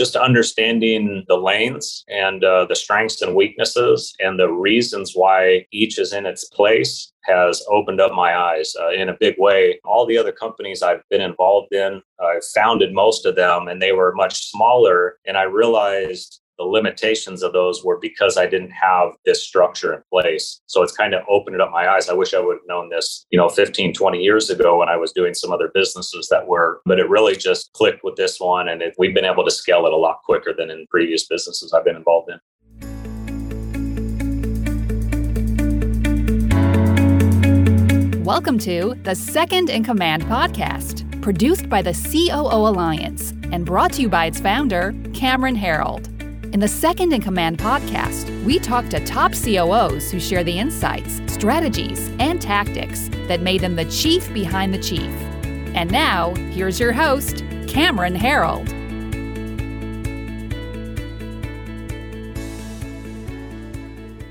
just 0.00 0.16
understanding 0.16 1.22
the 1.28 1.36
lanes 1.36 2.06
and 2.08 2.42
uh, 2.42 2.64
the 2.64 2.74
strengths 2.74 3.20
and 3.20 3.34
weaknesses 3.34 4.14
and 4.18 4.38
the 4.38 4.48
reasons 4.48 5.12
why 5.14 5.66
each 5.72 5.98
is 5.98 6.14
in 6.14 6.24
its 6.24 6.44
place 6.46 7.12
has 7.24 7.62
opened 7.70 8.00
up 8.00 8.12
my 8.14 8.34
eyes 8.34 8.74
uh, 8.80 8.92
in 8.92 9.10
a 9.10 9.16
big 9.20 9.34
way. 9.36 9.78
All 9.84 10.06
the 10.06 10.16
other 10.16 10.32
companies 10.32 10.82
I've 10.82 11.06
been 11.10 11.20
involved 11.20 11.74
in, 11.74 12.00
I've 12.18 12.46
founded 12.54 12.94
most 12.94 13.26
of 13.26 13.36
them, 13.36 13.68
and 13.68 13.82
they 13.82 13.92
were 13.92 14.14
much 14.14 14.50
smaller. 14.50 15.18
And 15.26 15.36
I 15.36 15.42
realized 15.42 16.39
the 16.60 16.66
limitations 16.66 17.42
of 17.42 17.54
those 17.54 17.82
were 17.82 17.98
because 17.98 18.36
I 18.36 18.46
didn't 18.46 18.72
have 18.72 19.12
this 19.24 19.42
structure 19.42 19.94
in 19.94 20.02
place. 20.12 20.60
So 20.66 20.82
it's 20.82 20.94
kind 20.94 21.14
of 21.14 21.22
opened 21.26 21.58
up 21.58 21.70
my 21.70 21.88
eyes. 21.88 22.10
I 22.10 22.12
wish 22.12 22.34
I 22.34 22.38
would 22.38 22.56
have 22.56 22.68
known 22.68 22.90
this, 22.90 23.24
you 23.30 23.38
know, 23.38 23.48
15, 23.48 23.94
20 23.94 24.18
years 24.18 24.50
ago 24.50 24.78
when 24.78 24.90
I 24.90 24.98
was 24.98 25.10
doing 25.12 25.32
some 25.32 25.52
other 25.52 25.70
businesses 25.72 26.28
that 26.30 26.46
were, 26.46 26.82
but 26.84 26.98
it 26.98 27.08
really 27.08 27.34
just 27.34 27.72
clicked 27.72 28.04
with 28.04 28.16
this 28.16 28.38
one. 28.38 28.68
And 28.68 28.82
it, 28.82 28.94
we've 28.98 29.14
been 29.14 29.24
able 29.24 29.42
to 29.42 29.50
scale 29.50 29.86
it 29.86 29.94
a 29.94 29.96
lot 29.96 30.18
quicker 30.22 30.52
than 30.52 30.70
in 30.70 30.86
previous 30.90 31.26
businesses 31.26 31.72
I've 31.72 31.82
been 31.82 31.96
involved 31.96 32.30
in. 32.30 32.38
Welcome 38.22 38.58
to 38.58 38.96
the 39.04 39.14
Second 39.14 39.70
in 39.70 39.82
Command 39.82 40.24
podcast, 40.24 41.22
produced 41.22 41.70
by 41.70 41.80
the 41.80 41.94
COO 41.94 42.68
Alliance 42.68 43.30
and 43.50 43.64
brought 43.64 43.94
to 43.94 44.02
you 44.02 44.10
by 44.10 44.26
its 44.26 44.40
founder, 44.40 44.94
Cameron 45.14 45.56
Herold. 45.56 46.19
In 46.52 46.58
the 46.58 46.66
Second 46.66 47.12
in 47.12 47.20
Command 47.20 47.58
podcast, 47.58 48.44
we 48.44 48.58
talk 48.58 48.88
to 48.88 48.98
top 49.04 49.34
COOs 49.34 50.10
who 50.10 50.18
share 50.18 50.42
the 50.42 50.58
insights, 50.58 51.20
strategies, 51.32 52.10
and 52.18 52.42
tactics 52.42 53.08
that 53.28 53.40
made 53.40 53.60
them 53.60 53.76
the 53.76 53.84
chief 53.84 54.34
behind 54.34 54.74
the 54.74 54.78
chief. 54.82 55.12
And 55.76 55.92
now, 55.92 56.34
here's 56.50 56.80
your 56.80 56.90
host, 56.90 57.44
Cameron 57.68 58.16
Herold. 58.16 58.68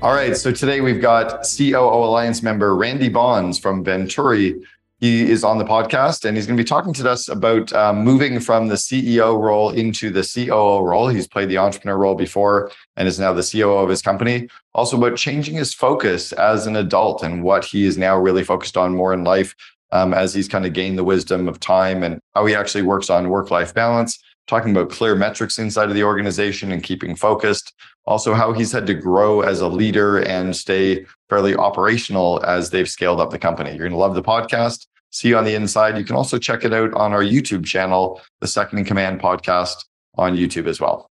All 0.02 0.12
right, 0.12 0.36
so 0.36 0.52
today 0.52 0.82
we've 0.82 1.00
got 1.00 1.46
COO 1.56 2.04
Alliance 2.04 2.42
member 2.42 2.76
Randy 2.76 3.08
Bonds 3.08 3.58
from 3.58 3.82
Vintory 3.82 4.62
he 5.00 5.30
is 5.30 5.44
on 5.44 5.56
the 5.56 5.64
podcast 5.64 6.26
and 6.26 6.36
he's 6.36 6.46
going 6.46 6.58
to 6.58 6.62
be 6.62 6.68
talking 6.68 6.92
to 6.92 7.10
us 7.10 7.28
about 7.28 7.72
um, 7.72 8.04
moving 8.04 8.38
from 8.38 8.68
the 8.68 8.74
CEO 8.74 9.40
role 9.40 9.70
into 9.70 10.10
the 10.10 10.20
COO 10.22 10.84
role. 10.84 11.08
He's 11.08 11.26
played 11.26 11.48
the 11.48 11.56
entrepreneur 11.56 11.96
role 11.96 12.14
before 12.14 12.70
and 12.96 13.08
is 13.08 13.18
now 13.18 13.32
the 13.32 13.42
COO 13.42 13.78
of 13.78 13.88
his 13.88 14.02
company. 14.02 14.48
Also, 14.74 14.98
about 14.98 15.16
changing 15.16 15.54
his 15.54 15.72
focus 15.72 16.32
as 16.32 16.66
an 16.66 16.76
adult 16.76 17.22
and 17.22 17.42
what 17.42 17.64
he 17.64 17.86
is 17.86 17.96
now 17.96 18.16
really 18.18 18.44
focused 18.44 18.76
on 18.76 18.94
more 18.94 19.14
in 19.14 19.24
life 19.24 19.54
um, 19.90 20.12
as 20.12 20.34
he's 20.34 20.48
kind 20.48 20.66
of 20.66 20.74
gained 20.74 20.98
the 20.98 21.04
wisdom 21.04 21.48
of 21.48 21.58
time 21.58 22.02
and 22.02 22.20
how 22.34 22.44
he 22.44 22.54
actually 22.54 22.82
works 22.82 23.08
on 23.08 23.30
work 23.30 23.50
life 23.50 23.72
balance. 23.72 24.22
Talking 24.46 24.72
about 24.72 24.90
clear 24.90 25.14
metrics 25.14 25.58
inside 25.58 25.88
of 25.88 25.94
the 25.94 26.04
organization 26.04 26.72
and 26.72 26.82
keeping 26.82 27.14
focused. 27.16 27.72
Also, 28.04 28.34
how 28.34 28.52
he's 28.52 28.72
had 28.72 28.86
to 28.86 28.94
grow 28.94 29.40
as 29.40 29.60
a 29.60 29.68
leader 29.68 30.18
and 30.18 30.54
stay 30.54 31.06
fairly 31.30 31.54
operational 31.54 32.44
as 32.44 32.68
they've 32.68 32.88
scaled 32.88 33.20
up 33.20 33.30
the 33.30 33.38
company. 33.38 33.70
You're 33.70 33.88
going 33.88 33.92
to 33.92 33.96
love 33.96 34.14
the 34.14 34.22
podcast 34.22 34.86
see 35.10 35.28
you 35.28 35.36
on 35.36 35.44
the 35.44 35.54
inside. 35.54 35.98
You 35.98 36.04
can 36.04 36.16
also 36.16 36.38
check 36.38 36.64
it 36.64 36.72
out 36.72 36.94
on 36.94 37.12
our 37.12 37.22
YouTube 37.22 37.64
channel, 37.64 38.20
the 38.40 38.46
Second 38.46 38.78
in 38.78 38.84
Command 38.84 39.20
podcast 39.20 39.84
on 40.16 40.36
YouTube 40.36 40.66
as 40.66 40.80
well. 40.80 41.10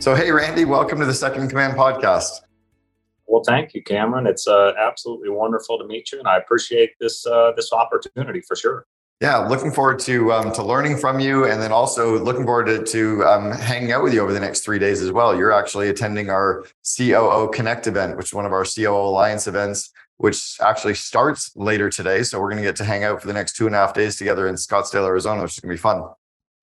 So, 0.00 0.14
hey, 0.14 0.30
Randy, 0.30 0.64
welcome 0.64 1.00
to 1.00 1.04
the 1.04 1.14
Second 1.14 1.42
in 1.42 1.48
Command 1.48 1.76
podcast. 1.76 2.42
Well, 3.26 3.42
thank 3.44 3.74
you, 3.74 3.82
Cameron. 3.82 4.28
It's 4.28 4.46
uh, 4.46 4.72
absolutely 4.78 5.30
wonderful 5.30 5.78
to 5.78 5.86
meet 5.86 6.12
you, 6.12 6.20
and 6.20 6.28
I 6.28 6.36
appreciate 6.38 6.92
this 7.00 7.26
uh, 7.26 7.52
this 7.56 7.72
opportunity 7.72 8.40
for 8.40 8.54
sure. 8.54 8.86
Yeah, 9.22 9.38
looking 9.38 9.70
forward 9.70 9.98
to 10.00 10.30
um, 10.30 10.52
to 10.52 10.62
learning 10.62 10.98
from 10.98 11.20
you, 11.20 11.46
and 11.46 11.60
then 11.62 11.72
also 11.72 12.18
looking 12.22 12.44
forward 12.44 12.66
to, 12.66 12.84
to 12.84 13.24
um, 13.24 13.50
hanging 13.50 13.90
out 13.90 14.02
with 14.02 14.12
you 14.12 14.20
over 14.20 14.34
the 14.34 14.40
next 14.40 14.60
three 14.60 14.78
days 14.78 15.00
as 15.00 15.10
well. 15.10 15.34
You're 15.34 15.52
actually 15.52 15.88
attending 15.88 16.28
our 16.28 16.66
COO 16.96 17.48
Connect 17.50 17.86
event, 17.86 18.18
which 18.18 18.26
is 18.26 18.34
one 18.34 18.44
of 18.44 18.52
our 18.52 18.64
COO 18.64 18.94
Alliance 18.94 19.46
events, 19.46 19.90
which 20.18 20.58
actually 20.60 20.92
starts 20.92 21.50
later 21.56 21.88
today. 21.88 22.24
So 22.24 22.38
we're 22.38 22.50
going 22.50 22.62
to 22.62 22.68
get 22.68 22.76
to 22.76 22.84
hang 22.84 23.04
out 23.04 23.22
for 23.22 23.26
the 23.26 23.32
next 23.32 23.56
two 23.56 23.64
and 23.64 23.74
a 23.74 23.78
half 23.78 23.94
days 23.94 24.16
together 24.16 24.48
in 24.48 24.54
Scottsdale, 24.54 25.06
Arizona, 25.06 25.40
which 25.40 25.52
is 25.52 25.60
going 25.60 25.70
to 25.70 25.78
be 25.78 25.80
fun. 25.80 26.02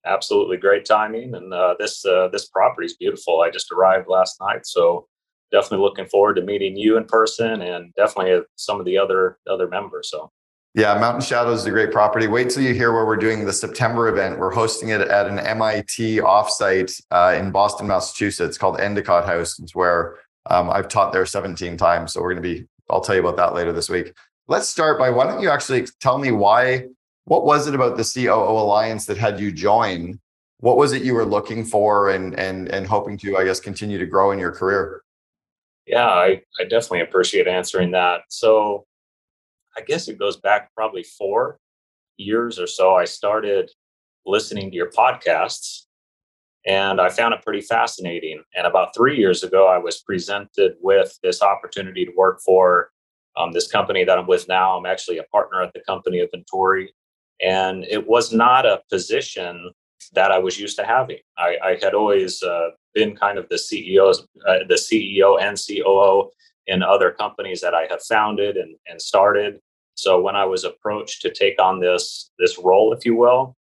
Absolutely 0.06 0.58
great 0.58 0.86
timing, 0.86 1.34
and 1.34 1.52
uh, 1.52 1.74
this 1.80 2.06
uh, 2.06 2.28
this 2.28 2.46
property 2.50 2.86
is 2.86 2.96
beautiful. 2.96 3.42
I 3.42 3.50
just 3.50 3.72
arrived 3.72 4.08
last 4.08 4.40
night, 4.40 4.68
so 4.68 5.08
definitely 5.52 5.84
looking 5.84 6.06
forward 6.06 6.36
to 6.36 6.44
meeting 6.44 6.78
you 6.78 6.98
in 6.98 7.06
person, 7.06 7.64
and 7.64 7.92
definitely 7.96 8.46
some 8.58 8.80
of 8.80 8.86
the 8.86 9.00
other 9.00 9.40
other 9.50 9.68
members. 9.68 10.12
So 10.12 10.30
yeah, 10.76 10.98
Mountain 10.98 11.22
Shadows 11.22 11.60
is 11.60 11.66
a 11.68 11.70
great 11.70 11.92
property. 11.92 12.26
Wait 12.26 12.50
till 12.50 12.64
you 12.64 12.74
hear 12.74 12.92
where 12.92 13.06
we're 13.06 13.16
doing 13.16 13.46
the 13.46 13.54
September 13.54 14.08
event. 14.08 14.40
We're 14.40 14.54
hosting 14.54 14.90
it 14.90 15.02
at 15.02 15.28
an 15.28 15.38
MIT 15.38 16.18
offsite 16.18 17.00
uh, 17.12 17.36
in 17.38 17.52
Boston, 17.52 17.86
Massachusetts 17.86 18.58
called 18.58 18.80
Endicott 18.80 19.26
House. 19.26 19.60
It's 19.60 19.76
where 19.76 20.18
um, 20.48 20.72
I've 20.72 20.88
taught 20.88 21.14
there 21.14 21.28
17 21.28 21.78
times. 21.78 22.14
So 22.14 22.22
we're 22.22 22.34
going 22.34 22.42
to 22.44 22.62
be, 22.62 22.66
I'll 22.90 23.02
tell 23.02 23.14
you 23.14 23.22
about 23.22 23.38
that 23.38 23.54
later 23.54 23.72
this 23.72 23.88
week. 23.88 24.14
Let's 24.48 24.68
start 24.68 24.98
by 24.98 25.12
why 25.12 25.28
don't 25.28 25.42
you 25.42 25.50
actually 25.52 25.86
tell 26.00 26.18
me 26.18 26.32
why, 26.32 26.88
what 27.26 27.46
was 27.46 27.68
it 27.68 27.76
about 27.76 27.96
the 27.96 28.04
COO 28.04 28.32
Alliance 28.32 29.06
that 29.06 29.18
had 29.18 29.40
you 29.40 29.52
join? 29.52 30.20
What 30.58 30.78
was 30.78 30.92
it 30.92 31.04
you 31.04 31.14
were 31.14 31.26
looking 31.26 31.66
for 31.66 32.10
and, 32.10 32.38
and, 32.40 32.68
and 32.70 32.88
hoping 32.88 33.18
to, 33.20 33.38
I 33.38 33.44
guess, 33.44 33.60
continue 33.60 34.00
to 34.00 34.08
grow 34.08 34.32
in 34.32 34.40
your 34.40 34.52
career? 34.52 35.04
Yeah, 35.86 36.08
I, 36.08 36.42
I 36.60 36.64
definitely 36.64 37.02
appreciate 37.02 37.48
answering 37.48 37.92
that. 37.92 38.22
So 38.30 38.86
I 39.78 39.82
guess 39.82 40.08
it 40.08 40.20
goes 40.20 40.38
back 40.38 40.74
probably 40.76 41.04
four 41.04 41.60
years 42.18 42.60
or 42.60 42.68
so. 42.68 42.96
I 42.96 43.06
started 43.06 43.72
listening 44.26 44.70
to 44.72 44.76
your 44.76 44.92
podcasts 44.92 45.84
and 46.66 47.02
I 47.02 47.10
found 47.10 47.34
it 47.34 47.44
pretty 47.44 47.62
fascinating. 47.62 48.42
And 48.56 48.66
about 48.66 48.96
three 48.96 49.18
years 49.18 49.44
ago, 49.44 49.68
I 49.68 49.78
was 49.78 50.02
presented 50.02 50.76
with 50.82 51.18
this 51.22 51.42
opportunity 51.42 52.06
to 52.06 52.12
work 52.16 52.40
for 52.46 52.92
um, 53.36 53.52
this 53.52 53.70
company 53.70 54.04
that 54.06 54.18
I'm 54.18 54.28
with 54.28 54.48
now. 54.48 54.78
I'm 54.78 54.86
actually 54.86 55.18
a 55.18 55.24
partner 55.24 55.62
at 55.62 55.74
the 55.74 55.82
company 55.82 56.20
of 56.20 56.30
Vintory. 56.32 56.88
And 57.42 57.84
it 57.86 58.08
was 58.08 58.32
not 58.32 58.66
a 58.66 58.82
position 58.90 59.72
that 60.14 60.32
I 60.32 60.38
was 60.38 60.60
used 60.60 60.78
to 60.78 60.86
having. 60.86 61.18
I, 61.38 61.58
I 61.64 61.80
had 61.82 61.94
always 61.94 62.42
uh, 62.44 62.70
been 62.94 63.16
kind 63.16 63.38
of 63.38 63.50
the 63.50 63.56
CEO, 63.56 64.14
uh, 64.48 64.60
the 64.70 64.76
CEO 64.76 65.42
and 65.42 65.58
COO 65.58 66.30
in 66.68 66.84
other 66.84 67.12
companies 67.12 67.62
that 67.62 67.74
I 67.74 67.88
have 67.90 68.02
founded 68.02 68.58
and, 68.58 68.76
and 68.88 69.02
started. 69.02 69.60
So 69.96 70.22
when 70.22 70.36
I 70.36 70.46
was 70.46 70.64
approached 70.64 71.22
to 71.22 71.32
take 71.32 71.62
on 71.62 71.80
this 71.80 72.32
this 72.40 72.58
role, 72.58 72.94
if 72.94 73.06
you 73.06 73.16
will, 73.16 73.56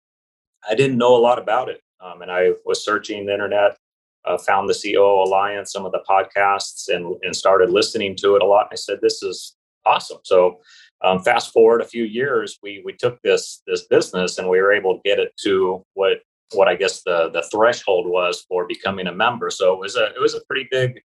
I 0.70 0.76
didn't 0.76 0.98
know 0.98 1.16
a 1.16 1.20
lot 1.20 1.40
about 1.40 1.70
it, 1.70 1.82
um, 2.00 2.22
and 2.22 2.32
I 2.32 2.52
was 2.66 2.86
searching 2.86 3.26
the 3.26 3.34
internet, 3.34 3.78
uh, 4.26 4.38
found 4.38 4.70
the 4.70 4.80
COO 4.82 5.24
Alliance, 5.24 5.72
some 5.72 5.86
of 5.86 5.92
the 5.92 6.04
podcasts, 6.10 6.88
and 6.88 7.16
and 7.24 7.36
started 7.36 7.70
listening 7.70 8.16
to 8.18 8.36
it 8.36 8.42
a 8.42 8.46
lot. 8.46 8.70
I 8.72 8.76
said, 8.76 9.00
"This 9.02 9.22
is 9.24 9.56
awesome." 9.86 10.20
So 10.24 10.62
um, 11.04 11.20
fast 11.20 11.52
forward 11.52 11.82
a 11.82 11.88
few 11.88 12.04
years, 12.04 12.60
we 12.62 12.82
we 12.86 12.94
took 12.94 13.22
this 13.24 13.62
this 13.68 13.88
business 13.88 14.38
and 14.38 14.48
we 14.48 14.62
were 14.62 14.72
able 14.72 14.96
to 14.96 15.02
get 15.04 15.20
it 15.20 15.34
to 15.44 15.84
what 15.94 16.20
what 16.54 16.68
I 16.68 16.76
guess 16.76 17.02
the 17.04 17.30
the 17.32 17.44
threshold 17.52 18.08
was 18.08 18.46
for 18.48 18.68
becoming 18.68 19.08
a 19.08 19.14
member. 19.14 19.50
So 19.50 19.74
it 19.74 19.80
was 19.80 19.96
a 19.96 20.06
it 20.16 20.20
was 20.22 20.36
a 20.36 20.42
pretty 20.48 20.68
big, 20.70 21.02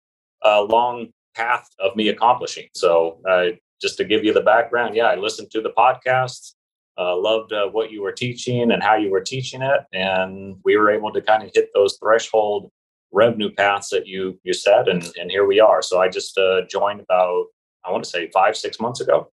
uh, 0.44 0.62
long 0.62 1.08
path 1.34 1.68
of 1.78 1.96
me 1.96 2.08
accomplishing. 2.08 2.68
So 2.74 3.20
uh, 3.28 3.56
just 3.80 3.96
to 3.98 4.04
give 4.04 4.24
you 4.24 4.32
the 4.32 4.40
background, 4.40 4.94
yeah, 4.94 5.06
I 5.06 5.16
listened 5.16 5.50
to 5.52 5.60
the 5.60 5.70
podcast, 5.70 6.52
uh, 6.98 7.16
loved 7.16 7.52
uh, 7.52 7.68
what 7.68 7.90
you 7.90 8.02
were 8.02 8.12
teaching 8.12 8.70
and 8.70 8.82
how 8.82 8.96
you 8.96 9.10
were 9.10 9.20
teaching 9.20 9.62
it, 9.62 9.80
and 9.92 10.56
we 10.64 10.76
were 10.76 10.90
able 10.90 11.12
to 11.12 11.22
kind 11.22 11.42
of 11.42 11.50
hit 11.54 11.70
those 11.74 11.98
threshold 12.02 12.70
revenue 13.12 13.50
paths 13.54 13.90
that 13.90 14.06
you 14.06 14.38
you 14.42 14.52
said, 14.52 14.88
and 14.88 15.02
and 15.18 15.30
here 15.30 15.46
we 15.46 15.60
are. 15.60 15.82
So 15.82 16.00
I 16.00 16.08
just 16.08 16.36
uh, 16.38 16.62
joined 16.70 17.00
about 17.00 17.46
I 17.84 17.90
want 17.90 18.04
to 18.04 18.10
say 18.10 18.30
five 18.32 18.56
six 18.56 18.78
months 18.80 19.00
ago. 19.00 19.30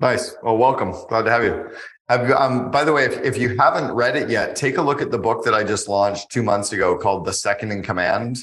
Nice. 0.00 0.36
Well, 0.42 0.58
welcome. 0.58 0.92
Glad 1.08 1.22
to 1.22 1.30
have 1.30 1.42
you. 1.42 1.70
Have 2.08 2.28
you, 2.28 2.34
um, 2.36 2.70
by 2.70 2.84
the 2.84 2.92
way, 2.92 3.04
if, 3.04 3.16
if 3.24 3.36
you 3.36 3.56
haven't 3.56 3.90
read 3.92 4.14
it 4.14 4.28
yet, 4.28 4.54
take 4.54 4.76
a 4.76 4.82
look 4.82 5.02
at 5.02 5.10
the 5.10 5.18
book 5.18 5.44
that 5.44 5.54
I 5.54 5.64
just 5.64 5.88
launched 5.88 6.30
two 6.30 6.42
months 6.42 6.72
ago 6.72 6.96
called 6.96 7.24
The 7.24 7.32
Second 7.32 7.72
in 7.72 7.82
Command 7.82 8.38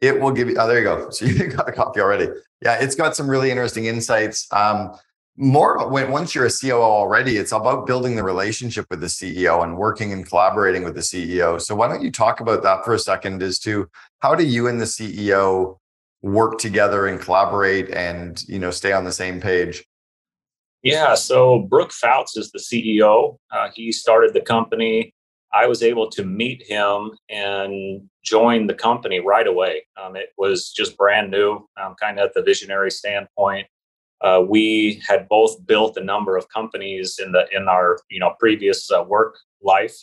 it 0.00 0.20
will 0.20 0.32
give 0.32 0.48
you 0.48 0.56
oh 0.58 0.66
there 0.66 0.78
you 0.78 0.84
go. 0.84 1.08
So 1.12 1.26
you 1.26 1.48
got 1.48 1.68
a 1.68 1.72
copy 1.72 2.00
already. 2.00 2.28
Yeah 2.62 2.78
it's 2.80 2.94
got 2.94 3.16
some 3.16 3.28
really 3.28 3.50
interesting 3.50 3.86
insights. 3.86 4.46
Um, 4.52 4.92
more 5.36 5.88
when 5.88 6.12
once 6.12 6.34
you're 6.34 6.46
a 6.46 6.50
coo 6.50 6.70
already 6.70 7.38
it's 7.38 7.50
about 7.50 7.86
building 7.86 8.14
the 8.14 8.22
relationship 8.22 8.86
with 8.88 9.00
the 9.00 9.08
ceo 9.08 9.64
and 9.64 9.76
working 9.76 10.12
and 10.12 10.28
collaborating 10.28 10.84
with 10.84 10.94
the 10.94 11.00
ceo 11.00 11.60
so 11.60 11.74
why 11.74 11.88
don't 11.88 12.02
you 12.02 12.12
talk 12.12 12.38
about 12.38 12.62
that 12.62 12.84
for 12.84 12.94
a 12.94 12.98
second 12.98 13.42
as 13.42 13.58
to 13.58 13.88
how 14.20 14.32
do 14.32 14.44
you 14.44 14.68
and 14.68 14.80
the 14.80 14.84
ceo 14.84 15.76
work 16.22 16.58
together 16.58 17.08
and 17.08 17.20
collaborate 17.20 17.90
and 17.90 18.44
you 18.48 18.60
know 18.60 18.70
stay 18.70 18.92
on 18.92 19.04
the 19.04 19.12
same 19.12 19.40
page? 19.40 19.84
Yeah 20.82 21.14
so 21.14 21.60
brooke 21.68 21.92
fouts 21.92 22.36
is 22.36 22.52
the 22.52 22.60
ceo 22.60 23.36
uh, 23.50 23.70
he 23.74 23.90
started 23.90 24.34
the 24.34 24.40
company 24.40 25.12
I 25.54 25.66
was 25.66 25.82
able 25.82 26.10
to 26.10 26.24
meet 26.24 26.64
him 26.66 27.12
and 27.30 28.08
join 28.24 28.66
the 28.66 28.74
company 28.74 29.20
right 29.20 29.46
away. 29.46 29.86
Um, 30.02 30.16
it 30.16 30.30
was 30.36 30.72
just 30.72 30.96
brand 30.96 31.30
new, 31.30 31.66
um, 31.80 31.94
kind 32.00 32.18
of 32.18 32.26
at 32.26 32.34
the 32.34 32.42
visionary 32.42 32.90
standpoint. 32.90 33.68
Uh, 34.20 34.42
we 34.46 35.00
had 35.06 35.28
both 35.28 35.64
built 35.66 35.96
a 35.96 36.02
number 36.02 36.36
of 36.36 36.48
companies 36.48 37.20
in 37.22 37.30
the 37.32 37.46
in 37.52 37.68
our 37.68 37.98
you 38.10 38.18
know 38.18 38.34
previous 38.40 38.90
uh, 38.90 39.04
work 39.06 39.36
life, 39.62 39.96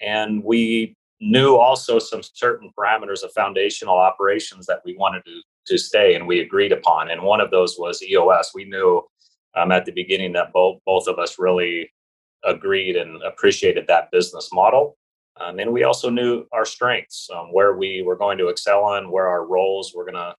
and 0.00 0.42
we 0.44 0.94
knew 1.20 1.56
also 1.56 1.98
some 1.98 2.22
certain 2.22 2.70
parameters 2.78 3.22
of 3.22 3.32
foundational 3.32 3.96
operations 3.96 4.66
that 4.66 4.80
we 4.84 4.96
wanted 4.96 5.24
to 5.24 5.40
to 5.66 5.78
stay, 5.78 6.14
and 6.14 6.26
we 6.26 6.40
agreed 6.40 6.72
upon. 6.72 7.10
And 7.10 7.22
one 7.22 7.40
of 7.40 7.50
those 7.50 7.76
was 7.78 8.02
EOS. 8.02 8.50
We 8.54 8.64
knew 8.64 9.02
um, 9.54 9.72
at 9.72 9.86
the 9.86 9.92
beginning 9.92 10.32
that 10.32 10.52
both 10.52 10.80
both 10.84 11.06
of 11.06 11.18
us 11.18 11.38
really 11.38 11.90
agreed 12.46 12.96
and 12.96 13.22
appreciated 13.22 13.86
that 13.86 14.10
business 14.10 14.50
model. 14.52 14.96
Um, 15.40 15.58
and 15.58 15.72
we 15.72 15.82
also 15.82 16.10
knew 16.10 16.46
our 16.52 16.64
strengths, 16.64 17.28
um, 17.34 17.52
where 17.52 17.76
we 17.76 18.02
were 18.02 18.16
going 18.16 18.38
to 18.38 18.48
excel 18.48 18.94
in, 18.94 19.10
where 19.10 19.26
our 19.26 19.44
roles 19.46 19.92
were 19.94 20.04
going 20.04 20.14
to, 20.14 20.34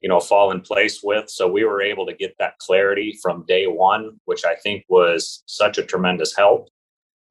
you 0.00 0.08
know, 0.08 0.18
fall 0.18 0.50
in 0.50 0.60
place 0.60 1.00
with. 1.02 1.30
So 1.30 1.46
we 1.46 1.64
were 1.64 1.80
able 1.80 2.06
to 2.06 2.14
get 2.14 2.34
that 2.38 2.58
clarity 2.58 3.18
from 3.22 3.44
day 3.46 3.66
one, 3.66 4.18
which 4.24 4.44
I 4.44 4.56
think 4.56 4.84
was 4.88 5.44
such 5.46 5.78
a 5.78 5.84
tremendous 5.84 6.34
help. 6.36 6.68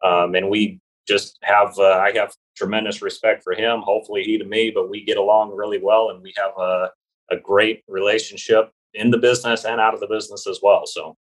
Um, 0.04 0.36
and 0.36 0.50
we 0.50 0.80
just 1.08 1.38
have, 1.44 1.78
uh, 1.78 1.98
I 1.98 2.14
have 2.16 2.34
tremendous 2.56 3.02
respect 3.02 3.44
for 3.44 3.54
him. 3.54 3.82
Hopefully 3.82 4.24
he 4.24 4.38
to 4.38 4.46
me, 4.46 4.72
but 4.74 4.90
we 4.90 5.04
get 5.04 5.18
along 5.18 5.56
really 5.56 5.80
well, 5.82 6.12
and 6.12 6.22
we 6.22 6.34
have 6.38 6.52
a, 6.58 6.92
a 7.30 7.38
great 7.38 7.84
relationship 7.90 8.72
in 8.94 9.12
the 9.12 9.18
business 9.18 9.66
and 9.66 9.82
out 9.82 9.94
of 9.94 10.00
the 10.00 10.08
business 10.08 10.48
as 10.48 10.60
well. 10.62 10.86
So 10.86 11.16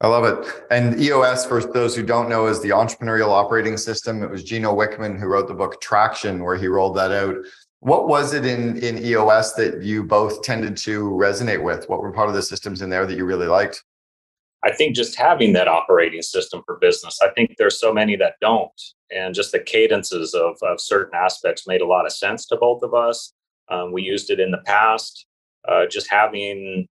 I 0.00 0.06
love 0.06 0.24
it. 0.24 0.64
And 0.70 1.00
EOS, 1.00 1.44
for 1.44 1.60
those 1.60 1.96
who 1.96 2.04
don't 2.04 2.28
know, 2.28 2.46
is 2.46 2.62
the 2.62 2.68
entrepreneurial 2.68 3.30
operating 3.30 3.76
system. 3.76 4.22
It 4.22 4.30
was 4.30 4.44
Gino 4.44 4.74
Wickman 4.74 5.18
who 5.18 5.26
wrote 5.26 5.48
the 5.48 5.54
book 5.54 5.80
Traction, 5.80 6.44
where 6.44 6.56
he 6.56 6.68
rolled 6.68 6.96
that 6.96 7.10
out. 7.10 7.34
What 7.80 8.08
was 8.08 8.32
it 8.32 8.46
in, 8.46 8.78
in 8.78 9.04
EOS 9.04 9.54
that 9.54 9.82
you 9.82 10.04
both 10.04 10.42
tended 10.42 10.76
to 10.78 11.10
resonate 11.10 11.62
with? 11.62 11.88
What 11.88 12.00
were 12.00 12.12
part 12.12 12.28
of 12.28 12.34
the 12.34 12.42
systems 12.42 12.80
in 12.80 12.90
there 12.90 13.06
that 13.06 13.16
you 13.16 13.24
really 13.24 13.46
liked? 13.46 13.82
I 14.64 14.72
think 14.72 14.96
just 14.96 15.16
having 15.16 15.52
that 15.52 15.68
operating 15.68 16.22
system 16.22 16.62
for 16.66 16.78
business, 16.78 17.20
I 17.22 17.30
think 17.30 17.54
there's 17.56 17.80
so 17.80 17.92
many 17.92 18.16
that 18.16 18.34
don't. 18.40 18.80
And 19.10 19.34
just 19.34 19.52
the 19.52 19.60
cadences 19.60 20.34
of, 20.34 20.56
of 20.62 20.80
certain 20.80 21.14
aspects 21.14 21.66
made 21.66 21.80
a 21.80 21.86
lot 21.86 22.06
of 22.06 22.12
sense 22.12 22.46
to 22.46 22.56
both 22.56 22.82
of 22.82 22.94
us. 22.94 23.32
Um, 23.68 23.92
we 23.92 24.02
used 24.02 24.30
it 24.30 24.40
in 24.40 24.50
the 24.50 24.62
past. 24.64 25.26
Uh, 25.66 25.86
just 25.86 26.10
having 26.10 26.88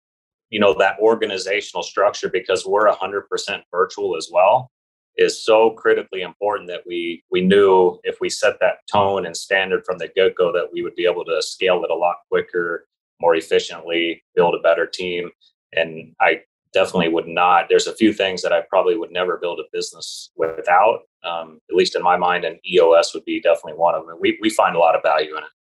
you 0.56 0.62
know 0.62 0.74
that 0.74 0.98
organizational 1.02 1.84
structure 1.84 2.30
because 2.30 2.66
we're 2.66 2.90
100% 2.90 3.62
virtual 3.72 4.16
as 4.16 4.30
well 4.31 4.72
is 5.18 5.44
so 5.44 5.72
critically 5.72 6.22
important 6.22 6.69
that 6.69 6.84
we 6.88 7.22
we 7.30 7.42
knew 7.42 8.00
if 8.04 8.22
we 8.22 8.30
set 8.30 8.57
that 8.62 8.78
tone 8.90 9.25
and 9.25 9.36
standard 9.36 9.84
from 9.86 9.98
the 9.98 10.07
get-go 10.16 10.54
that 10.54 10.69
we 10.72 10.81
would 10.81 10.96
be 10.96 11.06
able 11.06 11.25
to 11.25 11.42
scale 11.42 11.84
it 11.84 11.92
a 11.92 11.94
lot 11.94 12.16
quicker 12.31 12.88
more 13.19 13.36
efficiently 13.36 14.24
build 14.34 14.56
a 14.56 14.62
better 14.62 14.88
team. 14.88 15.30
And 15.74 16.16
i 16.22 16.40
definitely 16.72 17.10
would 17.10 17.28
not 17.28 17.66
there's 17.68 17.88
a 17.88 17.96
few 18.01 18.13
things 18.13 18.42
that 18.42 18.54
i 18.54 18.62
probably 18.69 18.98
would 18.98 19.12
never 19.12 19.38
build 19.38 19.60
a 19.60 19.72
business 19.74 20.31
without 20.38 21.00
um, 21.30 21.60
at 21.69 21.75
least 21.75 21.98
in 21.98 22.04
my 22.12 22.16
mind 22.16 22.46
and 22.46 22.60
eos 22.66 23.13
would 23.13 23.25
be 23.25 23.42
definitely 23.42 23.78
one 23.88 23.96
of 23.96 24.06
them. 24.06 24.18
We, 24.22 24.38
we 24.42 24.50
find 24.50 24.75
a 24.75 24.80
lot 24.80 24.96
of 24.96 25.04
value 25.04 25.36
in 25.38 25.44
it 25.44 25.55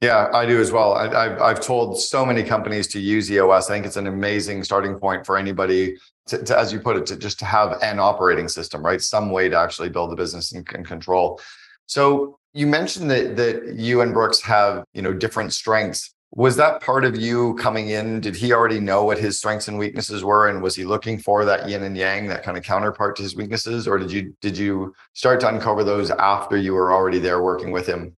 yeah, 0.00 0.30
I 0.32 0.46
do 0.46 0.58
as 0.60 0.72
well. 0.72 0.94
I, 0.94 1.28
have 1.28 1.42
I've 1.42 1.60
told 1.60 2.00
so 2.00 2.24
many 2.24 2.42
companies 2.42 2.86
to 2.88 3.00
use 3.00 3.30
EOS. 3.30 3.68
I 3.68 3.74
think 3.74 3.84
it's 3.84 3.98
an 3.98 4.06
amazing 4.06 4.64
starting 4.64 4.98
point 4.98 5.26
for 5.26 5.36
anybody 5.36 5.96
to, 6.28 6.42
to, 6.42 6.58
as 6.58 6.72
you 6.72 6.80
put 6.80 6.96
it, 6.96 7.04
to 7.06 7.16
just 7.16 7.38
to 7.40 7.44
have 7.44 7.78
an 7.82 7.98
operating 7.98 8.48
system, 8.48 8.82
right? 8.82 9.00
Some 9.00 9.30
way 9.30 9.50
to 9.50 9.58
actually 9.58 9.90
build 9.90 10.10
a 10.12 10.16
business 10.16 10.52
and, 10.52 10.66
and 10.74 10.86
control. 10.86 11.38
So 11.84 12.38
you 12.54 12.66
mentioned 12.66 13.10
that 13.10 13.36
that 13.36 13.74
you 13.74 14.00
and 14.00 14.14
Brooks 14.14 14.40
have 14.40 14.84
you 14.94 15.02
know 15.02 15.12
different 15.12 15.52
strengths. 15.52 16.14
Was 16.32 16.56
that 16.56 16.80
part 16.80 17.04
of 17.04 17.16
you 17.16 17.54
coming 17.56 17.90
in? 17.90 18.20
Did 18.20 18.36
he 18.36 18.52
already 18.52 18.80
know 18.80 19.04
what 19.04 19.18
his 19.18 19.36
strengths 19.36 19.68
and 19.68 19.78
weaknesses 19.78 20.24
were, 20.24 20.48
and 20.48 20.62
was 20.62 20.76
he 20.76 20.84
looking 20.84 21.18
for 21.18 21.44
that 21.44 21.68
yin 21.68 21.82
and 21.82 21.96
yang, 21.96 22.26
that 22.28 22.42
kind 22.42 22.56
of 22.56 22.64
counterpart 22.64 23.16
to 23.16 23.22
his 23.22 23.36
weaknesses, 23.36 23.86
or 23.86 23.98
did 23.98 24.10
you 24.10 24.34
did 24.40 24.56
you 24.56 24.94
start 25.12 25.40
to 25.40 25.48
uncover 25.48 25.84
those 25.84 26.10
after 26.10 26.56
you 26.56 26.72
were 26.72 26.90
already 26.90 27.18
there 27.18 27.42
working 27.42 27.70
with 27.70 27.86
him? 27.86 28.16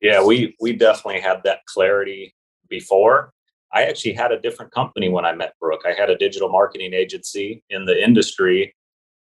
Yeah, 0.00 0.22
we 0.22 0.54
we 0.60 0.72
definitely 0.72 1.20
had 1.20 1.42
that 1.44 1.60
clarity 1.66 2.34
before. 2.68 3.32
I 3.72 3.84
actually 3.84 4.12
had 4.12 4.32
a 4.32 4.40
different 4.40 4.72
company 4.72 5.08
when 5.08 5.24
I 5.24 5.34
met 5.34 5.54
Brooke. 5.60 5.82
I 5.86 5.92
had 5.92 6.10
a 6.10 6.16
digital 6.16 6.48
marketing 6.48 6.94
agency 6.94 7.62
in 7.70 7.84
the 7.84 8.02
industry, 8.02 8.74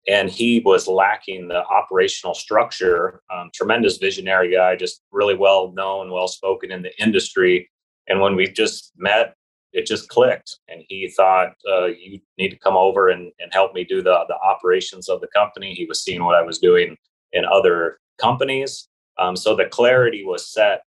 and 0.08 0.30
he 0.30 0.60
was 0.60 0.86
lacking 0.86 1.48
the 1.48 1.64
operational 1.66 2.34
structure. 2.34 3.22
Um, 3.32 3.50
tremendous 3.54 3.98
visionary 3.98 4.52
guy, 4.54 4.76
just 4.76 5.02
really 5.12 5.34
well 5.34 5.72
known, 5.72 6.10
well 6.10 6.28
spoken 6.28 6.70
in 6.70 6.82
the 6.82 6.92
industry. 7.02 7.70
And 8.08 8.20
when 8.20 8.36
we 8.36 8.46
just 8.48 8.92
met, 8.96 9.34
it 9.72 9.86
just 9.86 10.08
clicked. 10.08 10.58
And 10.68 10.82
he 10.88 11.08
thought, 11.16 11.52
uh, 11.70 11.86
"You 11.86 12.20
need 12.38 12.50
to 12.50 12.58
come 12.58 12.76
over 12.76 13.08
and, 13.08 13.32
and 13.40 13.52
help 13.52 13.74
me 13.74 13.84
do 13.84 14.02
the 14.02 14.24
the 14.28 14.36
operations 14.36 15.08
of 15.08 15.20
the 15.20 15.28
company." 15.28 15.74
He 15.74 15.86
was 15.86 16.02
seeing 16.02 16.24
what 16.24 16.34
I 16.36 16.42
was 16.42 16.58
doing 16.58 16.96
in 17.32 17.44
other 17.46 17.98
companies, 18.20 18.89
um, 19.20 19.36
so 19.36 19.54
the 19.54 19.66
clarity 19.66 20.24
was 20.24 20.52
set 20.52 20.82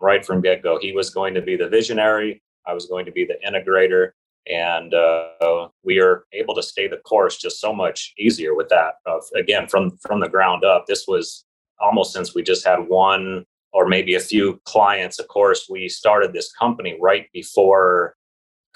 right 0.00 0.24
from 0.26 0.42
get 0.42 0.62
go. 0.62 0.78
He 0.78 0.92
was 0.92 1.08
going 1.10 1.34
to 1.34 1.40
be 1.40 1.56
the 1.56 1.68
visionary. 1.68 2.42
I 2.66 2.74
was 2.74 2.86
going 2.86 3.06
to 3.06 3.12
be 3.12 3.24
the 3.24 3.38
integrator, 3.46 4.10
and 4.50 4.92
uh, 4.92 5.68
we 5.84 6.00
are 6.00 6.24
able 6.32 6.54
to 6.56 6.62
stay 6.62 6.88
the 6.88 6.98
course 6.98 7.38
just 7.38 7.60
so 7.60 7.72
much 7.72 8.12
easier 8.18 8.54
with 8.54 8.68
that. 8.70 8.94
Uh, 9.06 9.18
again, 9.36 9.68
from 9.68 9.96
from 9.98 10.20
the 10.20 10.28
ground 10.28 10.64
up, 10.64 10.86
this 10.86 11.06
was 11.06 11.44
almost 11.80 12.12
since 12.12 12.34
we 12.34 12.42
just 12.42 12.66
had 12.66 12.80
one 12.88 13.44
or 13.72 13.86
maybe 13.86 14.14
a 14.14 14.20
few 14.20 14.60
clients. 14.64 15.18
Of 15.18 15.28
course, 15.28 15.66
we 15.70 15.88
started 15.88 16.32
this 16.32 16.52
company 16.52 16.98
right 17.00 17.26
before 17.32 18.16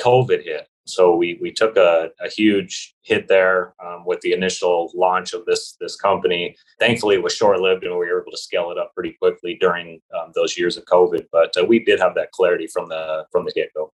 COVID 0.00 0.44
hit, 0.44 0.68
so 0.90 1.14
we 1.14 1.38
we 1.40 1.52
took 1.52 1.76
a, 1.76 2.10
a 2.20 2.28
huge 2.28 2.94
hit 3.02 3.28
there 3.28 3.74
um, 3.84 4.04
with 4.04 4.20
the 4.20 4.32
initial 4.32 4.90
launch 4.94 5.32
of 5.32 5.44
this 5.46 5.76
this 5.80 5.96
company. 5.96 6.56
Thankfully, 6.78 7.16
it 7.16 7.22
was 7.22 7.34
short 7.34 7.60
lived, 7.60 7.84
and 7.84 7.92
we 7.92 8.06
were 8.06 8.20
able 8.20 8.32
to 8.32 8.38
scale 8.38 8.70
it 8.70 8.78
up 8.78 8.94
pretty 8.94 9.12
quickly 9.12 9.56
during 9.60 10.00
um, 10.18 10.32
those 10.34 10.58
years 10.58 10.76
of 10.76 10.84
COVID. 10.84 11.26
But 11.32 11.56
uh, 11.56 11.64
we 11.64 11.84
did 11.84 12.00
have 12.00 12.14
that 12.14 12.32
clarity 12.32 12.66
from 12.66 12.88
the 12.88 13.24
from 13.32 13.44
the 13.44 13.52
get 13.52 13.72
go. 13.74 13.92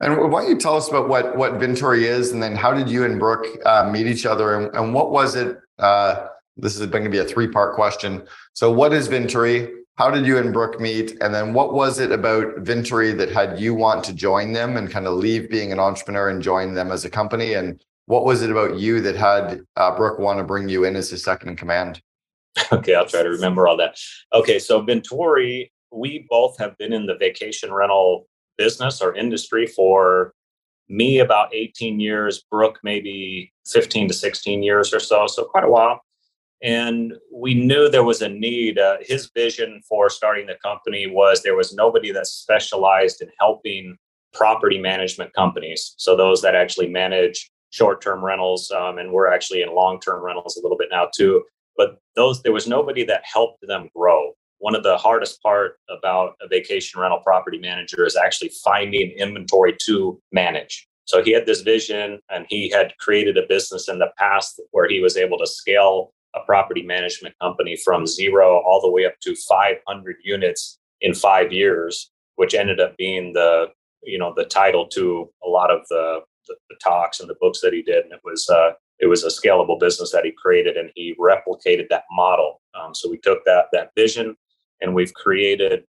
And 0.00 0.30
why 0.30 0.42
don't 0.42 0.50
you 0.50 0.58
tell 0.58 0.76
us 0.76 0.88
about 0.88 1.08
what 1.08 1.36
what 1.36 1.54
Vintory 1.54 2.02
is, 2.02 2.32
and 2.32 2.42
then 2.42 2.54
how 2.54 2.72
did 2.72 2.88
you 2.88 3.04
and 3.04 3.18
Brooke 3.18 3.46
uh, 3.64 3.88
meet 3.90 4.06
each 4.06 4.26
other, 4.26 4.54
and, 4.54 4.74
and 4.74 4.92
what 4.92 5.10
was 5.10 5.36
it? 5.36 5.56
Uh, 5.78 6.28
this 6.56 6.78
is 6.78 6.86
going 6.86 7.04
to 7.04 7.10
be 7.10 7.18
a 7.18 7.24
three 7.24 7.48
part 7.48 7.74
question. 7.74 8.26
So, 8.52 8.70
what 8.70 8.92
is 8.92 9.08
Vintory? 9.08 9.70
How 9.96 10.10
did 10.10 10.26
you 10.26 10.36
and 10.36 10.52
Brooke 10.52 10.78
meet? 10.78 11.16
And 11.22 11.34
then 11.34 11.54
what 11.54 11.72
was 11.72 11.98
it 11.98 12.12
about 12.12 12.56
Vintory 12.56 13.16
that 13.16 13.30
had 13.30 13.58
you 13.58 13.74
want 13.74 14.04
to 14.04 14.12
join 14.12 14.52
them 14.52 14.76
and 14.76 14.90
kind 14.90 15.06
of 15.06 15.14
leave 15.14 15.48
being 15.48 15.72
an 15.72 15.80
entrepreneur 15.80 16.28
and 16.28 16.42
join 16.42 16.74
them 16.74 16.92
as 16.92 17.06
a 17.06 17.10
company? 17.10 17.54
And 17.54 17.82
what 18.04 18.26
was 18.26 18.42
it 18.42 18.50
about 18.50 18.78
you 18.78 19.00
that 19.00 19.16
had 19.16 19.62
uh, 19.76 19.96
Brooke 19.96 20.18
want 20.18 20.38
to 20.38 20.44
bring 20.44 20.68
you 20.68 20.84
in 20.84 20.96
as 20.96 21.08
his 21.08 21.24
second 21.24 21.48
in 21.50 21.56
command? 21.56 22.00
Okay, 22.72 22.94
I'll 22.94 23.06
try 23.06 23.22
to 23.22 23.28
remember 23.28 23.68
all 23.68 23.76
that. 23.76 23.98
Okay, 24.32 24.58
so 24.58 24.82
Vintory, 24.82 25.70
we 25.92 26.26
both 26.30 26.58
have 26.58 26.76
been 26.78 26.92
in 26.92 27.04
the 27.04 27.14
vacation 27.16 27.72
rental 27.72 28.26
business 28.56 29.02
or 29.02 29.14
industry 29.14 29.66
for 29.66 30.32
me 30.88 31.18
about 31.18 31.54
18 31.54 32.00
years, 32.00 32.44
Brooke 32.50 32.80
maybe 32.82 33.52
15 33.66 34.08
to 34.08 34.14
16 34.14 34.62
years 34.62 34.94
or 34.94 35.00
so, 35.00 35.26
so 35.26 35.44
quite 35.44 35.64
a 35.64 35.70
while 35.70 36.00
and 36.62 37.14
we 37.32 37.54
knew 37.54 37.88
there 37.88 38.04
was 38.04 38.22
a 38.22 38.28
need. 38.28 38.78
Uh, 38.78 38.96
his 39.00 39.30
vision 39.34 39.80
for 39.88 40.08
starting 40.08 40.46
the 40.46 40.56
company 40.62 41.06
was 41.06 41.42
there 41.42 41.56
was 41.56 41.74
nobody 41.74 42.12
that 42.12 42.26
specialized 42.26 43.20
in 43.20 43.28
helping 43.38 43.96
property 44.32 44.78
management 44.78 45.32
companies. 45.34 45.94
So 45.98 46.16
those 46.16 46.42
that 46.42 46.54
actually 46.54 46.88
manage 46.88 47.50
short-term 47.70 48.24
rentals, 48.24 48.70
um, 48.70 48.98
and 48.98 49.12
we're 49.12 49.32
actually 49.32 49.62
in 49.62 49.74
long-term 49.74 50.22
rentals 50.22 50.56
a 50.56 50.62
little 50.62 50.78
bit 50.78 50.88
now 50.90 51.08
too. 51.14 51.42
But 51.76 51.98
those 52.14 52.42
there 52.42 52.52
was 52.52 52.66
nobody 52.66 53.04
that 53.04 53.22
helped 53.24 53.66
them 53.66 53.90
grow. 53.94 54.32
One 54.58 54.74
of 54.74 54.82
the 54.82 54.96
hardest 54.96 55.42
part 55.42 55.78
about 55.90 56.36
a 56.40 56.48
vacation 56.48 57.00
rental 57.00 57.20
property 57.20 57.58
manager 57.58 58.06
is 58.06 58.16
actually 58.16 58.50
finding 58.64 59.10
inventory 59.10 59.76
to 59.84 60.18
manage. 60.32 60.88
So 61.04 61.22
he 61.22 61.32
had 61.32 61.46
this 61.46 61.60
vision 61.60 62.18
and 62.30 62.46
he 62.48 62.70
had 62.70 62.94
created 62.98 63.36
a 63.36 63.46
business 63.46 63.88
in 63.88 63.98
the 63.98 64.10
past 64.18 64.60
where 64.72 64.88
he 64.88 65.00
was 65.00 65.16
able 65.16 65.38
to 65.38 65.46
scale 65.46 66.12
a 66.36 66.40
property 66.44 66.82
management 66.82 67.34
company 67.40 67.76
from 67.76 68.06
zero 68.06 68.62
all 68.66 68.80
the 68.80 68.90
way 68.90 69.06
up 69.06 69.18
to 69.22 69.34
500 69.34 70.16
units 70.22 70.78
in 71.00 71.14
five 71.14 71.52
years, 71.52 72.10
which 72.36 72.54
ended 72.54 72.80
up 72.80 72.96
being 72.96 73.32
the 73.32 73.66
you 74.02 74.18
know 74.18 74.32
the 74.36 74.44
title 74.44 74.86
to 74.88 75.28
a 75.44 75.48
lot 75.48 75.70
of 75.70 75.80
the 75.88 76.20
the, 76.46 76.54
the 76.70 76.76
talks 76.82 77.20
and 77.20 77.28
the 77.28 77.36
books 77.40 77.60
that 77.60 77.72
he 77.72 77.82
did. 77.82 78.04
And 78.04 78.12
it 78.12 78.20
was 78.24 78.48
uh, 78.48 78.72
it 78.98 79.06
was 79.06 79.24
a 79.24 79.28
scalable 79.28 79.80
business 79.80 80.12
that 80.12 80.24
he 80.24 80.32
created, 80.32 80.76
and 80.76 80.90
he 80.94 81.14
replicated 81.18 81.88
that 81.90 82.04
model. 82.10 82.60
Um, 82.78 82.94
so 82.94 83.10
we 83.10 83.18
took 83.18 83.44
that 83.44 83.66
that 83.72 83.90
vision, 83.96 84.36
and 84.80 84.94
we've 84.94 85.14
created 85.14 85.84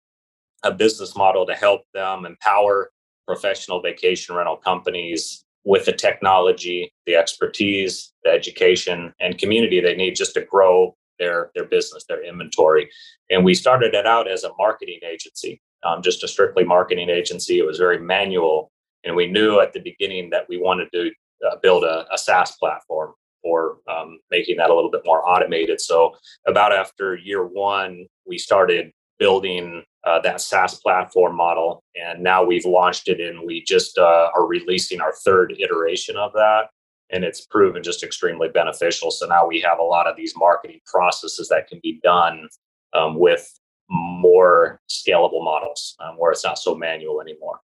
a 0.62 0.72
business 0.72 1.16
model 1.16 1.46
to 1.46 1.54
help 1.54 1.82
them 1.92 2.24
empower 2.24 2.90
professional 3.26 3.82
vacation 3.82 4.34
rental 4.34 4.56
companies 4.56 5.44
with 5.66 5.84
the 5.84 5.92
technology, 5.92 6.94
the 7.06 7.16
expertise, 7.16 8.12
the 8.22 8.30
education, 8.30 9.12
and 9.20 9.36
community 9.36 9.80
they 9.80 9.96
need 9.96 10.14
just 10.14 10.32
to 10.32 10.40
grow 10.40 10.96
their 11.18 11.50
their 11.54 11.64
business, 11.64 12.04
their 12.08 12.24
inventory. 12.24 12.88
And 13.30 13.44
we 13.44 13.54
started 13.54 13.92
it 13.94 14.06
out 14.06 14.30
as 14.30 14.44
a 14.44 14.50
marketing 14.58 15.00
agency, 15.02 15.60
um, 15.84 16.02
just 16.02 16.22
a 16.22 16.28
strictly 16.28 16.64
marketing 16.64 17.10
agency. 17.10 17.58
It 17.58 17.66
was 17.66 17.78
very 17.78 17.98
manual, 17.98 18.70
And 19.04 19.16
we 19.16 19.26
knew 19.26 19.60
at 19.60 19.72
the 19.72 19.80
beginning 19.80 20.30
that 20.30 20.48
we 20.48 20.56
wanted 20.56 20.88
to 20.92 21.10
uh, 21.46 21.56
build 21.62 21.84
a, 21.84 22.06
a, 22.12 22.18
SaaS 22.18 22.52
platform 22.56 23.12
for 23.42 23.78
um, 23.88 24.18
making 24.30 24.56
that 24.56 24.70
a 24.70 24.74
little 24.74 24.90
bit 24.90 25.02
more 25.04 25.28
automated. 25.28 25.80
So, 25.80 26.16
about 26.46 26.72
after 26.72 27.16
year 27.16 27.44
one, 27.44 28.06
we 28.24 28.38
started 28.38 28.92
building 29.18 29.82
uh, 30.04 30.20
that 30.20 30.40
SaaS 30.40 30.78
platform 30.80 31.36
model. 31.36 31.82
And 31.96 32.22
now 32.22 32.44
we've 32.44 32.64
launched 32.64 33.08
it 33.08 33.20
and 33.20 33.44
we 33.44 33.64
just 33.64 33.98
uh, 33.98 34.30
are 34.34 34.46
releasing 34.46 35.00
our 35.00 35.12
third 35.24 35.54
iteration 35.58 36.16
of 36.16 36.32
that. 36.34 36.68
And 37.10 37.24
it's 37.24 37.46
proven 37.46 37.82
just 37.82 38.02
extremely 38.02 38.48
beneficial. 38.48 39.10
So 39.10 39.26
now 39.26 39.46
we 39.46 39.60
have 39.60 39.78
a 39.78 39.84
lot 39.84 40.06
of 40.06 40.16
these 40.16 40.34
marketing 40.36 40.80
processes 40.86 41.48
that 41.48 41.68
can 41.68 41.80
be 41.82 42.00
done 42.02 42.48
um, 42.92 43.18
with 43.18 43.48
more 43.88 44.80
scalable 44.90 45.44
models 45.44 45.96
um, 46.00 46.16
where 46.16 46.32
it's 46.32 46.44
not 46.44 46.58
so 46.58 46.74
manual 46.74 47.20
anymore. 47.20 47.60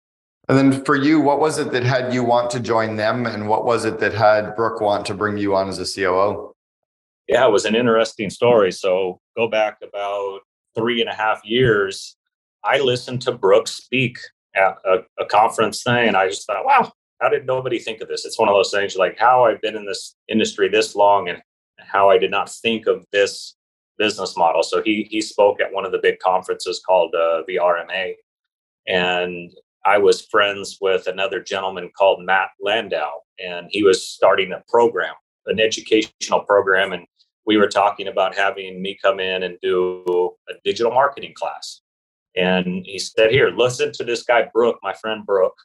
And 0.49 0.59
then 0.59 0.85
for 0.85 0.97
you, 0.97 1.21
what 1.21 1.41
was 1.41 1.59
it 1.59 1.71
that 1.73 1.85
had 1.85 2.13
you 2.13 2.25
want 2.25 2.51
to 2.51 2.61
join 2.61 2.97
them? 2.97 3.27
And 3.27 3.49
what 3.49 3.65
was 3.65 3.85
it 3.85 4.01
that 4.01 4.13
had 4.13 4.57
Brooke 4.57 4.81
want 4.81 5.07
to 5.07 5.15
bring 5.15 5.37
you 5.37 5.55
on 5.55 5.69
as 5.69 5.79
a 5.79 5.85
COO? 5.85 6.53
Yeah, 7.29 7.47
it 7.47 7.53
was 7.53 7.65
an 7.65 7.77
interesting 7.77 8.31
story. 8.31 8.73
So 8.73 9.21
go 9.37 9.49
back 9.49 9.79
about 9.83 10.41
three 10.77 11.01
and 11.01 11.11
a 11.11 11.15
half 11.15 11.41
years. 11.45 12.17
I 12.65 12.79
listened 12.81 13.23
to 13.23 13.33
Brooks 13.33 13.73
speak 13.73 14.19
at 14.55 14.77
a, 14.85 14.99
a 15.19 15.27
conference 15.27 15.83
thing, 15.83 16.09
and 16.09 16.17
I 16.17 16.29
just 16.29 16.47
thought, 16.47 16.65
wow, 16.65 16.93
how 17.21 17.29
did 17.29 17.47
nobody 17.47 17.79
think 17.79 18.01
of 18.01 18.09
this? 18.09 18.25
It's 18.25 18.39
one 18.39 18.49
of 18.49 18.55
those 18.55 18.71
things 18.71 18.97
like 18.97 19.19
how 19.19 19.45
I've 19.45 19.61
been 19.61 19.77
in 19.77 19.87
this 19.87 20.17
industry 20.29 20.69
this 20.69 20.95
long 20.95 21.29
and 21.29 21.43
how 21.79 22.11
I 22.11 22.19
did 22.19 22.31
not 22.31 22.51
think 22.51 22.87
of 22.87 23.05
this 23.13 23.57
business 23.99 24.37
model. 24.37 24.63
So 24.63 24.83
he 24.83 25.07
he 25.11 25.21
spoke 25.21 25.61
at 25.61 25.73
one 25.73 25.85
of 25.85 25.93
the 25.93 26.01
big 26.03 26.19
conferences 26.19 26.83
called 26.85 27.15
uh, 27.15 27.43
the 27.47 27.57
RMA, 27.57 28.15
and 28.87 29.53
I 29.85 29.99
was 29.99 30.27
friends 30.27 30.79
with 30.81 31.07
another 31.07 31.41
gentleman 31.41 31.91
called 31.97 32.25
Matt 32.25 32.51
Landau, 32.61 33.21
and 33.39 33.69
he 33.71 33.83
was 33.83 34.07
starting 34.07 34.53
a 34.53 34.63
program, 34.69 35.15
an 35.47 35.61
educational 35.61 36.41
program, 36.41 36.93
and 36.93 37.07
we 37.51 37.57
were 37.57 37.67
talking 37.67 38.07
about 38.07 38.37
having 38.37 38.81
me 38.81 38.97
come 39.03 39.19
in 39.19 39.43
and 39.43 39.59
do 39.61 40.05
a 40.49 40.53
digital 40.63 40.93
marketing 40.93 41.33
class. 41.35 41.81
And 42.37 42.87
he 42.87 43.01
said, 43.01 43.33
"Here, 43.33 43.51
listen 43.51 43.91
to 43.95 44.05
this 44.05 44.23
guy 44.23 44.49
Brooke, 44.55 44.79
my 44.85 44.93
friend 44.93 45.27
Brooke. 45.27 45.59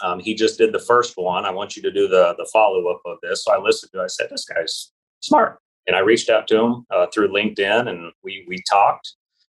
Um, 0.00 0.20
he 0.20 0.32
just 0.32 0.58
did 0.58 0.72
the 0.72 0.78
first 0.92 1.16
one. 1.16 1.44
I 1.44 1.50
want 1.50 1.74
you 1.74 1.82
to 1.82 1.90
do 1.90 2.06
the 2.06 2.36
the 2.38 2.48
follow 2.52 2.86
up 2.86 3.00
of 3.04 3.16
this." 3.20 3.42
So 3.42 3.52
I 3.52 3.58
listened 3.58 3.90
to. 3.94 4.00
I 4.00 4.06
said, 4.06 4.28
"This 4.30 4.44
guy's 4.44 4.92
smart." 5.22 5.58
And 5.88 5.96
I 5.96 5.98
reached 6.10 6.30
out 6.30 6.46
to 6.50 6.56
him 6.62 6.86
uh, 6.94 7.06
through 7.12 7.30
LinkedIn, 7.32 7.88
and 7.90 8.12
we 8.22 8.44
we 8.46 8.62
talked. 8.70 9.06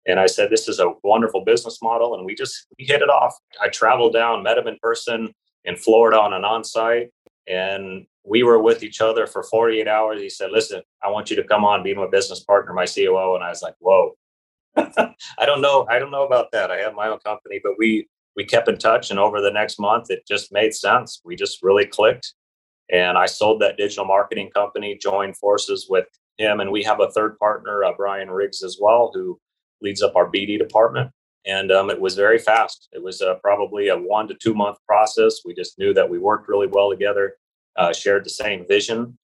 And 0.07 0.19
I 0.19 0.25
said, 0.25 0.49
"This 0.49 0.67
is 0.67 0.81
a 0.81 0.95
wonderful 1.03 1.45
business 1.45 1.83
model," 1.83 2.15
and 2.15 2.25
we 2.25 2.35
just 2.35 2.55
we 2.79 2.87
hit 2.87 3.03
it 3.03 3.11
off. 3.11 3.35
I 3.61 3.69
traveled 3.69 4.15
down, 4.15 4.43
met 4.43 4.57
him 4.57 4.67
in 4.67 4.79
person 4.83 5.35
in 5.67 5.77
Florida 5.77 6.19
on 6.19 6.33
an 6.33 6.45
on 6.47 6.65
site. 6.65 7.11
and 7.47 8.07
we 8.25 8.43
were 8.43 8.61
with 8.61 8.83
each 8.83 9.01
other 9.01 9.27
for 9.27 9.43
48 9.43 9.87
hours. 9.87 10.21
He 10.21 10.31
said, 10.31 10.51
"Listen, 10.51 10.83
I 11.03 11.11
want 11.11 11.31
you 11.31 11.37
to 11.37 11.45
come 11.45 11.65
on, 11.65 11.83
be 11.83 11.95
my 11.95 12.09
business 12.09 12.41
partner, 12.41 12.73
my 12.73 12.87
COO." 12.87 13.35
And 13.35 13.45
I 13.45 13.51
was 13.51 13.63
like, 13.63 13.75
"Whoa." 13.79 14.17
I 14.77 15.47
don't 15.47 15.61
know. 15.61 15.87
I 15.89 15.99
don't 15.99 16.11
know 16.11 16.27
about 16.27 16.51
that. 16.53 16.71
I 16.71 16.79
have 16.79 16.95
my 16.95 17.09
own 17.09 17.19
company, 17.21 17.61
but 17.63 17.75
we 17.79 18.09
we 18.37 18.45
kept 18.45 18.69
in 18.69 18.79
touch, 18.79 19.11
and 19.11 19.21
over 19.21 19.41
the 19.41 19.51
next 19.51 19.79
month, 19.79 20.11
it 20.11 20.27
just 20.27 20.53
made 20.53 20.75
sense. 20.75 21.21
We 21.25 21.37
just 21.37 21.63
really 21.63 21.87
clicked, 21.87 22.35
and 22.91 23.17
I 23.17 23.27
sold 23.27 23.61
that 23.61 23.77
digital 23.77 24.05
marketing 24.05 24.51
company, 24.51 24.99
joined 25.01 25.37
forces 25.37 25.87
with 25.89 26.07
him, 26.39 26.61
and 26.61 26.73
we 26.73 26.83
have 26.83 27.01
a 27.01 27.11
third 27.11 27.39
partner, 27.39 27.85
uh, 27.85 27.93
Brian 27.97 28.31
Riggs, 28.31 28.63
as 28.63 28.79
well, 28.81 29.11
who 29.15 29.39
leads 29.81 30.03
up 30.03 30.17
our 30.17 30.31
BD 30.31 30.59
department. 30.59 31.11
And 31.47 31.71
um, 31.71 31.91
it 31.91 32.01
was 32.01 32.15
very 32.15 32.39
fast. 32.39 32.89
It 32.93 33.03
was 33.03 33.21
uh, 33.21 33.35
probably 33.43 33.89
a 33.89 33.97
one 33.97 34.27
to 34.29 34.35
two 34.35 34.55
month 34.55 34.79
process. 34.87 35.41
We 35.45 35.55
just 35.55 35.79
knew 35.79 35.93
that 35.95 36.09
we 36.09 36.19
worked 36.19 36.49
really 36.49 36.67
well 36.67 36.91
together, 36.91 37.35
uh, 37.77 37.93
shared 37.93 38.25
the 38.25 38.31
same 38.31 38.67
vision, 38.67 39.19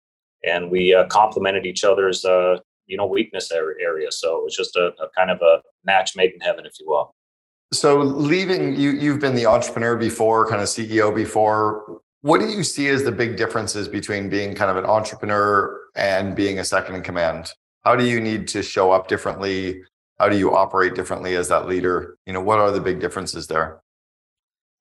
and 0.45 0.71
we 0.71 0.95
uh, 0.95 1.07
complemented 1.07 1.67
each 1.67 1.85
other's 1.85 2.25
uh, 2.25 2.59
you 2.87 2.97
know 2.97 3.07
weakness 3.07 3.51
area. 3.53 4.11
So 4.11 4.39
it 4.39 4.45
was 4.45 4.57
just 4.57 4.77
a, 4.77 4.93
a 5.03 5.09
kind 5.17 5.31
of 5.31 5.41
a 5.43 5.63
match 5.85 6.17
made 6.17 6.33
in 6.33 6.41
heaven, 6.41 6.67
if 6.67 6.75
you 6.81 6.89
will. 6.89 7.15
So 7.73 7.99
leaving 7.99 8.75
you, 8.75 8.91
you've 8.91 9.21
been 9.21 9.37
the 9.37 9.47
entrepreneur 9.47 9.97
before, 9.97 10.49
kind 10.49 10.61
of 10.61 10.67
CEO 10.67 11.15
before. 11.15 12.01
What 12.23 12.41
do 12.41 12.49
you 12.49 12.65
see 12.65 12.89
as 12.89 13.05
the 13.05 13.13
big 13.13 13.37
differences 13.37 13.89
between 13.89 14.29
being 14.29 14.55
kind 14.55 14.71
of 14.71 14.77
an 14.77 14.85
entrepreneur 14.85 15.81
and 15.95 16.35
being 16.35 16.59
a 16.59 16.65
second 16.65 16.97
in 16.97 17.03
command? 17.03 17.53
How 17.85 17.97
do 17.97 18.05
you 18.05 18.21
need 18.21 18.49
to 18.49 18.63
show 18.63 18.91
up 18.91 19.09
differently? 19.09 19.83
How 20.19 20.29
do 20.29 20.37
you 20.37 20.55
operate 20.55 20.95
differently 20.95 21.37
as 21.37 21.49
that 21.49 21.67
leader? 21.67 22.19
You 22.27 22.33
know, 22.33 22.43
what 22.43 22.59
are 22.59 22.71
the 22.71 22.81
big 22.81 23.01
differences 23.01 23.47
there? 23.47 23.81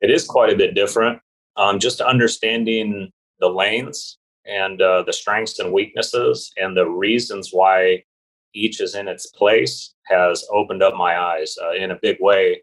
It 0.01 0.09
is 0.09 0.25
quite 0.25 0.51
a 0.51 0.57
bit 0.57 0.73
different. 0.73 1.21
Um, 1.55 1.79
just 1.79 2.01
understanding 2.01 3.11
the 3.39 3.49
lanes 3.49 4.17
and 4.45 4.81
uh, 4.81 5.03
the 5.03 5.13
strengths 5.13 5.59
and 5.59 5.71
weaknesses 5.73 6.51
and 6.57 6.75
the 6.75 6.87
reasons 6.89 7.49
why 7.51 8.03
each 8.53 8.81
is 8.81 8.95
in 8.95 9.07
its 9.07 9.27
place 9.27 9.93
has 10.07 10.45
opened 10.51 10.81
up 10.81 10.95
my 10.95 11.17
eyes 11.19 11.55
uh, 11.63 11.73
in 11.73 11.91
a 11.91 11.99
big 12.01 12.17
way. 12.19 12.61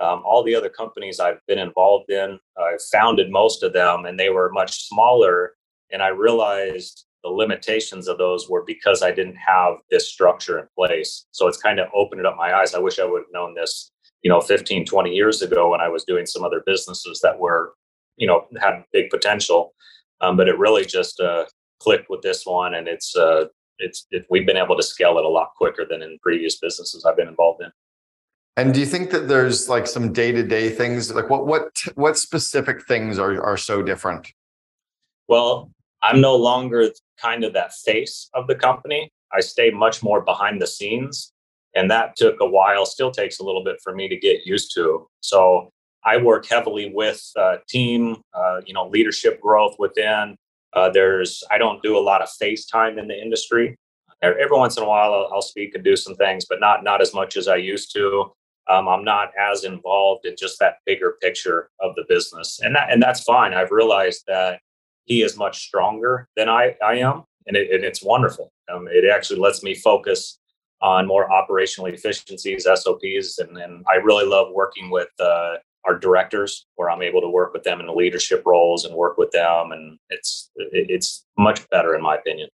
Um, 0.00 0.22
all 0.24 0.42
the 0.42 0.54
other 0.54 0.68
companies 0.68 1.20
I've 1.20 1.40
been 1.46 1.58
involved 1.58 2.10
in, 2.10 2.38
I've 2.58 2.82
founded 2.92 3.30
most 3.30 3.62
of 3.62 3.72
them, 3.72 4.04
and 4.06 4.18
they 4.18 4.30
were 4.30 4.50
much 4.52 4.88
smaller. 4.88 5.52
And 5.92 6.02
I 6.02 6.08
realized 6.08 7.06
the 7.22 7.30
limitations 7.30 8.08
of 8.08 8.18
those 8.18 8.48
were 8.48 8.64
because 8.66 9.02
I 9.02 9.10
didn't 9.10 9.36
have 9.36 9.74
this 9.90 10.08
structure 10.08 10.58
in 10.58 10.66
place. 10.76 11.26
So 11.32 11.48
it's 11.48 11.60
kind 11.60 11.80
of 11.80 11.88
opened 11.94 12.26
up 12.26 12.36
my 12.36 12.54
eyes. 12.54 12.74
I 12.74 12.78
wish 12.78 12.98
I 12.98 13.04
would 13.04 13.20
have 13.22 13.32
known 13.32 13.54
this, 13.54 13.90
you 14.22 14.30
know, 14.30 14.40
15, 14.40 14.84
20 14.84 15.10
years 15.10 15.42
ago 15.42 15.70
when 15.70 15.80
I 15.80 15.88
was 15.88 16.04
doing 16.04 16.26
some 16.26 16.44
other 16.44 16.62
businesses 16.66 17.20
that 17.22 17.38
were, 17.38 17.74
you 18.16 18.26
know, 18.26 18.46
had 18.60 18.84
big 18.92 19.10
potential. 19.10 19.74
Um, 20.20 20.36
but 20.36 20.48
it 20.48 20.58
really 20.58 20.84
just 20.84 21.20
uh, 21.20 21.44
clicked 21.80 22.08
with 22.08 22.22
this 22.22 22.46
one, 22.46 22.74
and 22.74 22.88
it's 22.88 23.14
uh, 23.16 23.46
it's 23.78 24.06
it, 24.10 24.26
we've 24.30 24.46
been 24.46 24.56
able 24.56 24.76
to 24.76 24.82
scale 24.82 25.18
it 25.18 25.24
a 25.24 25.28
lot 25.28 25.50
quicker 25.56 25.86
than 25.88 26.02
in 26.02 26.18
previous 26.22 26.58
businesses 26.58 27.04
I've 27.04 27.16
been 27.16 27.28
involved 27.28 27.62
in. 27.62 27.70
And 28.56 28.72
do 28.72 28.80
you 28.80 28.86
think 28.86 29.10
that 29.10 29.28
there's 29.28 29.68
like 29.68 29.86
some 29.86 30.12
day 30.12 30.32
to 30.32 30.42
day 30.42 30.70
things 30.70 31.12
like 31.12 31.28
what 31.28 31.46
what 31.46 31.70
what 31.94 32.16
specific 32.16 32.86
things 32.86 33.18
are 33.18 33.42
are 33.42 33.56
so 33.56 33.82
different? 33.82 34.32
Well, 35.28 35.70
I'm 36.02 36.20
no 36.20 36.36
longer 36.36 36.90
kind 37.20 37.44
of 37.44 37.52
that 37.52 37.74
face 37.74 38.30
of 38.34 38.46
the 38.46 38.54
company. 38.54 39.10
I 39.32 39.40
stay 39.40 39.70
much 39.70 40.02
more 40.02 40.22
behind 40.22 40.62
the 40.62 40.66
scenes, 40.66 41.32
and 41.74 41.90
that 41.90 42.16
took 42.16 42.36
a 42.40 42.46
while. 42.46 42.86
Still 42.86 43.10
takes 43.10 43.38
a 43.38 43.44
little 43.44 43.62
bit 43.62 43.76
for 43.82 43.94
me 43.94 44.08
to 44.08 44.16
get 44.16 44.46
used 44.46 44.72
to. 44.74 45.06
So 45.20 45.70
I 46.06 46.16
work 46.18 46.46
heavily 46.46 46.92
with 46.94 47.20
uh, 47.36 47.56
team, 47.68 48.22
uh, 48.32 48.60
you 48.64 48.72
know, 48.72 48.88
leadership 48.88 49.40
growth 49.40 49.74
within. 49.78 50.36
Uh, 50.72 50.88
there's, 50.88 51.42
I 51.50 51.58
don't 51.58 51.82
do 51.82 51.98
a 51.98 52.00
lot 52.00 52.22
of 52.22 52.28
FaceTime 52.40 52.98
in 52.98 53.08
the 53.08 53.20
industry. 53.20 53.76
Every 54.22 54.56
once 54.56 54.76
in 54.76 54.84
a 54.84 54.88
while, 54.88 55.12
I'll, 55.12 55.30
I'll, 55.34 55.42
speak 55.42 55.74
and 55.74 55.84
do 55.84 55.96
some 55.96 56.14
things, 56.14 56.46
but 56.48 56.58
not 56.58 56.82
not 56.82 57.02
as 57.02 57.12
much 57.12 57.36
as 57.36 57.48
I 57.48 57.56
used 57.56 57.92
to. 57.94 58.32
Um, 58.68 58.88
I'm 58.88 59.04
not 59.04 59.30
as 59.38 59.64
involved 59.64 60.24
in 60.24 60.34
just 60.38 60.58
that 60.60 60.78
bigger 60.86 61.16
picture 61.20 61.68
of 61.80 61.94
the 61.96 62.04
business, 62.08 62.58
and 62.62 62.74
that 62.74 62.90
and 62.90 63.02
that's 63.02 63.22
fine. 63.22 63.52
I've 63.52 63.70
realized 63.70 64.24
that 64.26 64.60
he 65.04 65.22
is 65.22 65.36
much 65.36 65.66
stronger 65.66 66.28
than 66.34 66.48
I 66.48 66.76
I 66.82 66.94
am, 66.94 67.24
and, 67.46 67.58
it, 67.58 67.70
and 67.70 67.84
it's 67.84 68.02
wonderful. 68.02 68.50
Um, 68.72 68.88
it 68.90 69.04
actually 69.06 69.38
lets 69.38 69.62
me 69.62 69.74
focus 69.74 70.38
on 70.80 71.06
more 71.06 71.30
operational 71.30 71.92
efficiencies, 71.92 72.64
SOPs, 72.64 73.38
and, 73.38 73.58
and 73.58 73.84
I 73.88 73.96
really 73.96 74.26
love 74.26 74.48
working 74.54 74.90
with 74.90 75.08
uh, 75.20 75.56
our 75.86 75.98
directors 75.98 76.66
where 76.76 76.90
I'm 76.90 77.02
able 77.02 77.20
to 77.20 77.28
work 77.28 77.52
with 77.52 77.62
them 77.62 77.80
in 77.80 77.86
the 77.86 77.92
leadership 77.92 78.42
roles 78.44 78.84
and 78.84 78.94
work 78.94 79.18
with 79.18 79.30
them. 79.30 79.72
And 79.72 79.98
it's, 80.10 80.50
it's 80.56 81.24
much 81.38 81.68
better 81.70 81.94
in 81.94 82.02
my 82.02 82.16
opinion. 82.16 82.48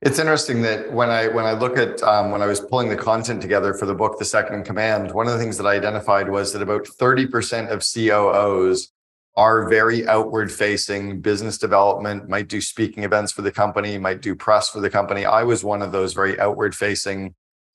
It's 0.00 0.20
interesting 0.20 0.62
that 0.62 0.92
when 0.92 1.10
I 1.10 1.26
when 1.26 1.44
I 1.44 1.54
look 1.54 1.76
at 1.76 2.00
um, 2.04 2.30
when 2.30 2.40
I 2.40 2.46
was 2.46 2.60
pulling 2.60 2.88
the 2.88 2.96
content 2.96 3.42
together 3.42 3.74
for 3.74 3.84
the 3.84 3.96
book, 3.96 4.16
The 4.16 4.24
Second 4.24 4.54
in 4.54 4.62
Command, 4.62 5.10
one 5.10 5.26
of 5.26 5.32
the 5.32 5.40
things 5.40 5.58
that 5.58 5.66
I 5.66 5.74
identified 5.74 6.28
was 6.28 6.52
that 6.52 6.62
about 6.62 6.86
thirty 6.86 7.26
percent 7.26 7.70
of 7.70 7.82
COOs 7.82 8.92
are 9.36 9.68
very 9.68 10.06
outward 10.06 10.52
facing 10.52 11.20
business 11.20 11.58
development, 11.58 12.28
might 12.28 12.46
do 12.46 12.60
speaking 12.60 13.02
events 13.02 13.32
for 13.32 13.42
the 13.42 13.50
company, 13.50 13.98
might 13.98 14.22
do 14.22 14.36
press 14.36 14.68
for 14.68 14.80
the 14.80 14.90
company. 14.90 15.24
I 15.24 15.42
was 15.42 15.64
one 15.64 15.82
of 15.82 15.90
those 15.90 16.12
very 16.12 16.38
outward 16.38 16.76
facing 16.76 17.34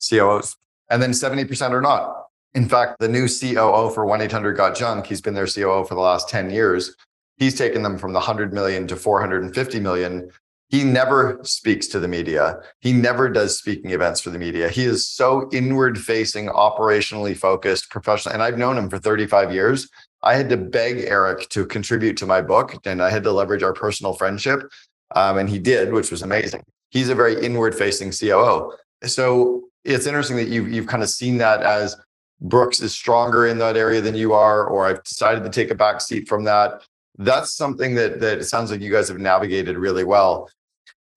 COOs, 0.10 0.56
and 0.90 1.02
then 1.02 1.14
seventy 1.14 1.44
percent 1.44 1.74
are 1.74 1.82
not. 1.82 2.24
In 2.56 2.70
fact, 2.70 3.00
the 3.00 3.08
new 3.08 3.28
COO 3.28 3.90
for 3.90 4.06
1 4.06 4.22
800 4.22 4.54
Got 4.56 4.76
Junk, 4.76 5.08
he's 5.08 5.22
been 5.22 5.34
their 5.34 5.48
COO 5.48 5.86
for 5.86 5.96
the 5.96 6.02
last 6.02 6.30
10 6.30 6.50
years. 6.50 6.96
He's 7.38 7.58
taken 7.58 7.82
them 7.82 7.98
from 7.98 8.14
the 8.14 8.20
100 8.20 8.54
million 8.54 8.88
to 8.88 8.96
450 8.96 9.80
million. 9.80 10.30
He 10.70 10.84
never 10.84 11.40
speaks 11.44 11.88
to 11.88 12.00
the 12.00 12.08
media. 12.08 12.60
He 12.80 12.94
never 12.94 13.30
does 13.30 13.58
speaking 13.58 13.92
events 13.92 14.22
for 14.22 14.30
the 14.30 14.40
media. 14.40 14.70
He 14.70 14.86
is 14.86 15.08
so 15.08 15.50
inward 15.52 16.00
facing, 16.00 16.48
operationally 16.48 17.36
focused, 17.36 17.90
professional. 17.90 18.34
And 18.34 18.42
I've 18.42 18.58
known 18.58 18.78
him 18.78 18.90
for 18.90 18.98
35 18.98 19.54
years. 19.54 19.90
I 20.24 20.36
had 20.36 20.50
to 20.50 20.58
beg 20.58 21.00
Eric 21.00 21.50
to 21.50 21.66
contribute 21.66 22.18
to 22.18 22.26
my 22.26 22.42
book 22.42 22.76
and 22.86 23.04
I 23.04 23.10
had 23.10 23.24
to 23.24 23.32
leverage 23.32 23.62
our 23.62 23.74
personal 23.74 24.14
friendship. 24.14 24.72
Um, 25.16 25.38
and 25.38 25.50
he 25.50 25.60
did, 25.60 25.92
which 25.92 26.10
was 26.10 26.22
amazing. 26.22 26.64
He's 26.90 27.10
a 27.10 27.16
very 27.16 27.44
inward 27.44 27.76
facing 27.76 28.12
COO. 28.12 28.74
So 29.04 29.64
it's 29.84 30.08
interesting 30.08 30.38
that 30.38 30.48
you've, 30.48 30.72
you've 30.72 30.88
kind 30.88 31.04
of 31.04 31.10
seen 31.10 31.38
that 31.38 31.62
as 31.62 31.96
Brooks 32.42 32.82
is 32.82 32.94
stronger 32.94 33.48
in 33.48 33.58
that 33.60 33.78
area 33.78 34.02
than 34.02 34.16
you 34.16 34.34
are, 34.34 34.66
or 34.66 34.86
I've 34.86 35.04
decided 35.04 35.44
to 35.44 35.50
take 35.50 35.72
a 35.72 35.76
back 35.76 36.02
seat 36.02 36.28
from 36.28 36.44
that. 36.46 36.84
that's 37.20 37.54
something 37.54 37.96
that 37.96 38.20
that 38.20 38.40
it 38.40 38.46
sounds 38.46 38.72
like 38.72 38.82
you 38.82 38.92
guys 38.92 39.08
have 39.08 39.20
navigated 39.20 39.78
really 39.78 40.04
well. 40.04 40.50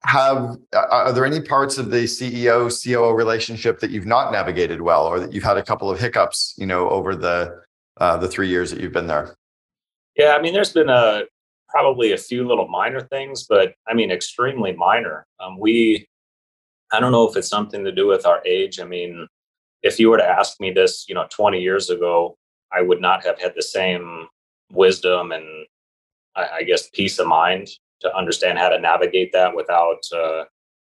Have 0.05 0.57
are 0.73 1.13
there 1.13 1.25
any 1.25 1.41
parts 1.41 1.79
of 1.79 1.91
the 1.91 2.05
CEO 2.05 2.71
COO 2.71 3.13
relationship 3.13 3.81
that 3.81 3.91
you've 3.91 4.07
not 4.07 4.31
navigated 4.31 4.81
well, 4.81 5.07
or 5.07 5.19
that 5.19 5.33
you've 5.33 5.43
had 5.43 5.57
a 5.57 5.63
couple 5.63 5.91
of 5.91 5.99
hiccups, 5.99 6.55
you 6.59 6.67
know, 6.67 6.89
over 6.91 7.17
the 7.17 7.61
uh, 7.99 8.17
the 8.17 8.29
three 8.29 8.49
years 8.49 8.71
that 8.71 8.81
you've 8.81 8.93
been 8.93 9.07
there? 9.07 9.37
Yeah, 10.17 10.37
I 10.37 10.41
mean, 10.41 10.55
there's 10.55 10.73
been 10.73 10.89
a 10.89 11.23
probably 11.69 12.13
a 12.13 12.19
few 12.19 12.47
little 12.47 12.69
minor 12.69 13.01
things, 13.01 13.45
but 13.49 13.75
I 13.89 13.95
mean, 13.95 14.11
extremely 14.11 14.73
minor. 14.73 15.27
Um, 15.41 15.59
we, 15.59 16.09
I 16.93 17.01
don't 17.01 17.13
know 17.13 17.29
if 17.29 17.37
it's 17.37 17.49
something 17.49 17.85
to 17.85 17.93
do 17.93 18.07
with 18.07 18.25
our 18.27 18.41
age. 18.47 18.81
I 18.81 18.85
mean, 18.85 19.27
if 19.83 19.99
you 19.99 20.11
were 20.11 20.19
to 20.19 20.25
ask 20.25 20.61
me 20.61 20.71
this, 20.71 21.07
you 21.09 21.15
know, 21.15 21.27
20 21.31 21.61
years 21.61 21.91
ago, 21.91 22.37
I 22.73 22.83
would 22.83 23.01
not 23.01 23.25
have 23.25 23.41
had 23.41 23.55
the 23.55 23.63
same 23.63 24.29
wisdom 24.73 25.33
and 25.33 25.67
I, 26.35 26.65
guess 26.65 26.91
peace 26.91 27.19
of 27.19 27.27
mind 27.27 27.69
to 28.03 28.15
understand 28.15 28.59
how 28.59 28.69
to 28.69 28.79
navigate 28.79 29.33
that 29.33 29.57
without, 29.57 30.01
uh, 30.15 30.45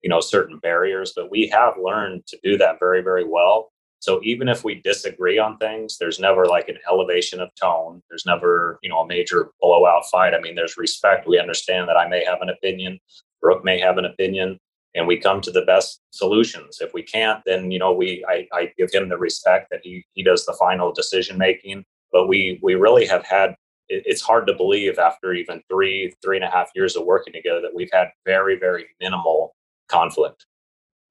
you 0.04 0.10
know, 0.10 0.20
certain 0.20 0.60
barriers. 0.60 1.14
But 1.16 1.32
we 1.32 1.48
have 1.48 1.74
learned 1.82 2.28
to 2.28 2.38
do 2.44 2.58
that 2.58 2.78
very, 2.80 3.02
very 3.02 3.24
well. 3.28 3.72
So 4.00 4.20
even 4.24 4.50
if 4.50 4.64
we 4.64 4.82
disagree 4.82 5.40
on 5.40 5.58
things, 5.58 5.98
there's 5.98 6.20
never 6.20 6.46
like 6.46 6.70
an 6.70 6.78
elevation 6.88 7.40
of 7.40 7.50
tone. 7.56 8.02
There's 8.10 8.26
never, 8.26 8.80
you 8.82 8.90
know, 8.90 9.00
a 9.02 9.08
major 9.08 9.52
blowout 9.62 10.04
fight. 10.12 10.34
I 10.34 10.42
mean, 10.42 10.56
there's 10.56 10.78
respect. 10.78 11.28
We 11.28 11.40
understand 11.40 11.88
that 11.88 11.98
I 11.98 12.08
may 12.08 12.24
have 12.26 12.42
an 12.42 12.50
opinion, 12.50 13.00
Brooke 13.42 13.64
may 13.64 13.80
have 13.80 13.98
an 13.98 14.06
opinion, 14.06 14.60
and 14.96 15.08
we 15.08 15.18
come 15.18 15.42
to 15.42 15.52
the 15.52 15.64
best 15.64 16.02
solutions. 16.12 16.80
If 16.82 16.94
we 16.94 17.04
can't, 17.04 17.42
then 17.46 17.72
you 17.72 17.80
know, 17.80 17.94
we 17.94 18.26
I, 18.28 18.48
I 18.54 18.72
give 18.78 18.92
him 18.92 19.10
the 19.10 19.18
respect 19.18 19.68
that 19.72 19.82
he 19.84 20.06
he 20.14 20.24
does 20.24 20.46
the 20.46 20.56
final 20.60 20.92
decision 20.92 21.38
making. 21.38 21.86
But 22.12 22.28
we 22.28 22.60
we 22.62 22.76
really 22.76 23.06
have 23.08 23.26
had. 23.26 23.56
It's 23.94 24.22
hard 24.22 24.48
to 24.48 24.54
believe 24.54 25.00
after 25.00 25.34
even 25.34 25.62
three 25.70 26.14
three 26.24 26.38
and 26.38 26.46
a 26.46 26.50
half 26.50 26.70
years 26.76 26.96
of 26.96 27.06
working 27.06 27.34
together 27.34 27.62
that 27.62 27.76
we've 27.76 27.90
had 27.92 28.10
very 28.26 28.58
very 28.58 28.86
minimal 29.02 29.54
conflict, 29.90 30.46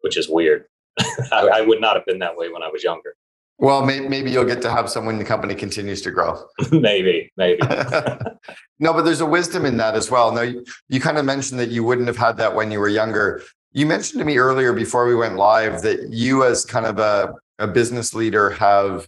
which 0.00 0.16
is 0.16 0.28
weird. 0.28 0.66
I, 1.32 1.48
I, 1.54 1.60
would 1.60 1.80
not 1.80 1.94
have 1.94 2.04
been 2.04 2.18
that 2.18 2.36
way 2.36 2.48
when 2.48 2.62
I 2.62 2.68
was 2.68 2.82
younger. 2.82 3.14
Well, 3.60 3.84
may, 3.84 4.00
maybe 4.00 4.30
you'll 4.30 4.46
get 4.46 4.62
to 4.62 4.70
have 4.70 4.88
some 4.88 5.04
when 5.04 5.18
the 5.18 5.24
company 5.24 5.54
continues 5.54 6.00
to 6.02 6.10
grow. 6.10 6.42
maybe, 6.72 7.30
maybe. 7.36 7.60
no, 8.78 8.94
but 8.94 9.02
there's 9.02 9.20
a 9.20 9.26
wisdom 9.26 9.66
in 9.66 9.76
that 9.76 9.94
as 9.94 10.10
well. 10.10 10.32
Now, 10.32 10.40
you, 10.40 10.64
you 10.88 10.98
kind 10.98 11.18
of 11.18 11.26
mentioned 11.26 11.60
that 11.60 11.68
you 11.68 11.84
wouldn't 11.84 12.06
have 12.06 12.16
had 12.16 12.38
that 12.38 12.54
when 12.54 12.70
you 12.70 12.80
were 12.80 12.88
younger. 12.88 13.42
You 13.72 13.86
mentioned 13.86 14.18
to 14.18 14.24
me 14.24 14.38
earlier 14.38 14.72
before 14.72 15.06
we 15.06 15.14
went 15.14 15.36
live 15.36 15.82
that 15.82 16.10
you, 16.10 16.44
as 16.44 16.64
kind 16.64 16.86
of 16.86 16.98
a, 16.98 17.34
a 17.58 17.68
business 17.68 18.14
leader, 18.14 18.50
have 18.50 19.06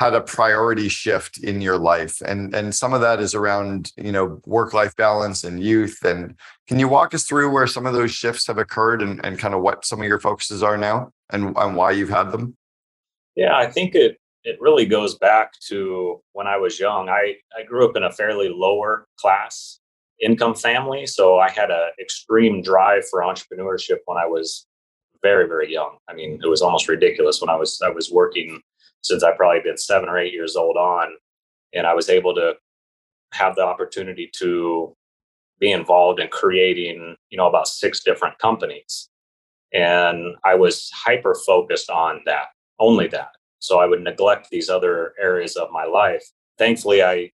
had 0.00 0.14
a 0.14 0.20
priority 0.20 0.88
shift 0.88 1.36
in 1.38 1.60
your 1.60 1.76
life. 1.76 2.22
And 2.22 2.54
and 2.54 2.74
some 2.74 2.94
of 2.94 3.02
that 3.02 3.20
is 3.20 3.34
around 3.34 3.92
you 3.98 4.12
know 4.12 4.40
work 4.46 4.72
life 4.72 4.96
balance 4.96 5.44
and 5.44 5.62
youth. 5.62 6.02
And 6.04 6.36
can 6.68 6.78
you 6.78 6.88
walk 6.88 7.14
us 7.14 7.24
through 7.24 7.50
where 7.50 7.66
some 7.66 7.84
of 7.84 7.92
those 7.92 8.10
shifts 8.10 8.46
have 8.46 8.56
occurred 8.56 9.02
and, 9.02 9.24
and 9.24 9.38
kind 9.38 9.54
of 9.54 9.60
what 9.60 9.84
some 9.84 10.00
of 10.00 10.06
your 10.06 10.18
focuses 10.18 10.62
are 10.62 10.78
now 10.78 11.12
and, 11.30 11.54
and 11.56 11.76
why 11.76 11.90
you've 11.90 12.08
had 12.08 12.32
them? 12.32 12.56
Yeah 13.36 13.56
i 13.56 13.70
think 13.70 13.94
it 13.94 14.16
it 14.42 14.56
really 14.58 14.86
goes 14.86 15.16
back 15.16 15.52
to 15.68 16.22
when 16.32 16.46
i 16.46 16.56
was 16.56 16.80
young. 16.80 17.08
I 17.08 17.36
i 17.56 17.62
grew 17.62 17.86
up 17.88 17.96
in 17.96 18.04
a 18.04 18.12
fairly 18.12 18.48
lower 18.48 19.06
class 19.18 19.79
income 20.20 20.54
family 20.54 21.06
so 21.06 21.38
i 21.38 21.50
had 21.50 21.70
an 21.70 21.90
extreme 22.00 22.62
drive 22.62 23.06
for 23.08 23.20
entrepreneurship 23.20 23.98
when 24.06 24.18
i 24.18 24.26
was 24.26 24.66
very 25.22 25.46
very 25.46 25.70
young 25.72 25.96
i 26.08 26.14
mean 26.14 26.38
it 26.42 26.48
was 26.48 26.62
almost 26.62 26.88
ridiculous 26.88 27.40
when 27.40 27.50
i 27.50 27.56
was 27.56 27.80
i 27.84 27.88
was 27.90 28.10
working 28.10 28.60
since 29.02 29.22
I 29.22 29.32
probably 29.32 29.60
been 29.60 29.78
seven 29.78 30.08
or 30.08 30.18
eight 30.18 30.32
years 30.32 30.56
old 30.56 30.76
on. 30.76 31.12
And 31.72 31.86
I 31.86 31.94
was 31.94 32.08
able 32.08 32.34
to 32.34 32.54
have 33.32 33.54
the 33.54 33.62
opportunity 33.62 34.30
to 34.36 34.94
be 35.58 35.70
involved 35.70 36.20
in 36.20 36.28
creating, 36.28 37.16
you 37.30 37.36
know, 37.36 37.48
about 37.48 37.68
six 37.68 38.02
different 38.02 38.38
companies. 38.38 39.08
And 39.72 40.36
I 40.44 40.54
was 40.56 40.90
hyper 40.92 41.36
focused 41.46 41.90
on 41.90 42.22
that, 42.26 42.46
only 42.78 43.06
that. 43.08 43.30
So 43.60 43.78
I 43.78 43.86
would 43.86 44.02
neglect 44.02 44.48
these 44.50 44.68
other 44.68 45.14
areas 45.20 45.56
of 45.56 45.70
my 45.70 45.84
life. 45.84 46.24
Thankfully, 46.58 47.02
I 47.02 47.30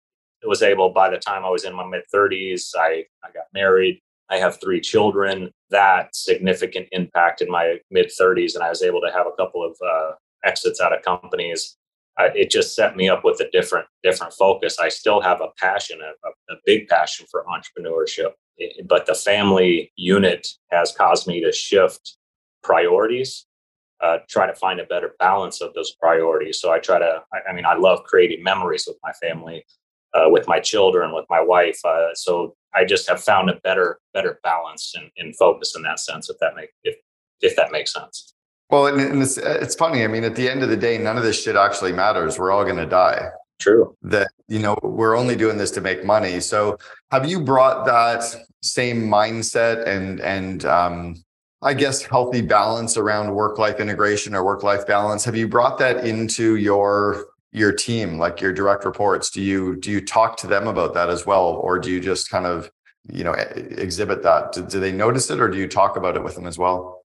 was 0.47 0.61
able, 0.61 0.89
by 0.89 1.09
the 1.09 1.17
time 1.17 1.45
I 1.45 1.49
was 1.49 1.63
in 1.63 1.75
my 1.75 1.85
mid 1.85 2.03
30s, 2.13 2.71
I, 2.77 3.05
I 3.23 3.31
got 3.33 3.45
married. 3.53 3.99
I 4.29 4.37
have 4.37 4.59
three 4.59 4.81
children. 4.81 5.51
That 5.69 6.15
significant 6.15 6.87
impact 6.91 7.41
in 7.41 7.49
my 7.49 7.77
mid 7.91 8.11
30s. 8.19 8.55
And 8.55 8.63
I 8.63 8.69
was 8.69 8.81
able 8.81 9.01
to 9.01 9.11
have 9.11 9.27
a 9.27 9.35
couple 9.35 9.63
of 9.63 9.75
uh, 9.85 10.11
exits 10.43 10.79
out 10.81 10.93
of 10.93 11.01
companies, 11.03 11.77
uh, 12.17 12.29
it 12.33 12.49
just 12.49 12.75
set 12.75 12.95
me 12.95 13.09
up 13.09 13.25
with 13.25 13.39
a 13.41 13.49
different 13.51 13.87
different 14.03 14.33
focus. 14.33 14.79
I 14.79 14.89
still 14.89 15.21
have 15.21 15.41
a 15.41 15.49
passion, 15.59 15.99
a, 16.01 16.53
a 16.53 16.57
big 16.65 16.87
passion 16.87 17.25
for 17.29 17.45
entrepreneurship, 17.45 18.31
but 18.85 19.05
the 19.05 19.15
family 19.15 19.91
unit 19.97 20.47
has 20.71 20.93
caused 20.93 21.27
me 21.27 21.41
to 21.41 21.51
shift 21.51 22.17
priorities, 22.63 23.45
uh, 24.01 24.19
try 24.29 24.47
to 24.47 24.55
find 24.55 24.79
a 24.79 24.85
better 24.85 25.13
balance 25.19 25.61
of 25.61 25.73
those 25.73 25.93
priorities. 25.99 26.59
So 26.61 26.71
I 26.71 26.79
try 26.79 26.99
to, 26.99 27.21
I, 27.33 27.49
I 27.49 27.53
mean, 27.53 27.65
I 27.65 27.75
love 27.75 28.03
creating 28.03 28.43
memories 28.43 28.85
with 28.87 28.97
my 29.03 29.11
family, 29.13 29.65
uh, 30.15 30.29
with 30.29 30.47
my 30.47 30.59
children, 30.59 31.13
with 31.13 31.25
my 31.29 31.41
wife. 31.41 31.79
Uh, 31.85 32.13
so 32.13 32.55
I 32.73 32.85
just 32.85 33.07
have 33.09 33.21
found 33.21 33.49
a 33.49 33.55
better 33.63 33.99
better 34.13 34.39
balance 34.43 34.93
and, 34.95 35.11
and 35.17 35.35
focus 35.35 35.75
in 35.75 35.83
that 35.83 35.99
sense. 35.99 36.29
If 36.29 36.37
that 36.39 36.55
make 36.55 36.71
if 36.83 36.95
if 37.41 37.55
that 37.57 37.71
makes 37.71 37.93
sense. 37.93 38.33
Well, 38.69 38.87
and 38.87 39.21
it's, 39.21 39.37
it's 39.37 39.75
funny. 39.75 40.03
I 40.03 40.07
mean, 40.07 40.23
at 40.23 40.35
the 40.35 40.49
end 40.49 40.63
of 40.63 40.69
the 40.69 40.77
day, 40.77 40.97
none 40.97 41.17
of 41.17 41.23
this 41.23 41.41
shit 41.41 41.55
actually 41.55 41.91
matters. 41.91 42.39
We're 42.39 42.51
all 42.51 42.63
going 42.63 42.77
to 42.77 42.87
die. 42.87 43.29
True. 43.59 43.95
That, 44.01 44.27
you 44.47 44.59
know, 44.59 44.75
we're 44.81 45.15
only 45.15 45.35
doing 45.35 45.57
this 45.57 45.69
to 45.71 45.81
make 45.81 46.03
money. 46.03 46.39
So 46.39 46.77
have 47.11 47.29
you 47.29 47.39
brought 47.39 47.85
that 47.85 48.23
same 48.63 49.03
mindset 49.03 49.87
and, 49.87 50.19
and, 50.19 50.65
um, 50.65 51.23
I 51.61 51.73
guess 51.73 52.03
healthy 52.03 52.41
balance 52.41 52.97
around 52.97 53.33
work 53.33 53.57
life 53.57 53.79
integration 53.79 54.35
or 54.35 54.43
work 54.43 54.61
life 54.61 54.85
balance. 54.85 55.23
Have 55.25 55.35
you 55.35 55.47
brought 55.47 55.77
that 55.79 56.05
into 56.05 56.57
your 56.57 57.25
your 57.55 57.71
team, 57.71 58.17
like 58.17 58.41
your 58.41 58.51
direct 58.51 58.83
reports? 58.83 59.29
Do 59.29 59.41
you 59.41 59.77
do 59.77 59.89
you 59.89 60.01
talk 60.01 60.37
to 60.37 60.47
them 60.47 60.67
about 60.67 60.93
that 60.93 61.09
as 61.09 61.25
well, 61.25 61.45
or 61.45 61.79
do 61.79 61.89
you 61.89 62.01
just 62.01 62.29
kind 62.29 62.45
of 62.45 62.69
you 63.11 63.23
know 63.23 63.31
exhibit 63.31 64.23
that? 64.23 64.51
Do, 64.51 64.65
do 64.65 64.79
they 64.79 64.91
notice 64.91 65.29
it, 65.29 65.39
or 65.39 65.49
do 65.49 65.57
you 65.57 65.67
talk 65.67 65.95
about 65.95 66.17
it 66.17 66.23
with 66.23 66.35
them 66.35 66.47
as 66.47 66.57
well? 66.57 67.01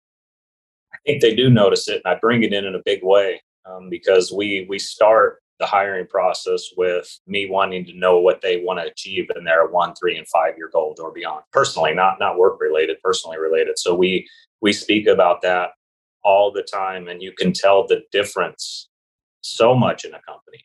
I 0.92 0.98
think 1.06 1.22
they 1.22 1.34
do 1.34 1.48
notice 1.48 1.88
it, 1.88 2.02
and 2.04 2.14
I 2.14 2.18
bring 2.18 2.42
it 2.42 2.52
in 2.52 2.64
in 2.64 2.74
a 2.74 2.82
big 2.84 3.00
way 3.04 3.40
um, 3.64 3.88
because 3.88 4.32
we 4.32 4.66
we 4.68 4.78
start 4.78 5.40
the 5.60 5.66
hiring 5.66 6.06
process 6.06 6.70
with 6.76 7.20
me 7.26 7.48
wanting 7.48 7.84
to 7.84 7.92
know 7.96 8.18
what 8.18 8.40
they 8.40 8.62
want 8.64 8.80
to 8.80 8.90
achieve 8.90 9.30
in 9.36 9.44
their 9.44 9.68
one, 9.68 9.94
three, 9.94 10.16
and 10.18 10.26
five 10.26 10.54
year 10.56 10.70
goals 10.72 10.98
or 10.98 11.12
beyond. 11.12 11.44
Personally, 11.52 11.94
not 11.94 12.18
not 12.18 12.36
work 12.36 12.60
related, 12.60 12.96
personally 13.04 13.38
related. 13.38 13.78
So 13.78 13.94
we 13.94 14.28
we 14.60 14.72
speak 14.72 15.06
about 15.06 15.42
that 15.42 15.70
all 16.24 16.50
the 16.50 16.62
time, 16.62 17.06
and 17.06 17.22
you 17.22 17.32
can 17.32 17.52
tell 17.52 17.86
the 17.86 18.02
difference 18.10 18.89
so 19.50 19.74
much 19.74 20.04
in 20.04 20.14
a 20.14 20.20
company 20.22 20.64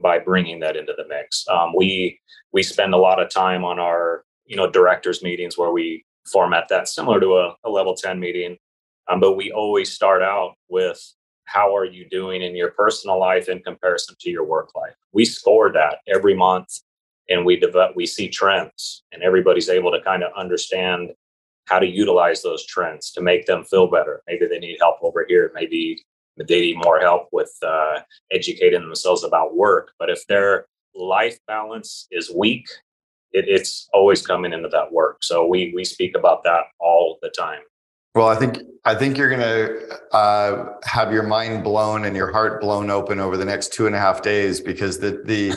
by 0.00 0.18
bringing 0.18 0.60
that 0.60 0.76
into 0.76 0.92
the 0.96 1.06
mix. 1.08 1.44
Um, 1.48 1.72
we 1.76 2.20
we 2.52 2.62
spend 2.62 2.94
a 2.94 2.98
lot 2.98 3.20
of 3.20 3.30
time 3.30 3.64
on 3.64 3.78
our 3.78 4.24
you 4.44 4.56
know 4.56 4.70
directors 4.70 5.22
meetings 5.22 5.56
where 5.58 5.72
we 5.72 6.04
format 6.30 6.66
that 6.68 6.88
similar 6.88 7.20
to 7.20 7.36
a, 7.36 7.54
a 7.64 7.70
level 7.70 7.94
10 7.94 8.18
meeting 8.18 8.56
um, 9.08 9.20
but 9.20 9.36
we 9.36 9.52
always 9.52 9.92
start 9.92 10.22
out 10.22 10.54
with 10.68 11.00
how 11.44 11.74
are 11.76 11.84
you 11.84 12.08
doing 12.08 12.42
in 12.42 12.56
your 12.56 12.72
personal 12.72 13.20
life 13.20 13.48
in 13.48 13.60
comparison 13.60 14.16
to 14.20 14.30
your 14.30 14.44
work 14.44 14.70
life? 14.74 14.94
We 15.12 15.24
score 15.24 15.72
that 15.72 15.98
every 16.08 16.34
month 16.34 16.80
and 17.28 17.44
we 17.44 17.56
develop, 17.56 17.94
we 17.94 18.06
see 18.06 18.28
trends 18.28 19.04
and 19.12 19.22
everybody's 19.22 19.68
able 19.68 19.92
to 19.92 20.02
kind 20.02 20.24
of 20.24 20.32
understand 20.36 21.10
how 21.66 21.78
to 21.78 21.86
utilize 21.86 22.42
those 22.42 22.66
trends 22.66 23.12
to 23.12 23.22
make 23.22 23.46
them 23.46 23.64
feel 23.64 23.88
better. 23.88 24.22
Maybe 24.26 24.46
they 24.46 24.58
need 24.58 24.78
help 24.80 24.96
over 25.02 25.24
here. 25.28 25.52
Maybe 25.54 26.04
they 26.36 26.60
need 26.60 26.78
more 26.84 27.00
help 27.00 27.28
with 27.32 27.52
uh, 27.62 28.00
educating 28.32 28.80
themselves 28.80 29.24
about 29.24 29.56
work. 29.56 29.92
But 29.98 30.10
if 30.10 30.26
their 30.26 30.66
life 30.94 31.38
balance 31.46 32.06
is 32.10 32.30
weak, 32.30 32.66
it, 33.32 33.46
it's 33.48 33.88
always 33.92 34.26
coming 34.26 34.52
into 34.52 34.68
that 34.68 34.92
work. 34.92 35.18
So 35.22 35.46
we 35.46 35.72
we 35.74 35.84
speak 35.84 36.16
about 36.16 36.44
that 36.44 36.64
all 36.80 37.18
the 37.22 37.30
time. 37.30 37.60
Well, 38.14 38.28
I 38.28 38.36
think 38.36 38.60
I 38.84 38.94
think 38.94 39.18
you're 39.18 39.28
going 39.28 39.40
to 39.40 40.16
uh, 40.16 40.72
have 40.84 41.12
your 41.12 41.22
mind 41.22 41.62
blown 41.62 42.06
and 42.06 42.16
your 42.16 42.32
heart 42.32 42.62
blown 42.62 42.88
open 42.88 43.20
over 43.20 43.36
the 43.36 43.44
next 43.44 43.74
two 43.74 43.86
and 43.86 43.94
a 43.94 43.98
half 43.98 44.22
days 44.22 44.60
because 44.60 44.98
the 44.98 45.22
the 45.24 45.54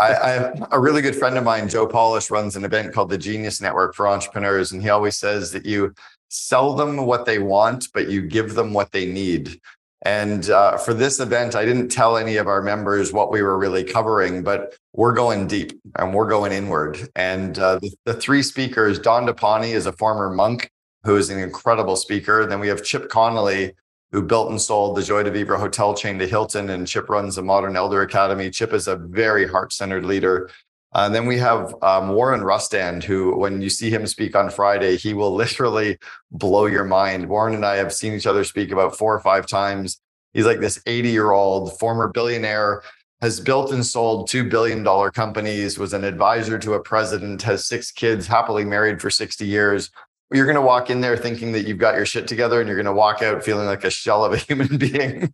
I, 0.00 0.14
I 0.14 0.28
have 0.30 0.68
a 0.72 0.80
really 0.80 1.02
good 1.02 1.14
friend 1.14 1.36
of 1.36 1.44
mine, 1.44 1.68
Joe 1.68 1.86
Polish, 1.86 2.30
runs 2.30 2.56
an 2.56 2.64
event 2.64 2.92
called 2.94 3.10
the 3.10 3.18
Genius 3.18 3.60
Network 3.60 3.94
for 3.94 4.08
Entrepreneurs, 4.08 4.72
and 4.72 4.82
he 4.82 4.88
always 4.88 5.16
says 5.16 5.52
that 5.52 5.66
you 5.66 5.94
sell 6.30 6.74
them 6.74 6.96
what 6.96 7.26
they 7.26 7.38
want, 7.38 7.88
but 7.92 8.08
you 8.08 8.22
give 8.22 8.54
them 8.54 8.72
what 8.72 8.90
they 8.92 9.06
need. 9.06 9.60
And 10.02 10.48
uh, 10.48 10.78
for 10.78 10.94
this 10.94 11.20
event, 11.20 11.54
I 11.54 11.64
didn't 11.64 11.90
tell 11.90 12.16
any 12.16 12.36
of 12.36 12.46
our 12.46 12.62
members 12.62 13.12
what 13.12 13.30
we 13.30 13.42
were 13.42 13.58
really 13.58 13.84
covering, 13.84 14.42
but 14.42 14.74
we're 14.94 15.12
going 15.12 15.46
deep 15.46 15.78
and 15.96 16.14
we're 16.14 16.28
going 16.28 16.52
inward. 16.52 17.08
And 17.16 17.58
uh, 17.58 17.78
the, 17.80 17.92
the, 18.06 18.14
three 18.14 18.42
speakers, 18.42 18.98
Dandapani 18.98 19.74
is 19.74 19.84
a 19.86 19.92
former 19.92 20.30
monk 20.30 20.70
who 21.04 21.16
is 21.16 21.28
an 21.28 21.38
incredible 21.38 21.96
speaker. 21.96 22.46
Then 22.46 22.60
we 22.60 22.68
have 22.68 22.82
Chip 22.82 23.10
Conley, 23.10 23.72
who 24.12 24.22
built 24.22 24.50
and 24.50 24.60
sold 24.60 24.96
the 24.96 25.02
Joie 25.02 25.22
de 25.22 25.30
Vivre 25.30 25.58
hotel 25.58 25.94
chain 25.94 26.18
to 26.18 26.26
Hilton, 26.26 26.70
and 26.70 26.86
Chip 26.86 27.08
runs 27.10 27.36
a 27.36 27.42
modern 27.42 27.76
elder 27.76 28.00
academy. 28.02 28.50
Chip 28.50 28.72
is 28.72 28.88
a 28.88 28.96
very 28.96 29.46
heart 29.46 29.72
centered 29.72 30.04
leader. 30.04 30.50
Uh, 30.92 31.08
then 31.08 31.26
we 31.26 31.38
have 31.38 31.74
um, 31.82 32.10
Warren 32.10 32.40
Rustand, 32.40 33.04
who, 33.04 33.36
when 33.38 33.62
you 33.62 33.70
see 33.70 33.90
him 33.90 34.06
speak 34.06 34.34
on 34.34 34.50
Friday, 34.50 34.96
he 34.96 35.14
will 35.14 35.34
literally 35.34 35.98
blow 36.30 36.66
your 36.66 36.84
mind. 36.84 37.28
Warren 37.28 37.54
and 37.54 37.64
I 37.64 37.76
have 37.76 37.92
seen 37.92 38.12
each 38.12 38.26
other 38.26 38.44
speak 38.44 38.72
about 38.72 38.96
four 38.96 39.14
or 39.14 39.20
five 39.20 39.46
times. 39.46 40.00
He's 40.32 40.46
like 40.46 40.60
this 40.60 40.80
80 40.86 41.10
year 41.10 41.30
old 41.32 41.78
former 41.78 42.08
billionaire, 42.08 42.82
has 43.20 43.38
built 43.38 43.72
and 43.72 43.84
sold 43.84 44.28
$2 44.28 44.48
billion 44.48 44.84
companies, 45.10 45.78
was 45.78 45.92
an 45.92 46.04
advisor 46.04 46.58
to 46.58 46.74
a 46.74 46.80
president, 46.80 47.42
has 47.42 47.66
six 47.66 47.92
kids, 47.92 48.26
happily 48.26 48.64
married 48.64 49.00
for 49.00 49.10
60 49.10 49.46
years. 49.46 49.90
You're 50.32 50.46
going 50.46 50.54
to 50.56 50.62
walk 50.62 50.90
in 50.90 51.00
there 51.00 51.16
thinking 51.16 51.52
that 51.52 51.66
you've 51.66 51.78
got 51.78 51.96
your 51.96 52.06
shit 52.06 52.26
together 52.28 52.60
and 52.60 52.68
you're 52.68 52.76
going 52.76 52.86
to 52.86 52.92
walk 52.92 53.22
out 53.22 53.44
feeling 53.44 53.66
like 53.66 53.84
a 53.84 53.90
shell 53.90 54.24
of 54.24 54.32
a 54.32 54.36
human 54.48 54.78
being. 54.78 55.32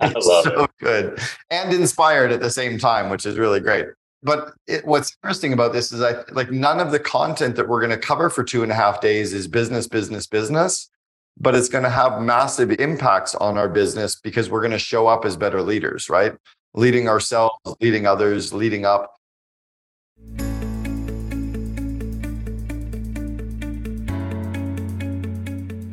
I 0.00 0.12
love 0.12 0.44
so 0.44 0.64
it. 0.64 0.70
good 0.78 1.18
and 1.50 1.74
inspired 1.74 2.30
at 2.30 2.40
the 2.40 2.50
same 2.50 2.78
time, 2.78 3.10
which 3.10 3.26
is 3.26 3.36
really 3.36 3.58
great 3.58 3.86
but 4.24 4.54
it, 4.66 4.86
what's 4.86 5.14
interesting 5.22 5.52
about 5.52 5.74
this 5.74 5.92
is 5.92 6.00
I 6.00 6.24
like 6.32 6.50
none 6.50 6.80
of 6.80 6.90
the 6.90 6.98
content 6.98 7.56
that 7.56 7.68
we're 7.68 7.80
going 7.80 7.90
to 7.90 7.98
cover 7.98 8.30
for 8.30 8.42
two 8.42 8.62
and 8.62 8.72
a 8.72 8.74
half 8.74 9.02
days 9.02 9.34
is 9.34 9.46
business, 9.46 9.86
business, 9.86 10.26
business, 10.26 10.90
but 11.38 11.54
it's 11.54 11.68
going 11.68 11.84
to 11.84 11.90
have 11.90 12.22
massive 12.22 12.72
impacts 12.80 13.34
on 13.34 13.58
our 13.58 13.68
business 13.68 14.18
because 14.18 14.48
we're 14.48 14.62
going 14.62 14.70
to 14.70 14.78
show 14.78 15.06
up 15.06 15.26
as 15.26 15.36
better 15.36 15.60
leaders, 15.60 16.08
right? 16.08 16.32
Leading 16.72 17.06
ourselves, 17.06 17.54
leading 17.82 18.06
others, 18.06 18.54
leading 18.54 18.86
up. 18.86 19.12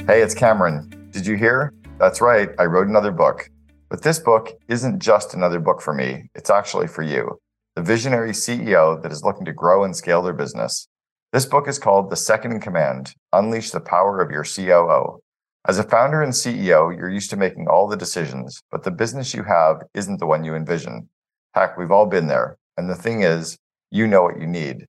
Hey, 0.08 0.22
it's 0.22 0.34
Cameron. 0.34 1.10
Did 1.12 1.28
you 1.28 1.36
hear? 1.36 1.74
That's 2.00 2.22
right. 2.22 2.50
I 2.58 2.66
wrote 2.66 2.88
another 2.88 3.12
book. 3.12 3.50
But 3.90 4.04
this 4.04 4.20
book 4.20 4.52
isn't 4.70 5.00
just 5.00 5.34
another 5.34 5.60
book 5.60 5.82
for 5.82 5.94
me, 5.94 6.30
it's 6.34 6.50
actually 6.50 6.88
for 6.88 7.04
you 7.04 7.38
the 7.76 7.82
visionary 7.82 8.32
CEO 8.32 9.02
that 9.02 9.14
is 9.14 9.24
looking 9.24 9.46
to 9.46 9.54
grow 9.54 9.86
and 9.86 9.96
scale 9.96 10.22
their 10.22 10.34
business. 10.34 10.90
This 11.32 11.46
book 11.46 11.70
is 11.70 11.80
called 11.80 12.10
The 12.10 12.18
Second 12.18 12.52
in 12.52 12.60
Command 12.60 13.14
Unleash 13.32 13.72
the 13.72 13.80
Power 13.80 14.20
of 14.20 14.30
Your 14.30 14.44
COO. 14.44 15.22
As 15.66 15.80
a 15.80 15.84
founder 15.84 16.22
and 16.22 16.34
CEO, 16.34 16.94
you're 16.94 17.10
used 17.10 17.30
to 17.30 17.38
making 17.38 17.68
all 17.70 17.88
the 17.88 17.96
decisions, 17.96 18.62
but 18.72 18.84
the 18.84 18.92
business 18.92 19.34
you 19.34 19.44
have 19.44 19.84
isn't 19.94 20.20
the 20.20 20.26
one 20.26 20.44
you 20.44 20.54
envision. 20.54 21.08
Heck, 21.54 21.78
we've 21.78 21.92
all 21.92 22.08
been 22.08 22.28
there. 22.28 22.58
And 22.76 22.90
the 22.90 22.96
thing 22.96 23.22
is, 23.22 23.58
you 23.90 24.06
know 24.06 24.24
what 24.24 24.42
you 24.42 24.48
need. 24.48 24.86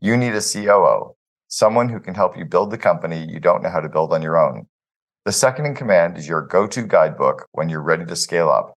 You 0.00 0.18
need 0.18 0.34
a 0.34 0.42
COO, 0.42 1.14
someone 1.48 1.88
who 1.88 2.00
can 2.00 2.14
help 2.14 2.36
you 2.36 2.44
build 2.44 2.70
the 2.70 2.76
company 2.76 3.24
you 3.24 3.40
don't 3.40 3.62
know 3.62 3.70
how 3.70 3.80
to 3.80 3.88
build 3.88 4.12
on 4.12 4.20
your 4.20 4.36
own. 4.36 4.66
The 5.24 5.32
Second 5.32 5.64
in 5.64 5.74
Command 5.74 6.18
is 6.18 6.28
your 6.28 6.42
go 6.42 6.66
to 6.66 6.82
guidebook 6.82 7.48
when 7.52 7.70
you're 7.70 7.82
ready 7.82 8.04
to 8.04 8.14
scale 8.14 8.50
up. 8.50 8.75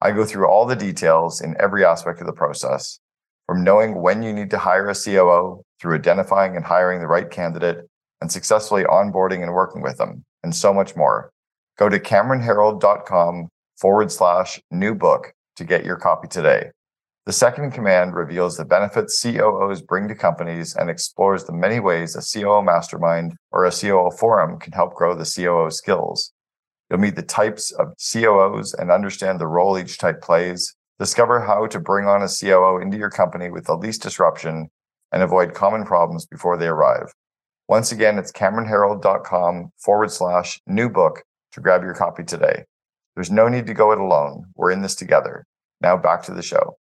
I 0.00 0.12
go 0.12 0.24
through 0.24 0.46
all 0.46 0.64
the 0.64 0.76
details 0.76 1.40
in 1.40 1.56
every 1.58 1.84
aspect 1.84 2.20
of 2.20 2.26
the 2.26 2.32
process, 2.32 3.00
from 3.46 3.64
knowing 3.64 4.00
when 4.00 4.22
you 4.22 4.32
need 4.32 4.50
to 4.50 4.58
hire 4.58 4.88
a 4.88 4.94
COO 4.94 5.62
through 5.80 5.96
identifying 5.96 6.54
and 6.54 6.64
hiring 6.64 7.00
the 7.00 7.08
right 7.08 7.28
candidate 7.28 7.86
and 8.20 8.30
successfully 8.30 8.84
onboarding 8.84 9.42
and 9.42 9.52
working 9.52 9.82
with 9.82 9.98
them, 9.98 10.24
and 10.42 10.54
so 10.54 10.72
much 10.72 10.94
more. 10.94 11.30
Go 11.78 11.88
to 11.88 11.98
CameronHerold.com 11.98 13.48
forward 13.76 14.12
slash 14.12 14.60
new 14.70 14.94
book 14.94 15.32
to 15.56 15.64
get 15.64 15.84
your 15.84 15.96
copy 15.96 16.28
today. 16.28 16.70
The 17.26 17.32
second 17.32 17.72
command 17.72 18.14
reveals 18.14 18.56
the 18.56 18.64
benefits 18.64 19.20
COOs 19.22 19.82
bring 19.82 20.08
to 20.08 20.14
companies 20.14 20.74
and 20.74 20.88
explores 20.88 21.44
the 21.44 21.52
many 21.52 21.78
ways 21.78 22.16
a 22.16 22.22
COO 22.22 22.62
mastermind 22.62 23.34
or 23.52 23.66
a 23.66 23.70
COO 23.70 24.10
forum 24.10 24.58
can 24.58 24.72
help 24.72 24.94
grow 24.94 25.14
the 25.14 25.30
COO 25.30 25.70
skills. 25.70 26.32
You'll 26.90 27.00
meet 27.00 27.16
the 27.16 27.22
types 27.22 27.70
of 27.72 27.94
COOs 27.98 28.72
and 28.72 28.90
understand 28.90 29.38
the 29.38 29.46
role 29.46 29.78
each 29.78 29.98
type 29.98 30.22
plays. 30.22 30.74
Discover 30.98 31.40
how 31.40 31.66
to 31.66 31.78
bring 31.78 32.06
on 32.06 32.22
a 32.22 32.28
COO 32.28 32.80
into 32.80 32.96
your 32.96 33.10
company 33.10 33.50
with 33.50 33.66
the 33.66 33.76
least 33.76 34.02
disruption 34.02 34.70
and 35.12 35.22
avoid 35.22 35.52
common 35.52 35.84
problems 35.84 36.24
before 36.24 36.56
they 36.56 36.66
arrive. 36.66 37.12
Once 37.68 37.92
again, 37.92 38.18
it's 38.18 38.32
CameronHerold.com 38.32 39.70
forward 39.76 40.10
slash 40.10 40.60
new 40.66 40.88
book 40.88 41.22
to 41.52 41.60
grab 41.60 41.82
your 41.82 41.94
copy 41.94 42.24
today. 42.24 42.64
There's 43.14 43.30
no 43.30 43.48
need 43.48 43.66
to 43.66 43.74
go 43.74 43.92
it 43.92 43.98
alone. 43.98 44.46
We're 44.54 44.70
in 44.70 44.80
this 44.80 44.94
together. 44.94 45.44
Now 45.82 45.98
back 45.98 46.22
to 46.24 46.32
the 46.32 46.42
show. 46.42 46.78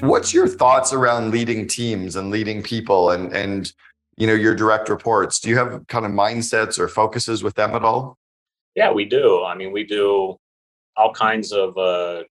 What's 0.00 0.34
your 0.34 0.48
thoughts 0.48 0.92
around 0.92 1.30
leading 1.30 1.68
teams 1.68 2.16
and 2.16 2.30
leading 2.30 2.62
people 2.62 3.10
and 3.10 3.32
and 3.32 3.72
you 4.16 4.26
know 4.26 4.34
your 4.34 4.54
direct 4.54 4.88
reports. 4.88 5.40
Do 5.40 5.48
you 5.48 5.56
have 5.56 5.86
kind 5.88 6.04
of 6.06 6.12
mindsets 6.12 6.78
or 6.78 6.88
focuses 6.88 7.42
with 7.42 7.54
them 7.54 7.74
at 7.74 7.82
all? 7.82 8.16
Yeah 8.74 8.92
we 8.92 9.04
do. 9.04 9.44
I 9.44 9.54
mean 9.54 9.72
we 9.72 9.84
do 9.84 10.36
all 10.96 11.12
kinds 11.12 11.52
of 11.52 11.76
uh 11.76 12.22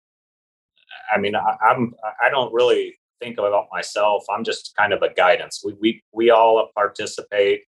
i 1.14 1.20
mean 1.20 1.36
I, 1.36 1.56
i'm 1.70 1.94
i 2.20 2.32
don't 2.32 2.52
really 2.52 2.98
think 3.22 3.38
about 3.38 3.68
myself. 3.72 4.24
I'm 4.30 4.44
just 4.44 4.74
kind 4.78 4.92
of 4.92 5.02
a 5.02 5.14
guidance. 5.14 5.62
We 5.64 5.74
we, 5.80 6.04
we 6.12 6.30
all 6.32 6.70
participate 6.76 7.62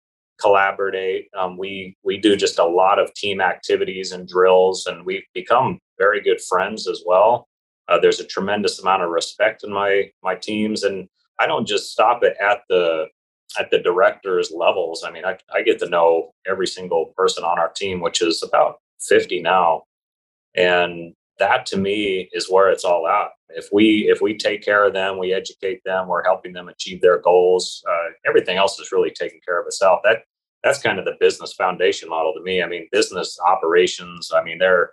collaborate. 0.41 1.29
Um, 1.39 1.57
we 1.57 1.97
we 2.03 2.19
do 2.19 2.37
just 2.37 2.59
a 2.59 2.65
lot 2.65 2.99
of 2.99 3.15
team 3.15 3.41
activities 3.41 4.13
and 4.13 4.29
drills 4.29 4.87
and 4.87 5.07
we've 5.07 5.23
become 5.33 5.79
very 5.99 6.21
good 6.21 6.41
friends 6.41 6.89
as 6.89 7.03
well. 7.07 7.47
Uh, 7.89 7.99
there's 7.99 8.21
a 8.21 8.27
tremendous 8.27 8.81
amount 8.81 9.03
of 9.03 9.11
respect 9.11 9.63
in 9.65 9.73
my 9.73 10.11
my 10.23 10.35
teams 10.35 10.85
and 10.85 11.09
i 11.39 11.47
don't 11.47 11.67
just 11.67 11.91
stop 11.91 12.23
it 12.23 12.35
at 12.41 12.61
the 12.69 13.07
at 13.59 13.71
the 13.71 13.79
directors 13.79 14.53
levels, 14.55 15.05
I 15.07 15.11
mean, 15.11 15.25
I, 15.25 15.39
I 15.53 15.63
get 15.63 15.79
to 15.81 15.89
know 15.89 16.33
every 16.47 16.67
single 16.67 17.13
person 17.17 17.45
on 17.45 17.59
our 17.59 17.71
team, 17.71 18.01
which 18.01 18.23
is 18.23 18.43
about 18.43 18.81
50 19.01 19.43
now. 19.43 19.85
And 20.55 21.15
that 21.39 21.67
to 21.67 21.77
me 21.77 22.29
is 22.33 22.51
where 22.51 22.71
it's 22.71 22.85
all 22.85 23.09
at. 23.09 23.29
If 23.51 23.69
we 23.73 24.09
if 24.11 24.21
we 24.21 24.37
take 24.37 24.65
care 24.65 24.85
of 24.87 24.93
them, 24.93 25.19
we 25.19 25.33
educate 25.33 25.81
them, 25.85 26.09
we're 26.09 26.25
helping 26.25 26.53
them 26.53 26.69
achieve 26.69 27.01
their 27.01 27.19
goals. 27.19 27.83
Uh, 27.89 28.13
everything 28.27 28.57
else 28.57 28.79
is 28.79 28.93
really 28.93 29.11
taking 29.11 29.41
care 29.47 29.61
of 29.61 29.67
itself. 29.67 30.01
That 30.05 30.23
that's 30.63 30.83
kind 30.83 30.99
of 30.99 31.05
the 31.05 31.17
business 31.21 31.53
foundation 31.53 32.09
model 32.09 32.33
to 32.35 32.43
me. 32.43 32.63
I 32.63 32.67
mean, 32.67 32.89
business 32.91 33.39
operations. 33.47 34.31
I 34.35 34.43
mean, 34.43 34.59
they're 34.59 34.93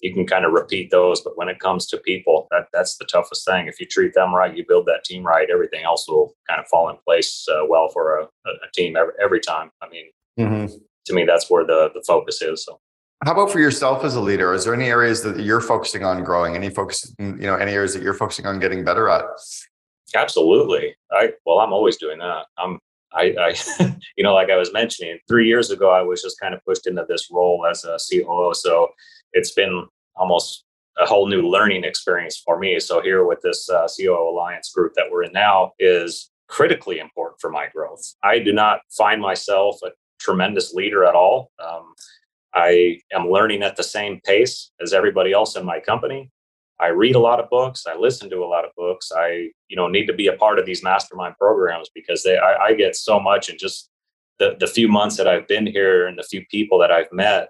you 0.00 0.14
can 0.14 0.26
kind 0.26 0.44
of 0.44 0.52
repeat 0.52 0.90
those. 0.90 1.20
But 1.20 1.36
when 1.36 1.48
it 1.48 1.60
comes 1.60 1.86
to 1.88 1.98
people, 1.98 2.46
that 2.50 2.66
that's 2.72 2.96
the 2.96 3.04
toughest 3.04 3.44
thing. 3.44 3.66
If 3.66 3.80
you 3.80 3.86
treat 3.86 4.14
them 4.14 4.34
right, 4.34 4.56
you 4.56 4.64
build 4.66 4.86
that 4.86 5.04
team 5.04 5.24
right, 5.24 5.48
everything 5.50 5.84
else 5.84 6.06
will 6.08 6.34
kind 6.48 6.60
of 6.60 6.66
fall 6.68 6.88
in 6.88 6.96
place 7.06 7.46
uh, 7.50 7.64
well 7.68 7.88
for 7.88 8.18
a, 8.18 8.24
a, 8.24 8.70
team 8.74 8.96
every, 8.96 9.12
every 9.22 9.40
time. 9.40 9.70
I 9.82 9.88
mean, 9.88 10.06
mm-hmm. 10.38 10.74
to 11.06 11.12
me, 11.12 11.24
that's 11.24 11.50
where 11.50 11.64
the 11.64 11.90
the 11.94 12.02
focus 12.06 12.42
is. 12.42 12.64
So. 12.64 12.78
How 13.24 13.32
about 13.32 13.50
for 13.50 13.58
yourself 13.58 14.04
as 14.04 14.14
a 14.14 14.20
leader? 14.20 14.54
Is 14.54 14.64
there 14.64 14.74
any 14.74 14.86
areas 14.86 15.22
that 15.24 15.40
you're 15.40 15.60
focusing 15.60 16.04
on 16.04 16.22
growing? 16.22 16.54
Any 16.54 16.70
focus, 16.70 17.12
you 17.18 17.32
know, 17.32 17.56
any 17.56 17.72
areas 17.72 17.92
that 17.94 18.02
you're 18.02 18.14
focusing 18.14 18.46
on 18.46 18.60
getting 18.60 18.84
better 18.84 19.08
at? 19.08 19.24
Absolutely. 20.14 20.94
I 21.10 21.32
well, 21.44 21.58
I'm 21.58 21.72
always 21.72 21.96
doing 21.96 22.18
that. 22.18 22.46
I'm 22.56 22.78
I, 23.12 23.34
I, 23.38 23.54
you 24.16 24.24
know, 24.24 24.34
like 24.34 24.50
I 24.50 24.56
was 24.56 24.72
mentioning, 24.72 25.18
three 25.28 25.46
years 25.46 25.70
ago, 25.70 25.90
I 25.90 26.02
was 26.02 26.22
just 26.22 26.38
kind 26.40 26.54
of 26.54 26.64
pushed 26.64 26.86
into 26.86 27.04
this 27.08 27.28
role 27.30 27.66
as 27.66 27.84
a 27.84 27.98
COO. 28.10 28.52
So 28.54 28.88
it's 29.32 29.52
been 29.52 29.86
almost 30.16 30.64
a 30.98 31.06
whole 31.06 31.28
new 31.28 31.42
learning 31.42 31.84
experience 31.84 32.40
for 32.44 32.58
me. 32.58 32.80
So 32.80 33.00
here 33.00 33.24
with 33.24 33.40
this 33.42 33.68
uh, 33.70 33.86
Alliance 34.10 34.72
group 34.72 34.94
that 34.94 35.06
we're 35.10 35.24
in 35.24 35.32
now 35.32 35.72
is 35.78 36.30
critically 36.48 36.98
important 36.98 37.40
for 37.40 37.50
my 37.50 37.68
growth. 37.72 38.02
I 38.22 38.38
do 38.38 38.52
not 38.52 38.80
find 38.90 39.20
myself 39.20 39.78
a 39.84 39.90
tremendous 40.18 40.74
leader 40.74 41.04
at 41.04 41.14
all. 41.14 41.52
Um, 41.64 41.94
I 42.54 43.00
am 43.12 43.30
learning 43.30 43.62
at 43.62 43.76
the 43.76 43.82
same 43.84 44.20
pace 44.24 44.70
as 44.80 44.92
everybody 44.92 45.32
else 45.32 45.56
in 45.56 45.64
my 45.64 45.78
company. 45.78 46.30
I 46.80 46.88
read 46.88 47.16
a 47.16 47.20
lot 47.20 47.40
of 47.40 47.50
books. 47.50 47.86
I 47.86 47.96
listen 47.96 48.30
to 48.30 48.38
a 48.38 48.46
lot 48.46 48.64
of 48.64 48.70
books. 48.76 49.10
I, 49.14 49.50
you 49.68 49.76
know, 49.76 49.88
need 49.88 50.06
to 50.06 50.12
be 50.12 50.28
a 50.28 50.36
part 50.36 50.58
of 50.58 50.66
these 50.66 50.82
mastermind 50.82 51.34
programs 51.38 51.90
because 51.94 52.22
they, 52.22 52.38
I, 52.38 52.66
I 52.66 52.74
get 52.74 52.96
so 52.96 53.20
much 53.20 53.48
and 53.48 53.58
just 53.58 53.90
the, 54.38 54.56
the 54.58 54.66
few 54.66 54.88
months 54.88 55.16
that 55.16 55.26
I've 55.26 55.48
been 55.48 55.66
here 55.66 56.06
and 56.06 56.18
the 56.18 56.22
few 56.22 56.44
people 56.50 56.78
that 56.78 56.92
I've 56.92 57.12
met 57.12 57.48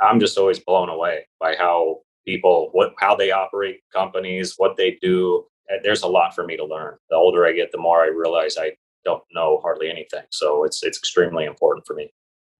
I'm 0.00 0.20
just 0.20 0.38
always 0.38 0.58
blown 0.58 0.88
away 0.88 1.26
by 1.40 1.54
how 1.56 2.00
people 2.26 2.68
what 2.72 2.92
how 2.98 3.14
they 3.14 3.30
operate 3.30 3.80
companies, 3.92 4.54
what 4.56 4.76
they 4.76 4.98
do. 5.00 5.44
There's 5.82 6.02
a 6.02 6.08
lot 6.08 6.34
for 6.34 6.44
me 6.44 6.56
to 6.56 6.64
learn. 6.64 6.96
The 7.10 7.16
older 7.16 7.46
I 7.46 7.52
get, 7.52 7.72
the 7.72 7.78
more 7.78 8.02
I 8.02 8.08
realize 8.08 8.56
I 8.58 8.72
don't 9.04 9.22
know 9.32 9.60
hardly 9.62 9.90
anything. 9.90 10.24
So 10.30 10.64
it's 10.64 10.82
it's 10.82 10.98
extremely 10.98 11.44
important 11.44 11.86
for 11.86 11.94
me. 11.94 12.12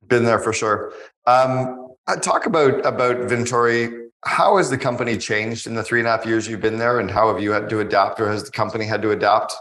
Been 0.07 0.25
there 0.25 0.39
for 0.39 0.53
sure. 0.53 0.93
Um, 1.27 1.89
uh, 2.07 2.17
talk 2.17 2.47
about 2.47 2.85
about 2.87 3.17
Vintory. 3.29 4.07
How 4.25 4.57
has 4.57 4.71
the 4.71 4.79
company 4.79 5.17
changed 5.17 5.67
in 5.67 5.75
the 5.75 5.83
three 5.83 6.01
and 6.01 6.09
a 6.09 6.11
half 6.11 6.27
years 6.27 6.49
you've 6.49 6.61
been 6.61 6.79
there, 6.79 6.99
and 6.99 7.11
how 7.11 7.33
have 7.33 7.43
you 7.43 7.53
had 7.53 7.69
to 7.71 7.81
adapt, 7.81 8.21
or 8.21 8.29
has 8.29 8.45
the 8.45 8.51
company 8.51 8.85
had 8.85 9.03
to 9.03 9.11
adapt? 9.11 9.55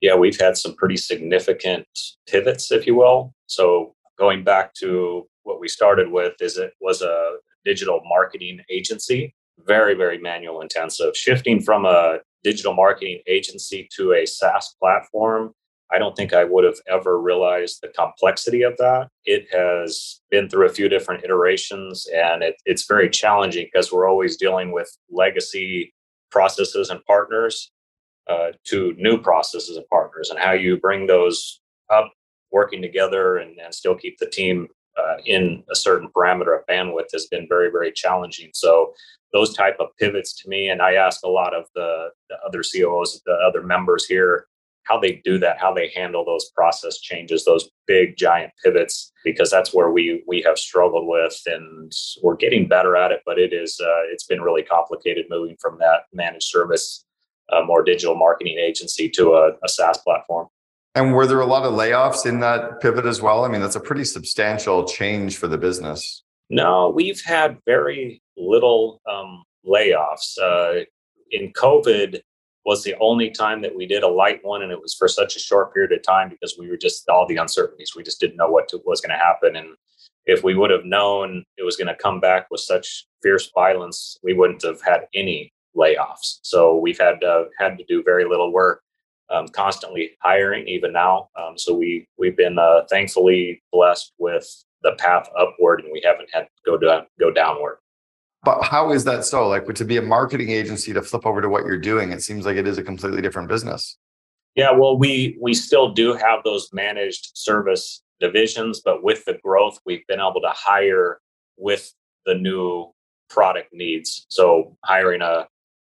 Yeah, 0.00 0.14
we've 0.16 0.38
had 0.38 0.56
some 0.56 0.74
pretty 0.74 0.96
significant 0.96 1.86
pivots, 2.28 2.70
if 2.70 2.86
you 2.86 2.94
will. 2.94 3.34
So 3.46 3.94
going 4.18 4.44
back 4.44 4.74
to 4.74 5.26
what 5.44 5.60
we 5.60 5.68
started 5.68 6.10
with 6.10 6.34
is 6.40 6.58
it 6.58 6.72
was 6.80 7.00
a 7.02 7.36
digital 7.64 8.00
marketing 8.04 8.60
agency, 8.70 9.34
very, 9.66 9.94
very 9.94 10.18
manual 10.18 10.60
intensive. 10.60 11.16
Shifting 11.16 11.60
from 11.60 11.86
a 11.86 12.18
digital 12.42 12.74
marketing 12.74 13.20
agency 13.26 13.88
to 13.96 14.12
a 14.12 14.26
SaaS 14.26 14.74
platform 14.80 15.54
I 15.94 15.98
don't 15.98 16.16
think 16.16 16.32
I 16.32 16.44
would 16.44 16.64
have 16.64 16.78
ever 16.88 17.20
realized 17.20 17.80
the 17.80 17.88
complexity 17.88 18.62
of 18.62 18.76
that. 18.78 19.08
It 19.24 19.46
has 19.52 20.20
been 20.30 20.48
through 20.48 20.66
a 20.66 20.72
few 20.72 20.88
different 20.88 21.24
iterations 21.24 22.06
and 22.14 22.42
it, 22.42 22.56
it's 22.64 22.86
very 22.86 23.08
challenging 23.08 23.68
because 23.72 23.92
we're 23.92 24.08
always 24.08 24.36
dealing 24.36 24.72
with 24.72 24.90
legacy 25.10 25.94
processes 26.30 26.90
and 26.90 27.04
partners 27.04 27.70
uh, 28.28 28.52
to 28.64 28.94
new 28.96 29.18
processes 29.18 29.76
and 29.76 29.86
partners 29.88 30.30
and 30.30 30.38
how 30.38 30.52
you 30.52 30.78
bring 30.78 31.06
those 31.06 31.60
up 31.92 32.10
working 32.50 32.80
together 32.80 33.36
and, 33.36 33.58
and 33.58 33.74
still 33.74 33.94
keep 33.94 34.18
the 34.18 34.30
team 34.30 34.68
uh, 34.96 35.16
in 35.26 35.62
a 35.70 35.76
certain 35.76 36.08
parameter 36.08 36.58
of 36.58 36.66
bandwidth 36.66 37.12
has 37.12 37.26
been 37.26 37.46
very 37.48 37.70
very 37.70 37.92
challenging. 37.92 38.50
So 38.54 38.94
those 39.34 39.52
type 39.52 39.76
of 39.80 39.88
pivots 39.98 40.32
to 40.32 40.48
me 40.48 40.68
and 40.70 40.80
i 40.80 40.94
ask 40.94 41.22
a 41.24 41.28
lot 41.28 41.54
of 41.54 41.66
the, 41.74 42.08
the 42.30 42.36
other 42.46 42.60
coos 42.60 43.20
the 43.26 43.36
other 43.46 43.62
members 43.62 44.06
here 44.06 44.46
how 44.84 44.98
they 44.98 45.20
do 45.24 45.38
that 45.38 45.58
how 45.58 45.74
they 45.74 45.90
handle 45.94 46.24
those 46.24 46.50
process 46.54 46.98
changes 47.00 47.44
those 47.44 47.68
big 47.86 48.16
giant 48.16 48.52
pivots 48.62 49.12
because 49.24 49.50
that's 49.50 49.74
where 49.74 49.90
we 49.90 50.22
we 50.26 50.40
have 50.40 50.56
struggled 50.56 51.06
with 51.06 51.38
and 51.46 51.92
we're 52.22 52.36
getting 52.36 52.66
better 52.68 52.96
at 52.96 53.10
it 53.10 53.20
but 53.26 53.38
it 53.38 53.52
is 53.52 53.78
uh, 53.82 54.02
it's 54.10 54.24
been 54.24 54.40
really 54.40 54.62
complicated 54.62 55.26
moving 55.28 55.56
from 55.60 55.78
that 55.78 56.04
managed 56.12 56.46
service 56.46 57.04
uh, 57.52 57.62
more 57.62 57.82
digital 57.82 58.14
marketing 58.14 58.56
agency 58.58 59.08
to 59.08 59.34
a, 59.34 59.50
a 59.64 59.68
saas 59.68 59.98
platform 59.98 60.46
and 60.94 61.12
were 61.12 61.26
there 61.26 61.40
a 61.40 61.46
lot 61.46 61.64
of 61.64 61.72
layoffs 61.72 62.26
in 62.26 62.40
that 62.40 62.80
pivot 62.80 63.04
as 63.04 63.20
well? 63.20 63.44
I 63.44 63.48
mean, 63.48 63.60
that's 63.60 63.76
a 63.76 63.80
pretty 63.80 64.04
substantial 64.04 64.84
change 64.84 65.36
for 65.36 65.48
the 65.48 65.58
business. 65.58 66.22
No, 66.50 66.90
we've 66.90 67.20
had 67.22 67.58
very 67.66 68.22
little 68.36 69.00
um, 69.10 69.42
layoffs. 69.66 70.38
Uh, 70.40 70.84
in 71.30 71.52
COVID 71.52 72.20
was 72.64 72.82
the 72.82 72.94
only 73.00 73.30
time 73.30 73.60
that 73.62 73.74
we 73.74 73.86
did 73.86 74.02
a 74.02 74.08
light 74.08 74.44
one, 74.44 74.62
and 74.62 74.70
it 74.70 74.80
was 74.80 74.94
for 74.94 75.08
such 75.08 75.36
a 75.36 75.40
short 75.40 75.74
period 75.74 75.92
of 75.92 76.02
time 76.02 76.28
because 76.28 76.56
we 76.58 76.68
were 76.68 76.76
just 76.76 77.08
all 77.08 77.26
the 77.26 77.36
uncertainties. 77.36 77.92
We 77.96 78.02
just 78.02 78.20
didn't 78.20 78.36
know 78.36 78.50
what 78.50 78.68
to, 78.68 78.80
was 78.84 79.00
going 79.00 79.16
to 79.16 79.22
happen, 79.22 79.56
and 79.56 79.74
if 80.26 80.42
we 80.42 80.54
would 80.54 80.70
have 80.70 80.84
known 80.84 81.44
it 81.58 81.64
was 81.64 81.76
going 81.76 81.88
to 81.88 82.02
come 82.02 82.20
back 82.20 82.46
with 82.50 82.60
such 82.60 83.06
fierce 83.22 83.50
violence, 83.54 84.16
we 84.22 84.32
wouldn't 84.32 84.62
have 84.62 84.80
had 84.82 85.06
any 85.14 85.52
layoffs. 85.76 86.38
So 86.42 86.76
we've 86.78 86.98
had 86.98 87.22
uh, 87.24 87.44
had 87.58 87.76
to 87.78 87.84
do 87.84 88.02
very 88.02 88.24
little 88.24 88.52
work 88.52 88.83
um, 89.34 89.48
constantly 89.48 90.12
hiring 90.20 90.66
even 90.68 90.92
now. 90.92 91.28
Um, 91.36 91.56
so 91.56 91.74
we 91.74 92.06
we've 92.18 92.36
been 92.36 92.58
uh, 92.58 92.82
thankfully 92.88 93.62
blessed 93.72 94.12
with 94.18 94.46
the 94.82 94.92
path 94.98 95.28
upward, 95.38 95.80
and 95.80 95.90
we 95.92 96.02
haven't 96.04 96.28
had 96.32 96.42
to 96.42 96.48
go 96.64 96.78
down 96.78 97.06
go 97.18 97.30
downward. 97.30 97.78
But 98.44 98.62
how 98.62 98.92
is 98.92 99.04
that 99.04 99.24
so? 99.24 99.48
Like 99.48 99.66
to 99.74 99.84
be 99.84 99.96
a 99.96 100.02
marketing 100.02 100.50
agency 100.50 100.92
to 100.92 101.02
flip 101.02 101.26
over 101.26 101.40
to 101.40 101.48
what 101.48 101.64
you're 101.64 101.78
doing, 101.78 102.12
it 102.12 102.22
seems 102.22 102.44
like 102.44 102.56
it 102.56 102.68
is 102.68 102.78
a 102.78 102.82
completely 102.82 103.22
different 103.22 103.48
business. 103.48 103.96
Yeah, 104.54 104.70
well, 104.70 104.96
we 104.96 105.36
we 105.40 105.54
still 105.54 105.92
do 105.92 106.12
have 106.12 106.44
those 106.44 106.68
managed 106.72 107.32
service 107.34 108.02
divisions, 108.20 108.80
but 108.84 109.02
with 109.02 109.24
the 109.24 109.38
growth, 109.42 109.78
we've 109.84 110.06
been 110.06 110.20
able 110.20 110.40
to 110.40 110.52
hire 110.52 111.20
with 111.56 111.92
the 112.26 112.34
new 112.34 112.92
product 113.28 113.70
needs. 113.72 114.26
So 114.28 114.76
hiring 114.84 115.22
a 115.22 115.46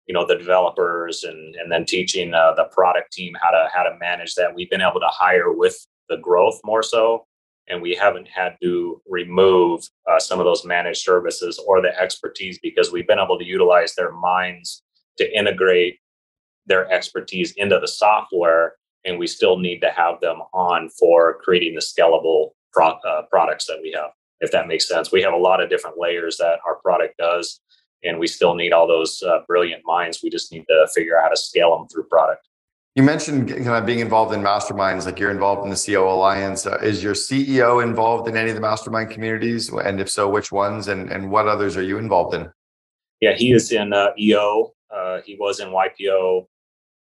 you 0.07 0.13
know 0.13 0.25
the 0.25 0.37
developers 0.37 1.23
and 1.23 1.55
and 1.55 1.71
then 1.71 1.85
teaching 1.85 2.33
uh, 2.33 2.53
the 2.55 2.65
product 2.65 3.11
team 3.11 3.35
how 3.41 3.51
to 3.51 3.69
how 3.73 3.83
to 3.83 3.97
manage 3.99 4.35
that. 4.35 4.53
We've 4.55 4.69
been 4.69 4.81
able 4.81 4.99
to 4.99 5.09
hire 5.09 5.51
with 5.51 5.77
the 6.09 6.17
growth 6.17 6.59
more 6.63 6.83
so 6.83 7.25
and 7.67 7.81
we 7.81 7.95
haven't 7.95 8.27
had 8.27 8.55
to 8.61 9.01
remove 9.07 9.81
uh, 10.09 10.19
some 10.19 10.39
of 10.39 10.45
those 10.45 10.65
managed 10.65 11.01
services 11.01 11.59
or 11.65 11.81
the 11.81 11.99
expertise 11.99 12.59
because 12.61 12.91
we've 12.91 13.07
been 13.07 13.19
able 13.19 13.39
to 13.39 13.45
utilize 13.45 13.95
their 13.95 14.11
minds 14.11 14.83
to 15.17 15.37
integrate 15.37 15.97
their 16.67 16.91
expertise 16.91 17.53
into 17.57 17.79
the 17.79 17.87
software 17.87 18.73
and 19.03 19.19
we 19.19 19.27
still 19.27 19.57
need 19.57 19.79
to 19.79 19.89
have 19.91 20.19
them 20.21 20.41
on 20.53 20.89
for 20.89 21.39
creating 21.43 21.75
the 21.75 21.81
scalable 21.81 22.51
pro- 22.73 22.99
uh, 23.07 23.23
products 23.29 23.65
that 23.65 23.79
we 23.81 23.91
have 23.91 24.11
if 24.41 24.51
that 24.51 24.67
makes 24.67 24.87
sense. 24.87 25.11
We 25.11 25.21
have 25.21 25.33
a 25.33 25.37
lot 25.37 25.61
of 25.61 25.69
different 25.69 25.97
layers 25.97 26.37
that 26.37 26.59
our 26.67 26.75
product 26.75 27.17
does 27.17 27.61
and 28.03 28.19
we 28.19 28.27
still 28.27 28.55
need 28.55 28.73
all 28.73 28.87
those 28.87 29.21
uh, 29.23 29.39
brilliant 29.47 29.81
minds. 29.85 30.21
We 30.23 30.29
just 30.29 30.51
need 30.51 30.65
to 30.67 30.87
figure 30.93 31.17
out 31.17 31.23
how 31.23 31.29
to 31.29 31.37
scale 31.37 31.77
them 31.77 31.87
through 31.87 32.05
product. 32.05 32.47
You 32.95 33.03
mentioned 33.03 33.49
kind 33.49 33.67
of 33.67 33.85
being 33.85 33.99
involved 33.99 34.33
in 34.33 34.41
masterminds, 34.41 35.05
like 35.05 35.19
you're 35.19 35.31
involved 35.31 35.65
in 35.65 35.69
the 35.69 35.75
COO 35.75 36.07
Alliance. 36.07 36.65
Uh, 36.65 36.77
is 36.77 37.03
your 37.03 37.13
CEO 37.13 37.83
involved 37.83 38.29
in 38.29 38.37
any 38.37 38.49
of 38.49 38.55
the 38.55 38.61
mastermind 38.61 39.09
communities? 39.09 39.69
And 39.69 39.99
if 39.99 40.09
so, 40.09 40.29
which 40.29 40.51
ones 40.51 40.87
and, 40.87 41.11
and 41.11 41.29
what 41.29 41.47
others 41.47 41.75
are 41.75 41.83
you 41.83 41.97
involved 41.97 42.35
in? 42.35 42.49
Yeah, 43.19 43.33
he 43.33 43.51
is 43.51 43.71
in 43.73 43.91
uh, 43.91 44.11
EO. 44.17 44.73
Uh, 44.95 45.19
he 45.25 45.35
was 45.37 45.59
in 45.59 45.69
YPO. 45.69 46.47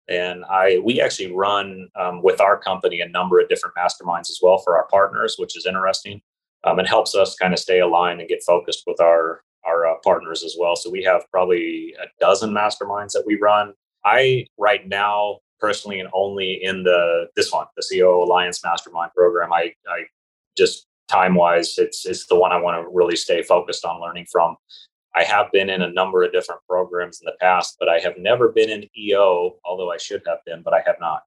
And 0.09 0.43
I, 0.45 0.79
we 0.83 1.01
actually 1.01 1.33
run 1.33 1.87
um, 1.95 2.21
with 2.21 2.39
our 2.39 2.57
company 2.57 3.01
a 3.01 3.07
number 3.07 3.39
of 3.39 3.49
different 3.49 3.75
masterminds 3.75 4.29
as 4.29 4.39
well 4.41 4.59
for 4.59 4.77
our 4.77 4.87
partners, 4.91 5.35
which 5.37 5.57
is 5.57 5.65
interesting. 5.65 6.21
Um, 6.65 6.79
it 6.79 6.87
helps 6.87 7.15
us 7.15 7.35
kind 7.35 7.53
of 7.53 7.59
stay 7.59 7.79
aligned 7.79 8.19
and 8.19 8.29
get 8.29 8.43
focused 8.43 8.83
with 8.85 8.99
our 8.99 9.43
our 9.65 9.87
uh, 9.87 9.95
partners 10.03 10.43
as 10.43 10.55
well. 10.59 10.75
So 10.75 10.89
we 10.89 11.03
have 11.03 11.23
probably 11.31 11.95
a 12.01 12.05
dozen 12.19 12.51
masterminds 12.51 13.11
that 13.11 13.23
we 13.25 13.35
run. 13.35 13.73
I 14.05 14.45
right 14.57 14.87
now 14.87 15.39
personally 15.59 15.99
and 15.99 16.09
only 16.13 16.63
in 16.63 16.83
the 16.83 17.27
this 17.35 17.51
one, 17.51 17.65
the 17.75 17.85
COO 17.91 18.23
Alliance 18.23 18.63
Mastermind 18.63 19.11
program. 19.15 19.51
I 19.51 19.73
I 19.87 20.03
just 20.57 20.87
time 21.09 21.35
wise, 21.35 21.77
it's 21.77 22.05
it's 22.05 22.27
the 22.27 22.39
one 22.39 22.51
I 22.51 22.61
want 22.61 22.81
to 22.81 22.89
really 22.91 23.15
stay 23.15 23.41
focused 23.43 23.85
on 23.85 24.01
learning 24.01 24.27
from. 24.31 24.55
I 25.15 25.23
have 25.23 25.51
been 25.51 25.69
in 25.69 25.81
a 25.81 25.91
number 25.91 26.23
of 26.23 26.31
different 26.31 26.61
programs 26.69 27.19
in 27.19 27.25
the 27.25 27.35
past, 27.41 27.77
but 27.79 27.89
I 27.89 27.99
have 27.99 28.13
never 28.17 28.49
been 28.49 28.69
in 28.69 28.85
EO, 28.97 29.57
although 29.65 29.91
I 29.91 29.97
should 29.97 30.21
have 30.27 30.37
been, 30.45 30.61
but 30.61 30.73
I 30.73 30.81
have 30.85 30.97
not. 30.99 31.23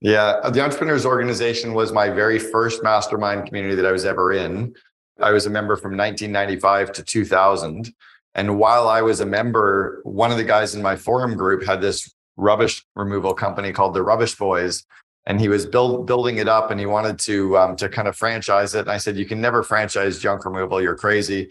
Yeah, 0.00 0.48
the 0.48 0.64
Entrepreneurs 0.64 1.04
Organization 1.04 1.74
was 1.74 1.92
my 1.92 2.08
very 2.08 2.38
first 2.38 2.82
mastermind 2.82 3.46
community 3.46 3.74
that 3.74 3.84
I 3.84 3.92
was 3.92 4.06
ever 4.06 4.32
in. 4.32 4.74
I 5.20 5.30
was 5.30 5.46
a 5.46 5.50
member 5.50 5.76
from 5.76 5.96
1995 5.96 6.92
to 6.92 7.02
2000. 7.02 7.92
And 8.34 8.58
while 8.58 8.88
I 8.88 9.02
was 9.02 9.20
a 9.20 9.26
member, 9.26 10.00
one 10.04 10.30
of 10.30 10.36
the 10.36 10.44
guys 10.44 10.74
in 10.74 10.82
my 10.82 10.96
forum 10.96 11.36
group 11.36 11.64
had 11.64 11.80
this 11.80 12.12
rubbish 12.36 12.84
removal 12.96 13.34
company 13.34 13.72
called 13.72 13.94
the 13.94 14.02
Rubbish 14.02 14.36
Boys, 14.36 14.84
and 15.26 15.40
he 15.40 15.48
was 15.48 15.66
build, 15.66 16.06
building 16.06 16.38
it 16.38 16.48
up, 16.48 16.70
and 16.70 16.80
he 16.80 16.86
wanted 16.86 17.18
to 17.20 17.56
um, 17.58 17.76
to 17.76 17.88
kind 17.88 18.08
of 18.08 18.16
franchise 18.16 18.74
it. 18.74 18.80
And 18.80 18.90
I 18.90 18.98
said, 18.98 19.16
"You 19.16 19.26
can 19.26 19.40
never 19.40 19.62
franchise 19.62 20.18
junk 20.18 20.44
removal. 20.44 20.80
You're 20.80 20.96
crazy." 20.96 21.50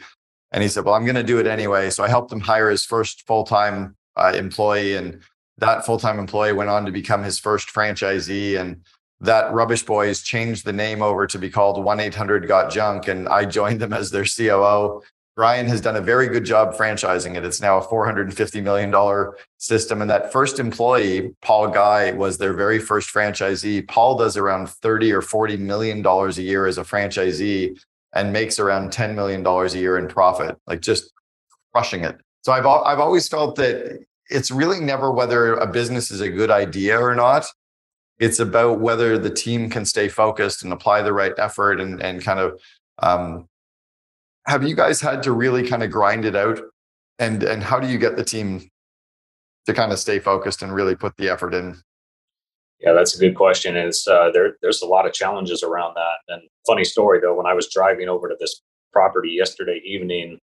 And 0.51 0.63
he 0.63 0.69
said, 0.69 0.85
"Well, 0.85 0.95
I'm 0.95 1.05
going 1.05 1.15
to 1.15 1.23
do 1.23 1.39
it 1.39 1.47
anyway." 1.47 1.89
So 1.89 2.03
I 2.03 2.09
helped 2.09 2.31
him 2.31 2.39
hire 2.39 2.69
his 2.69 2.85
first 2.85 3.27
full 3.27 3.43
time 3.43 3.95
uh, 4.15 4.33
employee, 4.35 4.95
and 4.95 5.21
that 5.57 5.85
full 5.85 5.99
time 5.99 6.17
employee 6.17 6.53
went 6.53 6.69
on 6.69 6.85
to 6.85 6.91
become 6.91 7.23
his 7.23 7.39
first 7.39 7.69
franchisee. 7.69 8.59
And 8.59 8.83
that 9.21 9.51
Rubbish 9.53 9.83
Boys 9.83 10.21
changed 10.21 10.65
the 10.65 10.73
name 10.73 11.01
over 11.01 11.27
to 11.27 11.37
be 11.37 11.49
called 11.49 11.83
1 11.83 11.99
800 11.99 12.47
Got 12.47 12.71
Junk, 12.71 13.07
and 13.07 13.27
I 13.27 13.45
joined 13.45 13.79
them 13.79 13.93
as 13.93 14.11
their 14.11 14.25
COO. 14.25 15.01
Ryan 15.35 15.67
has 15.67 15.79
done 15.79 15.95
a 15.95 16.01
very 16.01 16.27
good 16.27 16.43
job 16.43 16.75
franchising 16.75 17.37
it. 17.37 17.45
It's 17.45 17.61
now 17.61 17.77
a 17.77 17.85
$450 17.85 18.61
million 18.61 19.33
system. 19.57 20.01
And 20.01 20.11
that 20.11 20.33
first 20.33 20.59
employee, 20.59 21.33
Paul 21.41 21.69
Guy, 21.69 22.11
was 22.11 22.37
their 22.37 22.51
very 22.51 22.77
first 22.77 23.13
franchisee. 23.13 23.87
Paul 23.87 24.17
does 24.17 24.35
around 24.35 24.69
30 24.69 25.13
or 25.13 25.21
$40 25.21 25.57
million 25.57 26.05
a 26.05 26.29
year 26.41 26.65
as 26.65 26.77
a 26.77 26.83
franchisee 26.83 27.79
and 28.13 28.33
makes 28.33 28.59
around 28.59 28.91
$10 28.91 29.15
million 29.15 29.45
a 29.45 29.67
year 29.69 29.97
in 29.97 30.09
profit, 30.09 30.57
like 30.67 30.81
just 30.81 31.13
crushing 31.73 32.03
it. 32.03 32.17
So 32.41 32.51
I've, 32.51 32.65
I've 32.65 32.99
always 32.99 33.29
felt 33.29 33.55
that 33.55 34.03
it's 34.29 34.51
really 34.51 34.81
never 34.81 35.09
whether 35.09 35.53
a 35.53 35.67
business 35.67 36.11
is 36.11 36.19
a 36.19 36.29
good 36.29 36.51
idea 36.51 36.99
or 36.99 37.15
not 37.15 37.45
it's 38.19 38.39
about 38.39 38.81
whether 38.81 39.17
the 39.17 39.29
team 39.29 39.69
can 39.69 39.85
stay 39.85 40.09
focused 40.09 40.63
and 40.63 40.73
apply 40.73 41.01
the 41.01 41.13
right 41.13 41.33
effort 41.37 41.79
and 41.79 42.01
and 42.01 42.23
kind 42.23 42.39
of 42.39 42.61
um, 43.01 43.47
have 44.45 44.63
you 44.63 44.75
guys 44.75 44.99
had 44.99 45.23
to 45.23 45.31
really 45.31 45.67
kind 45.67 45.83
of 45.83 45.91
grind 45.91 46.25
it 46.25 46.35
out? 46.35 46.59
And 47.17 47.43
and 47.43 47.63
how 47.63 47.79
do 47.79 47.87
you 47.87 47.97
get 47.97 48.17
the 48.17 48.23
team 48.23 48.69
to 49.65 49.73
kind 49.73 49.91
of 49.91 49.99
stay 49.99 50.19
focused 50.19 50.61
and 50.61 50.73
really 50.73 50.95
put 50.95 51.15
the 51.17 51.29
effort 51.29 51.53
in? 51.53 51.77
Yeah 52.79 52.93
that's 52.93 53.15
a 53.15 53.19
good 53.19 53.35
question 53.35 53.75
it's 53.75 54.07
uh, 54.07 54.31
there 54.31 54.55
there's 54.61 54.81
a 54.81 54.87
lot 54.87 55.05
of 55.05 55.13
challenges 55.13 55.63
around 55.63 55.95
that. 55.95 56.33
And 56.33 56.43
funny 56.67 56.85
story 56.85 57.19
though 57.19 57.35
when 57.35 57.45
i 57.45 57.53
was 57.53 57.69
driving 57.69 58.09
over 58.09 58.29
to 58.29 58.35
this 58.39 58.61
property 58.93 59.29
yesterday 59.29 59.81
evening 59.85 60.39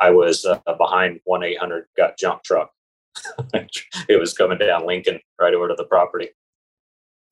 i 0.00 0.10
was 0.10 0.44
uh, 0.44 0.58
behind 0.76 1.20
1-800 1.28 1.82
got 1.96 2.18
junk 2.18 2.42
truck. 2.42 2.70
It 4.08 4.18
was 4.18 4.32
coming 4.32 4.58
down 4.58 4.86
lincoln 4.86 5.20
right 5.40 5.54
over 5.54 5.68
to 5.68 5.74
the 5.74 5.84
property 5.84 6.30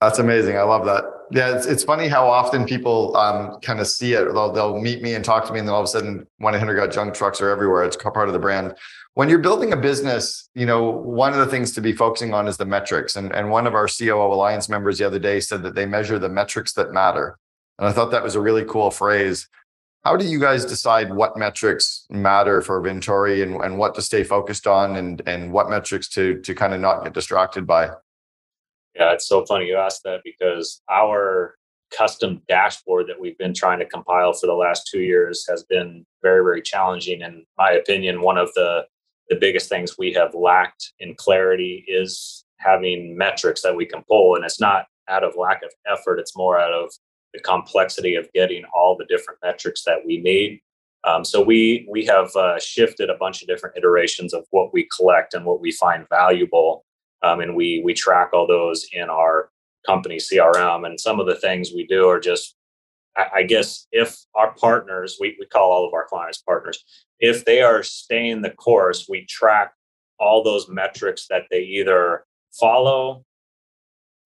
that's 0.00 0.18
amazing. 0.18 0.58
I 0.58 0.62
love 0.62 0.84
that. 0.86 1.04
Yeah, 1.30 1.56
it's, 1.56 1.66
it's 1.66 1.82
funny 1.82 2.06
how 2.06 2.28
often 2.28 2.66
people 2.66 3.16
um, 3.16 3.58
kind 3.60 3.80
of 3.80 3.88
see 3.88 4.12
it. 4.12 4.24
They'll, 4.32 4.52
they'll 4.52 4.80
meet 4.80 5.02
me 5.02 5.14
and 5.14 5.24
talk 5.24 5.46
to 5.46 5.52
me, 5.52 5.58
and 5.58 5.66
then 5.66 5.74
all 5.74 5.80
of 5.80 5.84
a 5.84 5.88
sudden, 5.88 6.26
1 6.38 6.54
800 6.54 6.74
got 6.74 6.92
junk 6.92 7.14
trucks 7.14 7.40
are 7.40 7.48
everywhere. 7.48 7.82
It's 7.84 7.96
part 7.96 8.28
of 8.28 8.32
the 8.32 8.38
brand. 8.38 8.74
When 9.14 9.30
you're 9.30 9.38
building 9.38 9.72
a 9.72 9.76
business, 9.76 10.50
you 10.54 10.66
know, 10.66 10.90
one 10.90 11.32
of 11.32 11.38
the 11.38 11.46
things 11.46 11.72
to 11.72 11.80
be 11.80 11.92
focusing 11.92 12.34
on 12.34 12.46
is 12.46 12.58
the 12.58 12.66
metrics. 12.66 13.16
And, 13.16 13.34
and 13.34 13.50
one 13.50 13.66
of 13.66 13.74
our 13.74 13.88
COO 13.88 14.32
Alliance 14.32 14.68
members 14.68 14.98
the 14.98 15.06
other 15.06 15.18
day 15.18 15.40
said 15.40 15.62
that 15.62 15.74
they 15.74 15.86
measure 15.86 16.18
the 16.18 16.28
metrics 16.28 16.74
that 16.74 16.92
matter. 16.92 17.38
And 17.78 17.88
I 17.88 17.92
thought 17.92 18.10
that 18.10 18.22
was 18.22 18.34
a 18.34 18.40
really 18.40 18.64
cool 18.64 18.90
phrase. 18.90 19.48
How 20.04 20.16
do 20.16 20.24
you 20.26 20.38
guys 20.38 20.64
decide 20.64 21.12
what 21.12 21.36
metrics 21.36 22.06
matter 22.10 22.60
for 22.60 22.80
Vintory 22.80 23.42
and, 23.42 23.60
and 23.62 23.78
what 23.78 23.94
to 23.94 24.02
stay 24.02 24.22
focused 24.22 24.66
on 24.66 24.96
and, 24.96 25.22
and 25.26 25.50
what 25.50 25.70
metrics 25.70 26.08
to, 26.10 26.40
to 26.42 26.54
kind 26.54 26.74
of 26.74 26.80
not 26.80 27.02
get 27.02 27.14
distracted 27.14 27.66
by? 27.66 27.90
Yeah, 28.98 29.12
it's 29.12 29.28
so 29.28 29.44
funny 29.44 29.66
you 29.66 29.76
asked 29.76 30.02
that 30.04 30.22
because 30.24 30.80
our 30.90 31.56
custom 31.96 32.42
dashboard 32.48 33.06
that 33.08 33.20
we've 33.20 33.38
been 33.38 33.54
trying 33.54 33.78
to 33.78 33.86
compile 33.86 34.32
for 34.32 34.46
the 34.46 34.54
last 34.54 34.88
two 34.90 35.00
years 35.00 35.46
has 35.48 35.64
been 35.64 36.04
very, 36.22 36.42
very 36.42 36.62
challenging. 36.62 37.20
In 37.20 37.44
my 37.58 37.72
opinion, 37.72 38.22
one 38.22 38.38
of 38.38 38.50
the 38.54 38.86
the 39.28 39.36
biggest 39.36 39.68
things 39.68 39.96
we 39.98 40.12
have 40.12 40.34
lacked 40.34 40.92
in 41.00 41.12
clarity 41.16 41.84
is 41.88 42.44
having 42.58 43.16
metrics 43.16 43.60
that 43.62 43.74
we 43.74 43.84
can 43.84 44.04
pull. 44.08 44.36
And 44.36 44.44
it's 44.44 44.60
not 44.60 44.86
out 45.08 45.24
of 45.24 45.34
lack 45.36 45.62
of 45.62 45.70
effort, 45.90 46.20
it's 46.20 46.36
more 46.36 46.60
out 46.60 46.72
of 46.72 46.92
the 47.34 47.40
complexity 47.40 48.14
of 48.14 48.32
getting 48.32 48.62
all 48.72 48.96
the 48.96 49.04
different 49.06 49.40
metrics 49.42 49.82
that 49.84 49.98
we 50.06 50.18
need. 50.18 50.60
Um, 51.04 51.24
so 51.24 51.42
we 51.42 51.86
we 51.90 52.04
have 52.06 52.34
uh, 52.34 52.58
shifted 52.58 53.10
a 53.10 53.16
bunch 53.16 53.42
of 53.42 53.48
different 53.48 53.76
iterations 53.76 54.32
of 54.32 54.44
what 54.50 54.72
we 54.72 54.88
collect 54.96 55.34
and 55.34 55.44
what 55.44 55.60
we 55.60 55.70
find 55.70 56.06
valuable, 56.08 56.84
um, 57.22 57.40
and 57.40 57.54
we 57.54 57.82
we 57.84 57.94
track 57.94 58.30
all 58.32 58.46
those 58.46 58.86
in 58.92 59.08
our 59.08 59.50
company 59.86 60.16
CRM. 60.16 60.86
And 60.86 61.00
some 61.00 61.20
of 61.20 61.26
the 61.26 61.36
things 61.36 61.72
we 61.72 61.86
do 61.86 62.08
are 62.08 62.20
just, 62.20 62.56
I, 63.16 63.26
I 63.36 63.42
guess, 63.44 63.86
if 63.92 64.16
our 64.34 64.52
partners, 64.54 65.16
we 65.20 65.36
we 65.38 65.46
call 65.46 65.72
all 65.72 65.86
of 65.86 65.94
our 65.94 66.06
clients 66.06 66.42
partners, 66.42 66.84
if 67.20 67.44
they 67.44 67.62
are 67.62 67.82
staying 67.82 68.42
the 68.42 68.50
course, 68.50 69.06
we 69.08 69.24
track 69.26 69.72
all 70.18 70.42
those 70.42 70.68
metrics 70.68 71.26
that 71.28 71.42
they 71.50 71.60
either 71.60 72.24
follow 72.58 73.24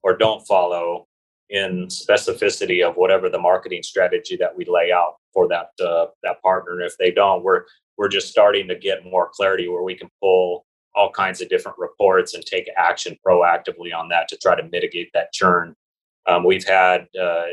or 0.02 0.16
don't 0.16 0.46
follow 0.46 1.06
in 1.50 1.88
specificity 1.88 2.86
of 2.86 2.94
whatever 2.94 3.28
the 3.28 3.38
marketing 3.38 3.82
strategy 3.82 4.36
that 4.36 4.56
we 4.56 4.64
lay 4.64 4.92
out 4.92 5.14
for 5.34 5.48
that 5.48 5.70
uh, 5.84 6.06
that 6.22 6.40
partner. 6.42 6.72
And 6.72 6.82
if 6.82 6.96
they 6.98 7.10
don't, 7.10 7.42
we're 7.42 7.64
we're 7.96 8.08
just 8.08 8.28
starting 8.28 8.68
to 8.68 8.76
get 8.76 9.04
more 9.04 9.30
clarity 9.32 9.68
where 9.68 9.82
we 9.82 9.94
can 9.94 10.08
pull 10.20 10.64
all 10.94 11.10
kinds 11.10 11.40
of 11.40 11.48
different 11.48 11.78
reports 11.78 12.34
and 12.34 12.44
take 12.44 12.68
action 12.76 13.16
proactively 13.26 13.94
on 13.94 14.08
that 14.08 14.28
to 14.28 14.36
try 14.36 14.54
to 14.54 14.68
mitigate 14.68 15.10
that 15.14 15.32
churn. 15.32 15.74
Um, 16.26 16.44
we've 16.44 16.66
had, 16.66 17.08
uh, 17.20 17.46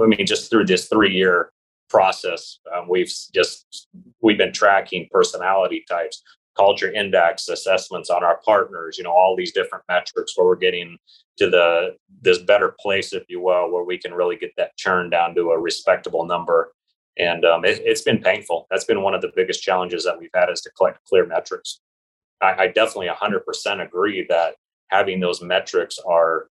I 0.00 0.06
mean, 0.06 0.26
just 0.26 0.50
through 0.50 0.66
this 0.66 0.88
three 0.88 1.14
year 1.14 1.52
process, 1.88 2.58
um, 2.74 2.88
we've 2.88 3.12
just 3.34 3.88
we've 4.20 4.38
been 4.38 4.52
tracking 4.52 5.08
personality 5.10 5.84
types, 5.88 6.22
culture 6.56 6.92
index 6.92 7.48
assessments 7.48 8.10
on 8.10 8.22
our 8.22 8.40
partners. 8.44 8.98
You 8.98 9.04
know, 9.04 9.12
all 9.12 9.36
these 9.36 9.52
different 9.52 9.84
metrics 9.88 10.36
where 10.36 10.46
we're 10.46 10.56
getting 10.56 10.98
to 11.38 11.48
the 11.48 11.96
this 12.20 12.38
better 12.38 12.74
place, 12.80 13.12
if 13.12 13.24
you 13.28 13.40
will, 13.40 13.70
where 13.70 13.84
we 13.84 13.98
can 13.98 14.12
really 14.12 14.36
get 14.36 14.52
that 14.56 14.76
churn 14.76 15.10
down 15.10 15.34
to 15.34 15.50
a 15.50 15.58
respectable 15.58 16.26
number. 16.26 16.72
And 17.18 17.44
um, 17.44 17.64
it, 17.64 17.86
has 17.86 18.02
been 18.02 18.20
painful. 18.22 18.66
That's 18.70 18.84
been 18.84 19.02
one 19.02 19.14
of 19.14 19.20
the 19.20 19.32
biggest 19.34 19.62
challenges 19.62 20.04
that 20.04 20.18
we've 20.18 20.30
had 20.34 20.48
is 20.48 20.60
to 20.62 20.70
collect 20.70 21.04
clear 21.04 21.26
metrics. 21.26 21.80
I, 22.40 22.54
I 22.64 22.66
definitely 22.68 23.08
100% 23.08 23.84
agree 23.84 24.26
that 24.28 24.56
having 24.88 25.20
those 25.20 25.42
metrics 25.42 25.98
are 26.06 26.48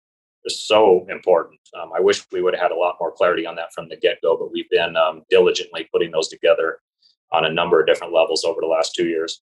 so 0.48 1.06
important. 1.10 1.60
Um, 1.80 1.92
I 1.96 2.00
wish 2.00 2.24
we 2.32 2.42
would 2.42 2.54
have 2.54 2.62
had 2.62 2.72
a 2.72 2.76
lot 2.76 2.96
more 3.00 3.12
clarity 3.12 3.46
on 3.46 3.56
that 3.56 3.74
from 3.74 3.90
the 3.90 3.98
get 3.98 4.22
go, 4.22 4.38
but 4.38 4.52
we've 4.52 4.70
been 4.70 4.96
um, 4.96 5.24
diligently 5.30 5.88
putting 5.92 6.12
those 6.12 6.30
together 6.30 6.80
on 7.32 7.46
a 7.46 7.52
number 7.52 7.80
of 7.80 7.88
different 7.88 8.14
levels 8.14 8.46
over 8.46 8.62
the 8.62 8.68
last 8.68 8.96
two 8.96 9.08
years. 9.08 9.42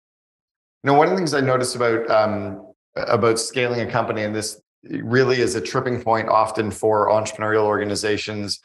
Know, 0.83 0.93
one 0.93 1.07
of 1.07 1.11
the 1.11 1.17
things 1.17 1.33
I 1.33 1.41
noticed 1.41 1.75
about 1.75 2.09
um, 2.09 2.73
about 2.95 3.39
scaling 3.39 3.81
a 3.81 3.91
company, 3.91 4.23
and 4.23 4.35
this 4.35 4.61
really 4.83 5.41
is 5.41 5.55
a 5.55 5.61
tripping 5.61 6.01
point 6.01 6.29
often 6.29 6.71
for 6.71 7.09
entrepreneurial 7.09 7.63
organizations, 7.63 8.59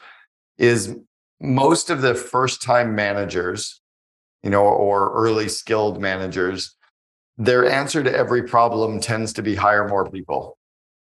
is 0.57 0.95
most 1.39 1.89
of 1.89 2.01
the 2.01 2.13
first 2.13 2.61
time 2.61 2.93
managers, 2.93 3.81
you 4.43 4.49
know, 4.49 4.63
or 4.63 5.11
early 5.13 5.49
skilled 5.49 5.99
managers 5.99 6.75
their 7.37 7.69
answer 7.69 8.03
to 8.03 8.13
every 8.13 8.43
problem 8.43 8.99
tends 8.99 9.33
to 9.33 9.41
be 9.41 9.55
hire 9.55 9.87
more 9.87 10.09
people. 10.09 10.57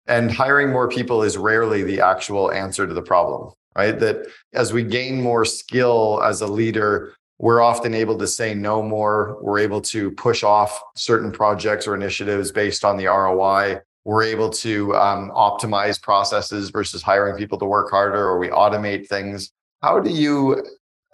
And 0.07 0.31
hiring 0.31 0.71
more 0.71 0.89
people 0.89 1.23
is 1.23 1.37
rarely 1.37 1.83
the 1.83 2.01
actual 2.01 2.51
answer 2.51 2.87
to 2.87 2.95
the 2.95 3.03
problem, 3.03 3.53
right? 3.77 3.99
That 3.99 4.27
as 4.53 4.73
we 4.73 4.83
gain 4.83 5.23
more 5.23 5.45
skill 5.45 6.21
as 6.25 6.41
a 6.41 6.47
leader, 6.47 7.15
we're 7.39 7.61
often 7.61 7.95
able 7.95 8.19
to 8.19 8.27
say 8.27 8.55
no 8.55 8.83
more. 8.83 9.39
We're 9.43 9.59
able 9.61 9.81
to 9.83 10.11
push 10.13 10.43
off 10.43 10.81
certain 10.97 11.33
projects 11.33 11.87
or 11.87 11.95
initiatives 11.95 12.53
based 12.53 12.85
on 12.85 12.97
the 12.97 13.07
ROI. 13.07 13.81
We're 14.05 14.25
able 14.25 14.51
to 14.51 14.95
um, 14.97 15.31
optimize 15.31 16.01
processes 16.01 16.71
versus 16.71 17.03
hiring 17.03 17.37
people 17.37 17.59
to 17.59 17.65
work 17.65 17.91
harder, 17.91 18.29
or 18.29 18.39
we 18.39 18.49
automate 18.49 19.09
things. 19.09 19.53
How 19.83 20.01
do 20.01 20.11
you, 20.11 20.65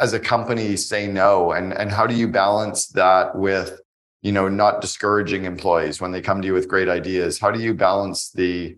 as 0.01 0.15
a 0.15 0.21
company, 0.21 0.77
say 0.77 1.07
no? 1.07 1.53
And, 1.53 1.73
and 1.73 1.91
how 1.91 2.07
do 2.07 2.15
you 2.15 2.29
balance 2.29 2.87
that 2.89 3.37
with 3.37 3.81
you 4.23 4.33
know 4.33 4.49
not 4.49 4.81
discouraging 4.81 5.45
employees 5.45 6.01
when 6.01 6.11
they 6.11 6.21
come 6.21 6.41
to 6.41 6.47
you 6.47 6.55
with 6.55 6.69
great 6.69 6.89
ideas 6.89 7.39
how 7.39 7.51
do 7.51 7.61
you 7.61 7.75
balance 7.75 8.31
the 8.33 8.77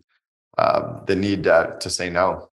uh, 0.58 1.02
the 1.06 1.16
need 1.16 1.44
to, 1.44 1.76
to 1.80 1.88
say 1.88 2.10
no? 2.10 2.50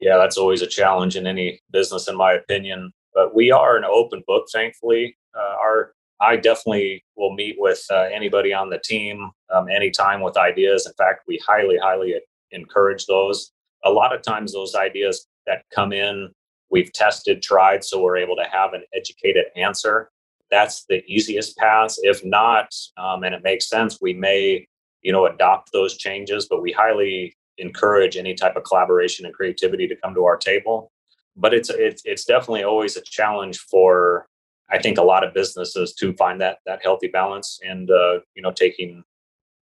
Yeah 0.00 0.16
that's 0.16 0.36
always 0.36 0.62
a 0.62 0.66
challenge 0.66 1.16
in 1.16 1.26
any 1.26 1.60
business 1.70 2.08
in 2.08 2.16
my 2.16 2.32
opinion 2.32 2.92
but 3.14 3.34
we 3.34 3.50
are 3.50 3.76
an 3.76 3.84
open 3.84 4.22
book 4.26 4.46
thankfully. 4.52 5.16
Uh, 5.36 5.56
our 5.60 5.94
i 6.20 6.36
definitely 6.36 7.04
will 7.16 7.34
meet 7.34 7.56
with 7.58 7.84
uh, 7.90 8.06
anybody 8.12 8.52
on 8.52 8.70
the 8.70 8.78
team 8.78 9.30
um, 9.52 9.68
anytime 9.68 10.20
with 10.20 10.36
ideas. 10.36 10.86
In 10.86 10.92
fact 10.94 11.24
we 11.26 11.40
highly 11.46 11.78
highly 11.78 12.14
encourage 12.52 13.06
those. 13.06 13.52
A 13.84 13.90
lot 13.90 14.14
of 14.14 14.22
times 14.22 14.52
those 14.52 14.74
ideas 14.74 15.26
that 15.46 15.64
come 15.74 15.92
in 15.92 16.30
we've 16.70 16.92
tested 16.92 17.42
tried 17.42 17.82
so 17.84 18.00
we're 18.00 18.16
able 18.16 18.36
to 18.36 18.46
have 18.50 18.72
an 18.72 18.82
educated 18.94 19.46
answer 19.56 20.10
that's 20.52 20.84
the 20.88 21.02
easiest 21.06 21.56
path. 21.56 21.96
If 22.02 22.24
not, 22.24 22.72
um, 22.98 23.24
and 23.24 23.34
it 23.34 23.42
makes 23.42 23.68
sense, 23.68 23.98
we 24.00 24.12
may, 24.12 24.68
you 25.00 25.10
know, 25.10 25.26
adopt 25.26 25.72
those 25.72 25.96
changes, 25.96 26.46
but 26.48 26.62
we 26.62 26.70
highly 26.70 27.34
encourage 27.58 28.16
any 28.16 28.34
type 28.34 28.54
of 28.54 28.64
collaboration 28.64 29.26
and 29.26 29.34
creativity 29.34 29.88
to 29.88 29.96
come 29.96 30.14
to 30.14 30.24
our 30.24 30.36
table. 30.36 30.92
But 31.36 31.54
it's 31.54 31.70
it's 31.70 32.02
it's 32.04 32.24
definitely 32.26 32.62
always 32.62 32.96
a 32.96 33.00
challenge 33.00 33.58
for 33.58 34.26
I 34.70 34.78
think 34.78 34.98
a 34.98 35.02
lot 35.02 35.24
of 35.24 35.34
businesses 35.34 35.94
to 35.94 36.12
find 36.14 36.40
that 36.42 36.58
that 36.66 36.82
healthy 36.82 37.08
balance 37.08 37.58
and 37.66 37.90
uh, 37.90 38.20
you 38.34 38.42
know 38.42 38.52
taking 38.52 39.02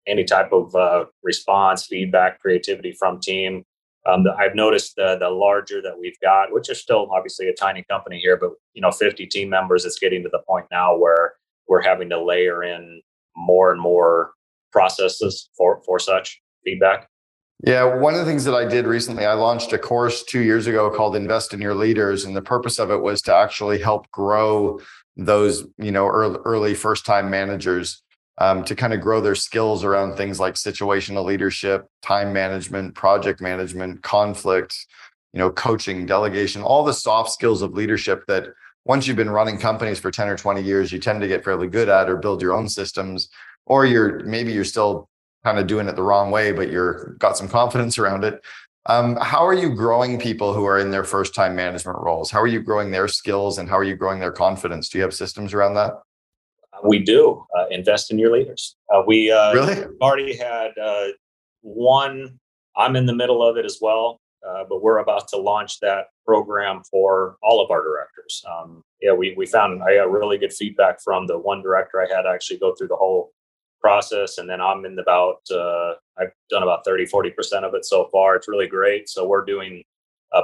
any 0.07 0.23
type 0.23 0.51
of 0.53 0.73
uh, 0.75 1.05
response, 1.23 1.85
feedback, 1.85 2.39
creativity 2.39 2.93
from 2.93 3.19
team 3.19 3.65
um, 4.05 4.23
the, 4.23 4.33
I've 4.33 4.55
noticed 4.55 4.95
the, 4.95 5.17
the 5.19 5.29
larger 5.29 5.81
that 5.81 5.97
we've 5.99 6.19
got, 6.21 6.53
which 6.53 6.69
is 6.69 6.79
still 6.79 7.09
obviously 7.11 7.49
a 7.49 7.53
tiny 7.53 7.83
company 7.89 8.19
here, 8.19 8.37
but 8.37 8.51
you 8.73 8.81
know, 8.81 8.91
50 8.91 9.25
team 9.27 9.49
members, 9.49 9.85
it's 9.85 9.99
getting 9.99 10.23
to 10.23 10.29
the 10.29 10.41
point 10.47 10.65
now 10.71 10.97
where 10.97 11.33
we're 11.67 11.81
having 11.81 12.09
to 12.09 12.23
layer 12.23 12.63
in 12.63 13.01
more 13.35 13.71
and 13.71 13.81
more 13.81 14.31
processes 14.71 15.49
for, 15.57 15.81
for 15.85 15.99
such 15.99 16.41
feedback. 16.63 17.07
Yeah, 17.65 17.83
one 17.95 18.13
of 18.13 18.21
the 18.21 18.25
things 18.25 18.45
that 18.45 18.55
I 18.55 18.65
did 18.65 18.87
recently, 18.87 19.25
I 19.25 19.33
launched 19.33 19.73
a 19.73 19.77
course 19.77 20.23
two 20.23 20.39
years 20.39 20.65
ago 20.67 20.89
called 20.89 21.15
Invest 21.15 21.53
in 21.53 21.59
Your 21.59 21.75
Leaders, 21.75 22.23
and 22.23 22.35
the 22.35 22.41
purpose 22.41 22.79
of 22.79 22.89
it 22.89 23.01
was 23.01 23.21
to 23.23 23.35
actually 23.35 23.79
help 23.79 24.09
grow 24.11 24.79
those, 25.17 25.67
you 25.77 25.91
know, 25.91 26.07
early, 26.07 26.39
early 26.45 26.73
first-time 26.73 27.29
managers 27.29 28.01
um, 28.39 28.63
to 28.63 28.75
kind 28.75 28.93
of 28.93 29.01
grow 29.01 29.21
their 29.21 29.35
skills 29.35 29.83
around 29.83 30.15
things 30.15 30.39
like 30.39 30.55
situational 30.55 31.25
leadership, 31.25 31.87
time 32.01 32.31
management, 32.31 32.95
project 32.95 33.41
management, 33.41 34.01
conflict, 34.01 34.87
you 35.33 35.39
know, 35.39 35.51
coaching, 35.51 36.05
delegation, 36.05 36.61
all 36.61 36.83
the 36.83 36.93
soft 36.93 37.31
skills 37.31 37.61
of 37.61 37.73
leadership 37.73 38.23
that 38.27 38.47
once 38.85 39.05
you've 39.05 39.17
been 39.17 39.29
running 39.29 39.59
companies 39.59 39.99
for 39.99 40.09
10 40.09 40.29
or 40.29 40.37
20 40.37 40.61
years, 40.61 40.91
you 40.91 40.99
tend 40.99 41.21
to 41.21 41.27
get 41.27 41.43
fairly 41.43 41.67
good 41.67 41.89
at 41.89 42.09
or 42.09 42.15
build 42.15 42.41
your 42.41 42.53
own 42.53 42.67
systems, 42.69 43.29
or 43.65 43.85
you're 43.85 44.23
maybe 44.23 44.53
you're 44.53 44.63
still 44.63 45.09
kind 45.43 45.59
of 45.59 45.67
doing 45.67 45.87
it 45.87 45.95
the 45.95 46.03
wrong 46.03 46.31
way, 46.31 46.51
but 46.51 46.71
you're 46.71 47.15
got 47.19 47.37
some 47.37 47.47
confidence 47.47 47.97
around 47.97 48.23
it. 48.23 48.41
Um, 48.85 49.17
how 49.17 49.45
are 49.45 49.53
you 49.53 49.75
growing 49.75 50.17
people 50.17 50.53
who 50.53 50.65
are 50.65 50.79
in 50.79 50.89
their 50.89 51.03
first 51.03 51.35
time 51.35 51.55
management 51.55 51.99
roles? 51.99 52.31
How 52.31 52.41
are 52.41 52.47
you 52.47 52.61
growing 52.61 52.89
their 52.89 53.07
skills 53.07 53.57
and 53.57 53.69
how 53.69 53.77
are 53.77 53.83
you 53.83 53.95
growing 53.95 54.19
their 54.19 54.31
confidence? 54.31 54.89
Do 54.89 54.97
you 54.97 55.03
have 55.03 55.13
systems 55.13 55.53
around 55.53 55.75
that? 55.75 55.93
We 56.83 56.99
do 56.99 57.45
uh, 57.57 57.67
invest 57.69 58.11
in 58.11 58.19
your 58.19 58.31
leaders. 58.31 58.75
Uh, 58.93 59.01
we 59.05 59.31
uh, 59.31 59.53
really 59.53 59.85
already 60.01 60.35
had 60.35 60.77
uh, 60.77 61.07
one. 61.61 62.39
I'm 62.77 62.95
in 62.95 63.05
the 63.05 63.15
middle 63.15 63.47
of 63.47 63.57
it 63.57 63.65
as 63.65 63.79
well, 63.81 64.19
uh, 64.47 64.63
but 64.67 64.81
we're 64.81 64.99
about 64.99 65.27
to 65.29 65.37
launch 65.37 65.79
that 65.79 66.05
program 66.25 66.81
for 66.89 67.37
all 67.41 67.63
of 67.63 67.71
our 67.71 67.83
directors. 67.83 68.43
Um, 68.49 68.83
yeah, 69.01 69.13
we 69.13 69.33
we 69.37 69.45
found 69.45 69.83
I 69.83 69.95
got 69.95 70.11
really 70.11 70.37
good 70.37 70.53
feedback 70.53 71.01
from 71.03 71.27
the 71.27 71.37
one 71.37 71.61
director 71.61 72.01
I 72.01 72.13
had 72.13 72.25
actually 72.25 72.59
go 72.59 72.73
through 72.75 72.89
the 72.89 72.95
whole 72.95 73.31
process, 73.81 74.37
and 74.37 74.49
then 74.49 74.61
I'm 74.61 74.85
in 74.85 74.97
about 74.99 75.41
uh, 75.51 75.93
I've 76.17 76.31
done 76.49 76.63
about 76.63 76.85
30, 76.85 77.05
40 77.05 77.31
percent 77.31 77.65
of 77.65 77.73
it 77.73 77.85
so 77.85 78.09
far. 78.11 78.35
It's 78.35 78.47
really 78.47 78.67
great. 78.67 79.09
So 79.09 79.27
we're 79.27 79.45
doing 79.45 79.83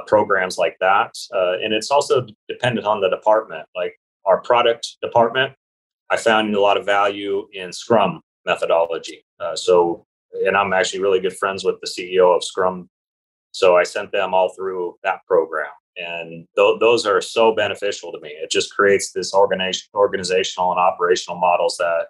programs 0.08 0.58
like 0.58 0.76
that, 0.80 1.14
and 1.30 1.72
it's 1.72 1.90
also 1.90 2.26
dependent 2.48 2.86
on 2.86 3.00
the 3.00 3.08
department. 3.08 3.66
Like 3.74 3.94
our 4.24 4.40
product 4.40 4.96
department 5.00 5.54
I 6.10 6.16
found 6.16 6.54
a 6.54 6.60
lot 6.60 6.76
of 6.76 6.86
value 6.86 7.48
in 7.52 7.72
Scrum 7.72 8.20
methodology. 8.44 9.24
Uh, 9.40 9.56
so, 9.56 10.06
and 10.44 10.56
I'm 10.56 10.72
actually 10.72 11.00
really 11.00 11.20
good 11.20 11.36
friends 11.36 11.64
with 11.64 11.76
the 11.80 11.88
CEO 11.88 12.34
of 12.34 12.44
Scrum. 12.44 12.88
So 13.52 13.76
I 13.76 13.82
sent 13.82 14.12
them 14.12 14.34
all 14.34 14.52
through 14.54 14.96
that 15.02 15.20
program. 15.26 15.70
And 15.96 16.46
th- 16.56 16.78
those 16.78 17.06
are 17.06 17.20
so 17.20 17.54
beneficial 17.54 18.12
to 18.12 18.20
me. 18.20 18.28
It 18.28 18.50
just 18.50 18.74
creates 18.74 19.12
this 19.12 19.32
organization, 19.34 19.88
organizational 19.94 20.70
and 20.72 20.80
operational 20.80 21.38
models 21.38 21.76
that 21.78 22.06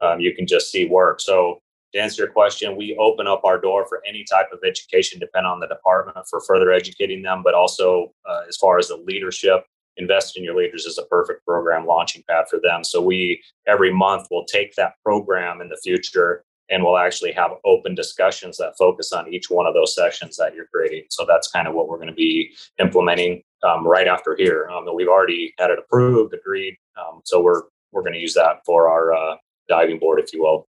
um, 0.00 0.20
you 0.20 0.34
can 0.34 0.46
just 0.46 0.70
see 0.70 0.86
work. 0.86 1.20
So 1.20 1.60
to 1.94 2.00
answer 2.00 2.22
your 2.22 2.32
question, 2.32 2.76
we 2.76 2.96
open 2.98 3.26
up 3.26 3.42
our 3.44 3.60
door 3.60 3.86
for 3.86 4.02
any 4.06 4.24
type 4.30 4.48
of 4.52 4.60
education, 4.66 5.18
depending 5.18 5.50
on 5.50 5.60
the 5.60 5.66
department, 5.66 6.26
for 6.28 6.40
further 6.40 6.72
educating 6.72 7.22
them. 7.22 7.42
But 7.42 7.54
also, 7.54 8.12
uh, 8.28 8.42
as 8.48 8.56
far 8.56 8.78
as 8.78 8.88
the 8.88 8.96
leadership, 8.96 9.64
invest 9.96 10.36
in 10.36 10.44
your 10.44 10.56
leaders 10.56 10.84
is 10.86 10.98
a 10.98 11.06
perfect 11.06 11.44
program 11.44 11.86
launching 11.86 12.22
pad 12.28 12.46
for 12.48 12.60
them. 12.62 12.84
So 12.84 13.00
we 13.00 13.42
every 13.66 13.92
month 13.92 14.28
will 14.30 14.44
take 14.44 14.74
that 14.76 14.94
program 15.04 15.60
in 15.60 15.68
the 15.68 15.80
future 15.82 16.44
and 16.70 16.82
we'll 16.82 16.98
actually 16.98 17.32
have 17.32 17.52
open 17.64 17.94
discussions 17.94 18.56
that 18.56 18.74
focus 18.78 19.12
on 19.12 19.32
each 19.32 19.50
one 19.50 19.66
of 19.66 19.74
those 19.74 19.94
sessions 19.94 20.36
that 20.36 20.54
you're 20.54 20.68
creating. 20.72 21.04
So 21.10 21.26
that's 21.28 21.50
kind 21.50 21.68
of 21.68 21.74
what 21.74 21.88
we're 21.88 21.98
going 21.98 22.08
to 22.08 22.14
be 22.14 22.54
implementing 22.80 23.42
um, 23.62 23.86
right 23.86 24.08
after 24.08 24.34
here. 24.34 24.68
Um, 24.70 24.86
we've 24.94 25.08
already 25.08 25.52
had 25.58 25.70
it 25.70 25.78
approved, 25.78 26.34
agreed. 26.34 26.76
Um, 26.98 27.20
so 27.24 27.42
we're 27.42 27.62
we're 27.92 28.02
going 28.02 28.14
to 28.14 28.20
use 28.20 28.34
that 28.34 28.60
for 28.66 28.88
our 28.88 29.12
uh, 29.14 29.36
diving 29.68 29.98
board, 29.98 30.18
if 30.18 30.32
you 30.32 30.42
will. 30.42 30.66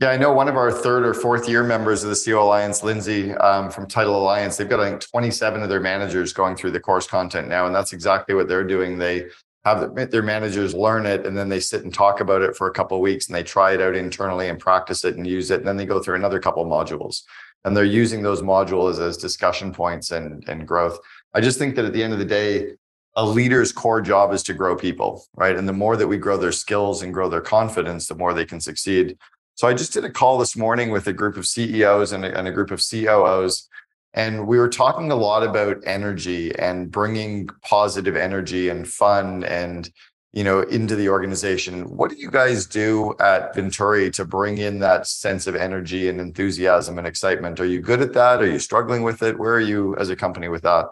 Yeah, 0.00 0.08
I 0.08 0.16
know 0.16 0.32
one 0.32 0.48
of 0.48 0.56
our 0.56 0.72
third 0.72 1.04
or 1.04 1.12
fourth 1.12 1.46
year 1.46 1.62
members 1.62 2.02
of 2.02 2.08
the 2.08 2.16
COO 2.16 2.40
Alliance, 2.40 2.82
Lindsay 2.82 3.34
um, 3.34 3.70
from 3.70 3.86
Title 3.86 4.18
Alliance, 4.18 4.56
they've 4.56 4.66
got 4.68 4.80
I 4.80 4.88
think 4.88 5.02
27 5.02 5.62
of 5.62 5.68
their 5.68 5.78
managers 5.78 6.32
going 6.32 6.56
through 6.56 6.70
the 6.70 6.80
course 6.80 7.06
content 7.06 7.48
now, 7.48 7.66
and 7.66 7.74
that's 7.74 7.92
exactly 7.92 8.34
what 8.34 8.48
they're 8.48 8.64
doing. 8.64 8.96
They 8.96 9.26
have 9.66 9.94
their 10.10 10.22
managers 10.22 10.72
learn 10.72 11.04
it, 11.04 11.26
and 11.26 11.36
then 11.36 11.50
they 11.50 11.60
sit 11.60 11.84
and 11.84 11.92
talk 11.92 12.20
about 12.20 12.40
it 12.40 12.56
for 12.56 12.66
a 12.66 12.72
couple 12.72 12.96
of 12.96 13.02
weeks, 13.02 13.26
and 13.26 13.36
they 13.36 13.42
try 13.42 13.74
it 13.74 13.82
out 13.82 13.94
internally 13.94 14.48
and 14.48 14.58
practice 14.58 15.04
it 15.04 15.16
and 15.16 15.26
use 15.26 15.50
it, 15.50 15.58
and 15.58 15.68
then 15.68 15.76
they 15.76 15.84
go 15.84 16.00
through 16.00 16.14
another 16.14 16.40
couple 16.40 16.64
modules, 16.64 17.20
and 17.66 17.76
they're 17.76 17.84
using 17.84 18.22
those 18.22 18.40
modules 18.40 19.06
as 19.06 19.18
discussion 19.18 19.70
points 19.70 20.12
and 20.12 20.42
and 20.48 20.66
growth. 20.66 20.98
I 21.34 21.42
just 21.42 21.58
think 21.58 21.76
that 21.76 21.84
at 21.84 21.92
the 21.92 22.02
end 22.02 22.14
of 22.14 22.18
the 22.18 22.24
day, 22.24 22.70
a 23.16 23.26
leader's 23.26 23.70
core 23.70 24.00
job 24.00 24.32
is 24.32 24.42
to 24.44 24.54
grow 24.54 24.76
people, 24.76 25.26
right? 25.36 25.56
And 25.56 25.68
the 25.68 25.74
more 25.74 25.98
that 25.98 26.08
we 26.08 26.16
grow 26.16 26.38
their 26.38 26.52
skills 26.52 27.02
and 27.02 27.12
grow 27.12 27.28
their 27.28 27.42
confidence, 27.42 28.06
the 28.06 28.14
more 28.14 28.32
they 28.32 28.46
can 28.46 28.62
succeed. 28.62 29.18
So 29.60 29.68
I 29.68 29.74
just 29.74 29.92
did 29.92 30.06
a 30.06 30.10
call 30.10 30.38
this 30.38 30.56
morning 30.56 30.88
with 30.88 31.06
a 31.06 31.12
group 31.12 31.36
of 31.36 31.46
CEOs 31.46 32.12
and 32.12 32.24
a, 32.24 32.34
and 32.34 32.48
a 32.48 32.50
group 32.50 32.70
of 32.70 32.80
COOs, 32.80 33.68
and 34.14 34.46
we 34.46 34.56
were 34.56 34.70
talking 34.70 35.12
a 35.12 35.14
lot 35.14 35.42
about 35.42 35.82
energy 35.84 36.58
and 36.58 36.90
bringing 36.90 37.46
positive 37.62 38.16
energy 38.16 38.70
and 38.70 38.88
fun 38.88 39.44
and 39.44 39.90
you 40.32 40.44
know 40.44 40.62
into 40.62 40.96
the 40.96 41.10
organization. 41.10 41.94
What 41.94 42.08
do 42.08 42.16
you 42.16 42.30
guys 42.30 42.64
do 42.64 43.14
at 43.20 43.54
Vintory 43.54 44.10
to 44.14 44.24
bring 44.24 44.56
in 44.56 44.78
that 44.78 45.06
sense 45.06 45.46
of 45.46 45.54
energy 45.54 46.08
and 46.08 46.22
enthusiasm 46.22 46.96
and 46.96 47.06
excitement? 47.06 47.60
Are 47.60 47.66
you 47.66 47.82
good 47.82 48.00
at 48.00 48.14
that? 48.14 48.40
Are 48.40 48.50
you 48.50 48.60
struggling 48.60 49.02
with 49.02 49.22
it? 49.22 49.38
Where 49.38 49.52
are 49.52 49.60
you 49.60 49.94
as 49.98 50.08
a 50.08 50.16
company 50.16 50.48
with 50.48 50.62
that? 50.62 50.86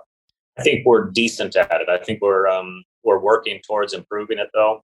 I 0.59 0.63
think 0.63 0.85
we're 0.85 1.11
decent 1.11 1.57
at 1.57 1.81
it. 1.81 1.89
I 1.89 2.05
think 2.05 2.21
we're 2.21 2.47
um, 2.47 2.85
we're 3.03 3.19
working 3.19 3.63
towards 3.67 3.95
improving 3.95 4.39
it 4.39 4.51
though. 4.53 4.85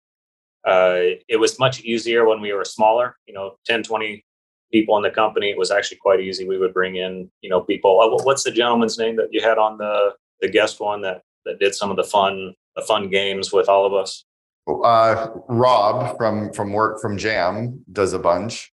Uh, 0.66 1.18
it 1.30 1.40
was 1.40 1.60
much 1.60 1.82
easier 1.82 2.26
when 2.28 2.42
we 2.42 2.52
were 2.54 2.66
smaller, 2.66 3.18
you 3.28 3.34
know, 3.34 3.58
10, 3.66 3.84
20 3.84 4.26
people 4.72 4.98
in 4.98 5.04
the 5.04 5.12
company. 5.12 5.50
It 5.50 5.58
was 5.58 5.72
actually 5.72 5.98
quite 5.98 6.20
easy. 6.20 6.48
We 6.48 6.58
would 6.58 6.74
bring 6.74 6.96
in, 6.96 7.30
you 7.42 7.50
know, 7.50 7.62
people. 7.62 8.02
Uh, 8.02 8.24
what's 8.24 8.44
the 8.44 8.52
gentleman's 8.52 8.98
name 8.98 9.16
that 9.18 9.30
you 9.32 9.42
had 9.42 9.58
on 9.58 9.78
the 9.78 10.14
the 10.42 10.50
guest 10.50 10.80
one 10.80 11.02
that 11.02 11.22
that 11.46 11.60
did 11.60 11.74
some 11.76 11.92
of 11.92 11.98
the 11.98 12.04
fun 12.04 12.54
the 12.76 12.82
fun 12.82 13.10
games 13.10 13.54
with 13.54 13.70
all 13.70 13.86
of 13.86 13.94
us? 13.94 14.26
Uh, 14.68 15.28
Rob 15.48 16.18
from 16.18 16.52
from 16.52 16.74
work 16.74 17.00
from 17.00 17.18
Jam 17.18 17.84
does 17.92 18.14
a 18.14 18.20
bunch. 18.20 18.72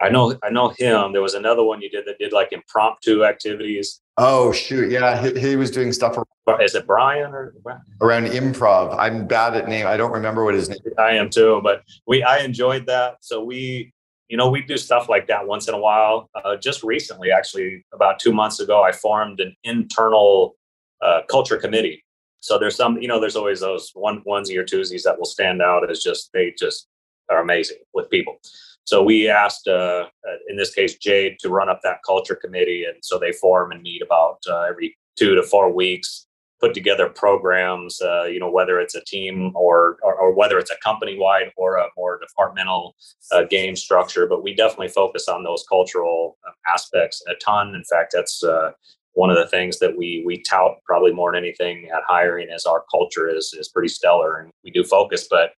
I 0.00 0.08
know 0.08 0.36
I 0.42 0.50
know 0.50 0.68
him. 0.70 1.12
There 1.12 1.22
was 1.22 1.34
another 1.34 1.62
one 1.62 1.82
you 1.82 1.90
did 1.90 2.06
that 2.06 2.18
did 2.18 2.32
like 2.32 2.52
impromptu 2.52 3.24
activities. 3.24 4.00
Oh 4.16 4.50
shoot, 4.52 4.90
yeah, 4.90 5.20
he, 5.20 5.38
he 5.38 5.56
was 5.56 5.70
doing 5.70 5.92
stuff. 5.92 6.16
Is 6.60 6.74
it 6.74 6.86
Brian 6.86 7.32
or 7.32 7.54
around 8.00 8.26
improv? 8.26 8.96
I'm 8.98 9.26
bad 9.26 9.54
at 9.54 9.68
name. 9.68 9.86
I 9.86 9.96
don't 9.96 10.12
remember 10.12 10.44
what 10.44 10.54
his 10.54 10.68
name. 10.68 10.78
Is. 10.84 10.94
I 10.98 11.12
am 11.12 11.28
too, 11.28 11.60
but 11.62 11.82
we 12.06 12.22
I 12.22 12.38
enjoyed 12.38 12.86
that. 12.86 13.18
So 13.20 13.44
we, 13.44 13.92
you 14.28 14.36
know, 14.36 14.50
we 14.50 14.62
do 14.62 14.76
stuff 14.78 15.08
like 15.08 15.26
that 15.28 15.46
once 15.46 15.68
in 15.68 15.74
a 15.74 15.78
while. 15.78 16.30
Uh, 16.34 16.56
just 16.56 16.82
recently, 16.82 17.30
actually, 17.30 17.84
about 17.92 18.18
two 18.18 18.32
months 18.32 18.58
ago, 18.58 18.82
I 18.82 18.92
formed 18.92 19.40
an 19.40 19.54
internal 19.64 20.56
uh, 21.02 21.20
culture 21.28 21.56
committee. 21.56 22.02
So 22.40 22.58
there's 22.58 22.74
some, 22.74 22.96
you 22.96 23.06
know, 23.06 23.20
there's 23.20 23.36
always 23.36 23.60
those 23.60 23.90
one 23.94 24.22
onesie 24.26 24.56
or 24.56 24.64
twosies 24.64 25.02
that 25.02 25.18
will 25.18 25.26
stand 25.26 25.60
out 25.60 25.88
as 25.90 26.02
just 26.02 26.30
they 26.32 26.54
just 26.58 26.88
are 27.30 27.40
amazing 27.40 27.76
with 27.92 28.08
people. 28.10 28.40
So 28.90 29.04
we 29.04 29.28
asked, 29.28 29.68
uh, 29.68 30.06
uh, 30.28 30.36
in 30.48 30.56
this 30.56 30.74
case, 30.74 30.96
Jade 30.96 31.38
to 31.42 31.48
run 31.48 31.68
up 31.68 31.78
that 31.84 31.98
culture 32.04 32.34
committee, 32.34 32.82
and 32.82 32.96
so 33.04 33.20
they 33.20 33.30
form 33.30 33.70
and 33.70 33.82
meet 33.82 34.02
about 34.02 34.38
uh, 34.50 34.62
every 34.62 34.98
two 35.16 35.36
to 35.36 35.44
four 35.44 35.72
weeks, 35.72 36.26
put 36.60 36.74
together 36.74 37.08
programs. 37.08 38.02
Uh, 38.02 38.24
you 38.24 38.40
know, 38.40 38.50
whether 38.50 38.80
it's 38.80 38.96
a 38.96 39.04
team 39.04 39.52
or, 39.54 39.98
or, 40.02 40.16
or 40.16 40.34
whether 40.34 40.58
it's 40.58 40.72
a 40.72 40.76
company 40.82 41.16
wide 41.16 41.52
or 41.56 41.76
a 41.76 41.86
more 41.96 42.18
departmental 42.18 42.96
uh, 43.30 43.44
game 43.44 43.76
structure. 43.76 44.26
But 44.26 44.42
we 44.42 44.56
definitely 44.56 44.88
focus 44.88 45.28
on 45.28 45.44
those 45.44 45.64
cultural 45.68 46.36
um, 46.44 46.54
aspects 46.66 47.22
a 47.28 47.34
ton. 47.34 47.76
In 47.76 47.84
fact, 47.84 48.12
that's 48.12 48.42
uh, 48.42 48.72
one 49.12 49.30
of 49.30 49.36
the 49.36 49.46
things 49.46 49.78
that 49.78 49.96
we 49.96 50.24
we 50.26 50.42
tout 50.42 50.78
probably 50.84 51.12
more 51.12 51.30
than 51.30 51.44
anything 51.44 51.88
at 51.94 52.02
hiring 52.08 52.48
is 52.50 52.66
our 52.66 52.82
culture 52.90 53.28
is 53.28 53.54
is 53.56 53.68
pretty 53.68 53.86
stellar, 53.88 54.38
and 54.38 54.50
we 54.64 54.72
do 54.72 54.82
focus, 54.82 55.28
but 55.30 55.52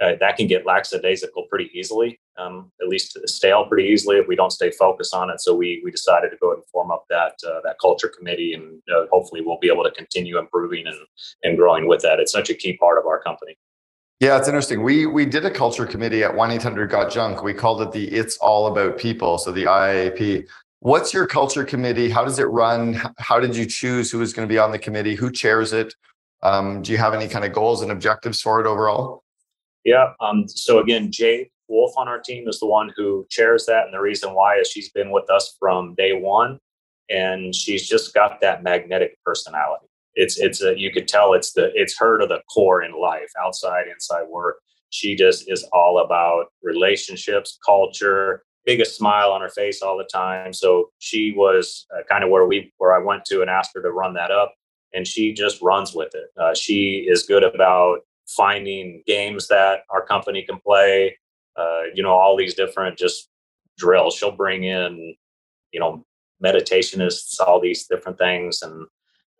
uh, 0.00 0.12
that 0.18 0.36
can 0.36 0.46
get 0.46 0.64
lackadaisical 0.64 1.44
pretty 1.50 1.70
easily, 1.74 2.18
um, 2.40 2.70
at 2.80 2.88
least 2.88 3.18
stale 3.26 3.66
pretty 3.66 3.88
easily 3.88 4.16
if 4.16 4.26
we 4.26 4.36
don't 4.36 4.50
stay 4.50 4.70
focused 4.70 5.14
on 5.14 5.30
it. 5.30 5.40
So 5.40 5.54
we 5.54 5.80
we 5.84 5.90
decided 5.90 6.30
to 6.30 6.36
go 6.36 6.48
ahead 6.48 6.58
and 6.58 6.66
form 6.66 6.90
up 6.90 7.04
that 7.10 7.34
uh, 7.46 7.60
that 7.64 7.76
culture 7.80 8.08
committee, 8.08 8.54
and 8.54 8.80
uh, 8.94 9.06
hopefully 9.12 9.42
we'll 9.44 9.58
be 9.58 9.68
able 9.68 9.84
to 9.84 9.90
continue 9.90 10.38
improving 10.38 10.86
and 10.86 10.96
and 11.42 11.56
growing 11.56 11.86
with 11.88 12.02
that. 12.02 12.20
It's 12.20 12.32
such 12.32 12.50
a 12.50 12.54
key 12.54 12.76
part 12.76 12.98
of 12.98 13.06
our 13.06 13.20
company. 13.22 13.56
Yeah, 14.20 14.36
it's 14.36 14.48
interesting. 14.48 14.82
We 14.82 15.06
we 15.06 15.26
did 15.26 15.44
a 15.44 15.50
culture 15.50 15.86
committee 15.86 16.22
at 16.22 16.34
one 16.34 16.50
eight 16.50 16.62
hundred 16.62 16.90
got 16.90 17.10
junk. 17.10 17.42
We 17.42 17.54
called 17.54 17.82
it 17.82 17.92
the 17.92 18.08
It's 18.08 18.36
All 18.38 18.66
About 18.66 18.98
People, 18.98 19.38
so 19.38 19.52
the 19.52 19.64
IAP. 19.64 20.46
What's 20.82 21.12
your 21.12 21.26
culture 21.26 21.64
committee? 21.64 22.08
How 22.08 22.24
does 22.24 22.38
it 22.38 22.44
run? 22.44 22.98
How 23.18 23.38
did 23.38 23.54
you 23.54 23.66
choose 23.66 24.10
who 24.10 24.22
is 24.22 24.32
going 24.32 24.48
to 24.48 24.52
be 24.52 24.58
on 24.58 24.72
the 24.72 24.78
committee? 24.78 25.14
Who 25.14 25.30
chairs 25.30 25.74
it? 25.74 25.94
Um, 26.42 26.80
do 26.80 26.90
you 26.90 26.96
have 26.96 27.12
any 27.12 27.28
kind 27.28 27.44
of 27.44 27.52
goals 27.52 27.82
and 27.82 27.92
objectives 27.92 28.40
for 28.40 28.60
it 28.62 28.66
overall? 28.66 29.22
Yeah. 29.84 30.12
Um, 30.20 30.48
so 30.48 30.78
again, 30.78 31.10
Jade 31.12 31.48
Wolf 31.70 31.92
on 31.96 32.08
our 32.08 32.18
team 32.18 32.48
is 32.48 32.60
the 32.60 32.66
one 32.66 32.92
who 32.96 33.26
chairs 33.30 33.64
that. 33.66 33.84
And 33.84 33.94
the 33.94 34.00
reason 34.00 34.34
why 34.34 34.56
is 34.56 34.68
she's 34.68 34.90
been 34.90 35.10
with 35.10 35.30
us 35.30 35.56
from 35.58 35.94
day 35.94 36.12
one 36.12 36.58
and 37.08 37.54
she's 37.54 37.88
just 37.88 38.12
got 38.12 38.40
that 38.40 38.62
magnetic 38.62 39.16
personality. 39.24 39.86
It's, 40.14 40.38
it's 40.38 40.62
a, 40.62 40.78
you 40.78 40.90
could 40.90 41.08
tell 41.08 41.32
it's 41.32 41.52
the, 41.52 41.70
it's 41.74 41.96
her 41.98 42.18
to 42.18 42.26
the 42.26 42.42
core 42.52 42.82
in 42.82 42.92
life, 42.92 43.30
outside, 43.42 43.86
inside 43.86 44.24
work. 44.28 44.56
She 44.90 45.14
just 45.14 45.50
is 45.50 45.64
all 45.72 46.00
about 46.04 46.46
relationships, 46.62 47.58
culture, 47.64 48.42
biggest 48.66 48.96
smile 48.96 49.30
on 49.30 49.40
her 49.40 49.48
face 49.48 49.80
all 49.80 49.96
the 49.96 50.08
time. 50.12 50.52
So 50.52 50.90
she 50.98 51.32
was 51.36 51.86
uh, 51.96 52.02
kind 52.08 52.24
of 52.24 52.30
where 52.30 52.46
we, 52.46 52.72
where 52.78 52.94
I 52.94 52.98
went 52.98 53.24
to 53.26 53.40
and 53.40 53.48
asked 53.48 53.70
her 53.74 53.82
to 53.82 53.90
run 53.90 54.14
that 54.14 54.32
up 54.32 54.54
and 54.92 55.06
she 55.06 55.32
just 55.32 55.62
runs 55.62 55.94
with 55.94 56.14
it. 56.14 56.26
Uh, 56.36 56.54
she 56.54 57.06
is 57.08 57.22
good 57.22 57.44
about 57.44 58.00
finding 58.26 59.02
games 59.06 59.48
that 59.48 59.80
our 59.90 60.04
company 60.04 60.42
can 60.42 60.58
play. 60.58 61.16
Uh, 61.60 61.82
you 61.94 62.02
know, 62.02 62.12
all 62.12 62.36
these 62.36 62.54
different 62.54 62.96
just 62.96 63.28
drills. 63.76 64.14
She'll 64.14 64.30
bring 64.32 64.64
in, 64.64 65.14
you 65.72 65.80
know, 65.80 66.04
meditationists, 66.42 67.38
all 67.40 67.60
these 67.60 67.86
different 67.86 68.18
things, 68.18 68.62
and 68.62 68.86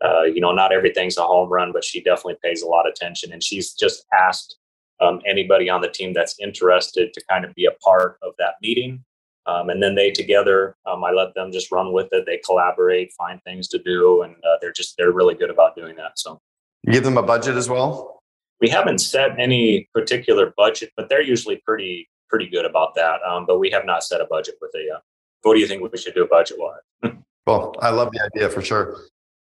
uh, 0.04 0.22
you 0.22 0.40
know, 0.40 0.52
not 0.52 0.72
everything's 0.72 1.18
a 1.18 1.22
home 1.22 1.50
run, 1.50 1.72
but 1.72 1.84
she 1.84 2.02
definitely 2.02 2.36
pays 2.42 2.62
a 2.62 2.66
lot 2.66 2.86
of 2.86 2.92
attention. 2.92 3.32
And 3.32 3.42
she's 3.42 3.74
just 3.74 4.06
asked 4.12 4.56
um, 5.00 5.20
anybody 5.26 5.68
on 5.68 5.80
the 5.80 5.88
team 5.88 6.12
that's 6.12 6.38
interested 6.40 7.12
to 7.12 7.22
kind 7.28 7.44
of 7.44 7.54
be 7.54 7.66
a 7.66 7.72
part 7.84 8.18
of 8.22 8.32
that 8.38 8.54
meeting. 8.62 9.04
Um, 9.46 9.70
and 9.70 9.82
then 9.82 9.94
they 9.94 10.10
together, 10.10 10.76
um, 10.86 11.02
I 11.02 11.10
let 11.10 11.34
them 11.34 11.50
just 11.50 11.72
run 11.72 11.92
with 11.92 12.08
it. 12.12 12.24
They 12.26 12.40
collaborate, 12.44 13.12
find 13.12 13.42
things 13.42 13.68
to 13.68 13.78
do, 13.78 14.22
and 14.22 14.34
uh, 14.36 14.58
they're 14.60 14.72
just 14.72 14.96
they're 14.96 15.12
really 15.12 15.34
good 15.34 15.50
about 15.50 15.74
doing 15.74 15.96
that. 15.96 16.18
So, 16.18 16.40
you 16.84 16.92
give 16.92 17.04
them 17.04 17.18
a 17.18 17.22
budget 17.22 17.56
as 17.56 17.68
well. 17.68 18.19
We 18.60 18.68
haven't 18.68 18.98
set 18.98 19.38
any 19.38 19.88
particular 19.94 20.52
budget, 20.56 20.92
but 20.96 21.08
they're 21.08 21.22
usually 21.22 21.56
pretty 21.56 22.08
pretty 22.28 22.48
good 22.48 22.64
about 22.64 22.94
that. 22.94 23.20
Um, 23.22 23.44
but 23.46 23.58
we 23.58 23.70
have 23.70 23.84
not 23.84 24.04
set 24.04 24.20
a 24.20 24.26
budget 24.26 24.54
with 24.60 24.70
it 24.74 24.86
yet. 24.86 25.00
What 25.42 25.54
do 25.54 25.60
you 25.60 25.66
think 25.66 25.82
we 25.82 25.98
should 25.98 26.14
do 26.14 26.22
a 26.22 26.28
budget 26.28 26.58
wise? 26.58 27.12
well, 27.46 27.74
I 27.80 27.90
love 27.90 28.10
the 28.12 28.20
idea 28.22 28.48
for 28.48 28.62
sure. 28.62 28.96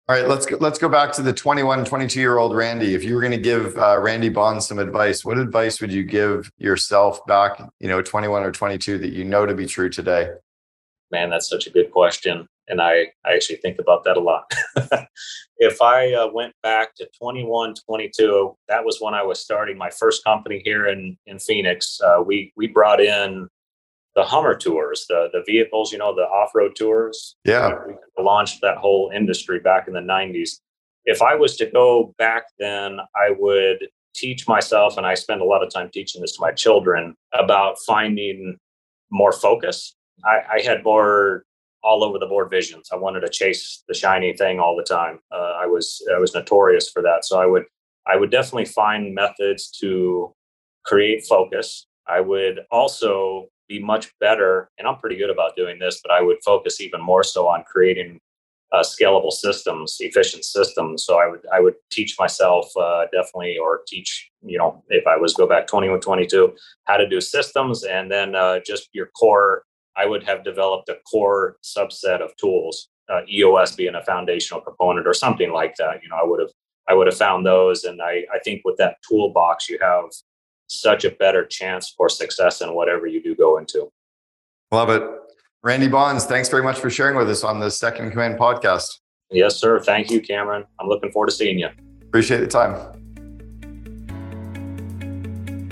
All 0.07 0.15
right, 0.15 0.27
let's 0.27 0.45
go, 0.45 0.57
let's 0.59 0.79
go 0.79 0.89
back 0.89 1.11
to 1.13 1.21
the 1.21 1.33
21, 1.33 1.85
22 1.85 2.19
year 2.19 2.37
old 2.37 2.55
Randy. 2.55 2.95
If 2.95 3.03
you 3.03 3.15
were 3.15 3.21
going 3.21 3.31
to 3.31 3.37
give 3.37 3.77
uh, 3.77 3.99
Randy 3.99 4.29
Bond 4.29 4.63
some 4.63 4.79
advice, 4.79 5.25
what 5.25 5.37
advice 5.37 5.81
would 5.81 5.91
you 5.91 6.03
give 6.03 6.51
yourself 6.57 7.25
back, 7.27 7.61
you 7.79 7.87
know, 7.87 8.01
21 8.01 8.43
or 8.43 8.51
22 8.51 8.97
that 8.99 9.11
you 9.11 9.25
know 9.25 9.45
to 9.45 9.53
be 9.53 9.65
true 9.65 9.89
today? 9.89 10.31
Man, 11.11 11.29
that's 11.29 11.49
such 11.49 11.67
a 11.67 11.69
good 11.69 11.91
question 11.91 12.47
and 12.71 12.81
I, 12.81 13.11
I 13.25 13.33
actually 13.33 13.57
think 13.57 13.77
about 13.77 14.03
that 14.05 14.17
a 14.17 14.19
lot. 14.19 14.51
if 15.61 15.79
I 15.79 16.11
uh, 16.13 16.27
went 16.33 16.53
back 16.63 16.95
to 16.95 17.07
21, 17.19 17.75
22, 17.85 18.57
that 18.67 18.83
was 18.83 18.97
when 18.99 19.13
I 19.13 19.21
was 19.21 19.39
starting 19.39 19.77
my 19.77 19.91
first 19.91 20.23
company 20.23 20.61
here 20.65 20.87
in 20.87 21.17
in 21.27 21.37
Phoenix. 21.39 22.01
Uh, 22.03 22.21
we 22.25 22.51
we 22.57 22.67
brought 22.67 22.99
in 22.99 23.47
the 24.15 24.23
Hummer 24.23 24.55
tours, 24.55 25.05
the 25.07 25.29
the 25.31 25.43
vehicles, 25.45 25.91
you 25.91 25.99
know, 25.99 26.13
the 26.13 26.23
off 26.23 26.49
road 26.55 26.75
tours. 26.75 27.35
Yeah, 27.45 27.75
we 27.87 28.23
launched 28.23 28.59
that 28.61 28.77
whole 28.77 29.11
industry 29.13 29.59
back 29.59 29.87
in 29.87 29.93
the 29.93 30.01
90s. 30.01 30.59
If 31.05 31.21
I 31.21 31.35
was 31.35 31.55
to 31.57 31.67
go 31.67 32.13
back 32.17 32.45
then, 32.59 32.99
I 33.15 33.29
would 33.37 33.87
teach 34.15 34.47
myself, 34.47 34.97
and 34.97 35.05
I 35.05 35.13
spend 35.13 35.41
a 35.41 35.45
lot 35.45 35.63
of 35.63 35.71
time 35.71 35.89
teaching 35.93 36.21
this 36.21 36.35
to 36.37 36.41
my 36.41 36.51
children 36.51 37.15
about 37.33 37.77
finding 37.85 38.57
more 39.11 39.31
focus 39.31 39.95
I, 40.23 40.57
I 40.57 40.61
had 40.61 40.83
more 40.83 41.43
all 41.83 42.03
over 42.03 42.19
the 42.19 42.25
board 42.25 42.49
visions. 42.49 42.89
I 42.91 42.95
wanted 42.95 43.21
to 43.21 43.29
chase 43.29 43.83
the 43.87 43.93
shiny 43.93 44.33
thing 44.33 44.59
all 44.59 44.75
the 44.75 44.83
time. 44.83 45.19
Uh, 45.31 45.57
I 45.61 45.65
was 45.65 46.01
I 46.13 46.19
was 46.19 46.33
notorious 46.33 46.89
for 46.89 47.01
that. 47.01 47.25
So 47.25 47.39
I 47.39 47.45
would 47.45 47.65
I 48.07 48.15
would 48.15 48.31
definitely 48.31 48.65
find 48.65 49.13
methods 49.13 49.69
to 49.81 50.33
create 50.83 51.25
focus. 51.27 51.87
I 52.07 52.19
would 52.19 52.61
also 52.71 53.47
be 53.67 53.79
much 53.79 54.11
better, 54.19 54.69
and 54.77 54.87
I'm 54.87 54.97
pretty 54.97 55.15
good 55.15 55.29
about 55.29 55.55
doing 55.55 55.79
this, 55.79 56.01
but 56.03 56.11
I 56.11 56.21
would 56.21 56.37
focus 56.43 56.81
even 56.81 57.01
more 57.01 57.23
so 57.23 57.47
on 57.47 57.63
creating 57.63 58.19
uh, 58.71 58.83
scalable 58.83 59.31
systems, 59.31 59.97
efficient 59.99 60.45
systems. 60.45 61.03
So 61.05 61.17
I 61.19 61.27
would 61.27 61.41
I 61.51 61.59
would 61.59 61.75
teach 61.89 62.15
myself 62.17 62.71
uh, 62.77 63.05
definitely, 63.11 63.57
or 63.57 63.81
teach 63.87 64.29
you 64.41 64.57
know 64.57 64.83
if 64.89 65.05
I 65.07 65.17
was 65.17 65.33
go 65.33 65.47
back 65.47 65.67
21, 65.67 65.99
22, 66.01 66.53
how 66.85 66.97
to 66.97 67.07
do 67.07 67.21
systems, 67.21 67.83
and 67.83 68.09
then 68.11 68.35
uh, 68.35 68.59
just 68.65 68.89
your 68.93 69.07
core. 69.07 69.63
I 69.97 70.05
would 70.05 70.23
have 70.23 70.43
developed 70.43 70.89
a 70.89 70.97
core 71.09 71.57
subset 71.63 72.21
of 72.21 72.35
tools, 72.37 72.89
uh, 73.09 73.21
EOS 73.29 73.75
being 73.75 73.95
a 73.95 74.03
foundational 74.03 74.61
component 74.61 75.07
or 75.07 75.13
something 75.13 75.51
like 75.51 75.75
that. 75.77 76.01
You 76.03 76.09
know, 76.09 76.15
I 76.15 76.25
would 76.25 76.39
have 76.39 76.51
I 76.87 76.93
would 76.93 77.07
have 77.07 77.17
found 77.17 77.45
those, 77.45 77.83
and 77.83 78.01
I 78.01 78.23
I 78.33 78.39
think 78.43 78.61
with 78.65 78.77
that 78.77 78.97
toolbox 79.07 79.69
you 79.69 79.77
have 79.81 80.05
such 80.67 81.03
a 81.03 81.11
better 81.11 81.45
chance 81.45 81.93
for 81.95 82.09
success 82.09 82.61
in 82.61 82.73
whatever 82.73 83.05
you 83.05 83.21
do 83.21 83.35
go 83.35 83.57
into. 83.57 83.91
Love 84.71 84.89
it. 84.89 85.03
Randy 85.63 85.87
Bonds, 85.87 86.25
thanks 86.25 86.49
very 86.49 86.63
much 86.63 86.79
for 86.79 86.89
sharing 86.89 87.17
with 87.17 87.29
us 87.29 87.43
on 87.43 87.59
the 87.59 87.69
Second 87.69 88.11
Command 88.11 88.39
podcast. 88.39 88.99
Yes, 89.29 89.57
sir. 89.57 89.79
Thank 89.79 90.09
you, 90.09 90.21
Cameron. 90.21 90.65
I'm 90.79 90.87
looking 90.87 91.11
forward 91.11 91.29
to 91.29 91.35
seeing 91.35 91.59
you. 91.59 91.69
Appreciate 92.01 92.39
the 92.39 92.47
time. 92.47 93.00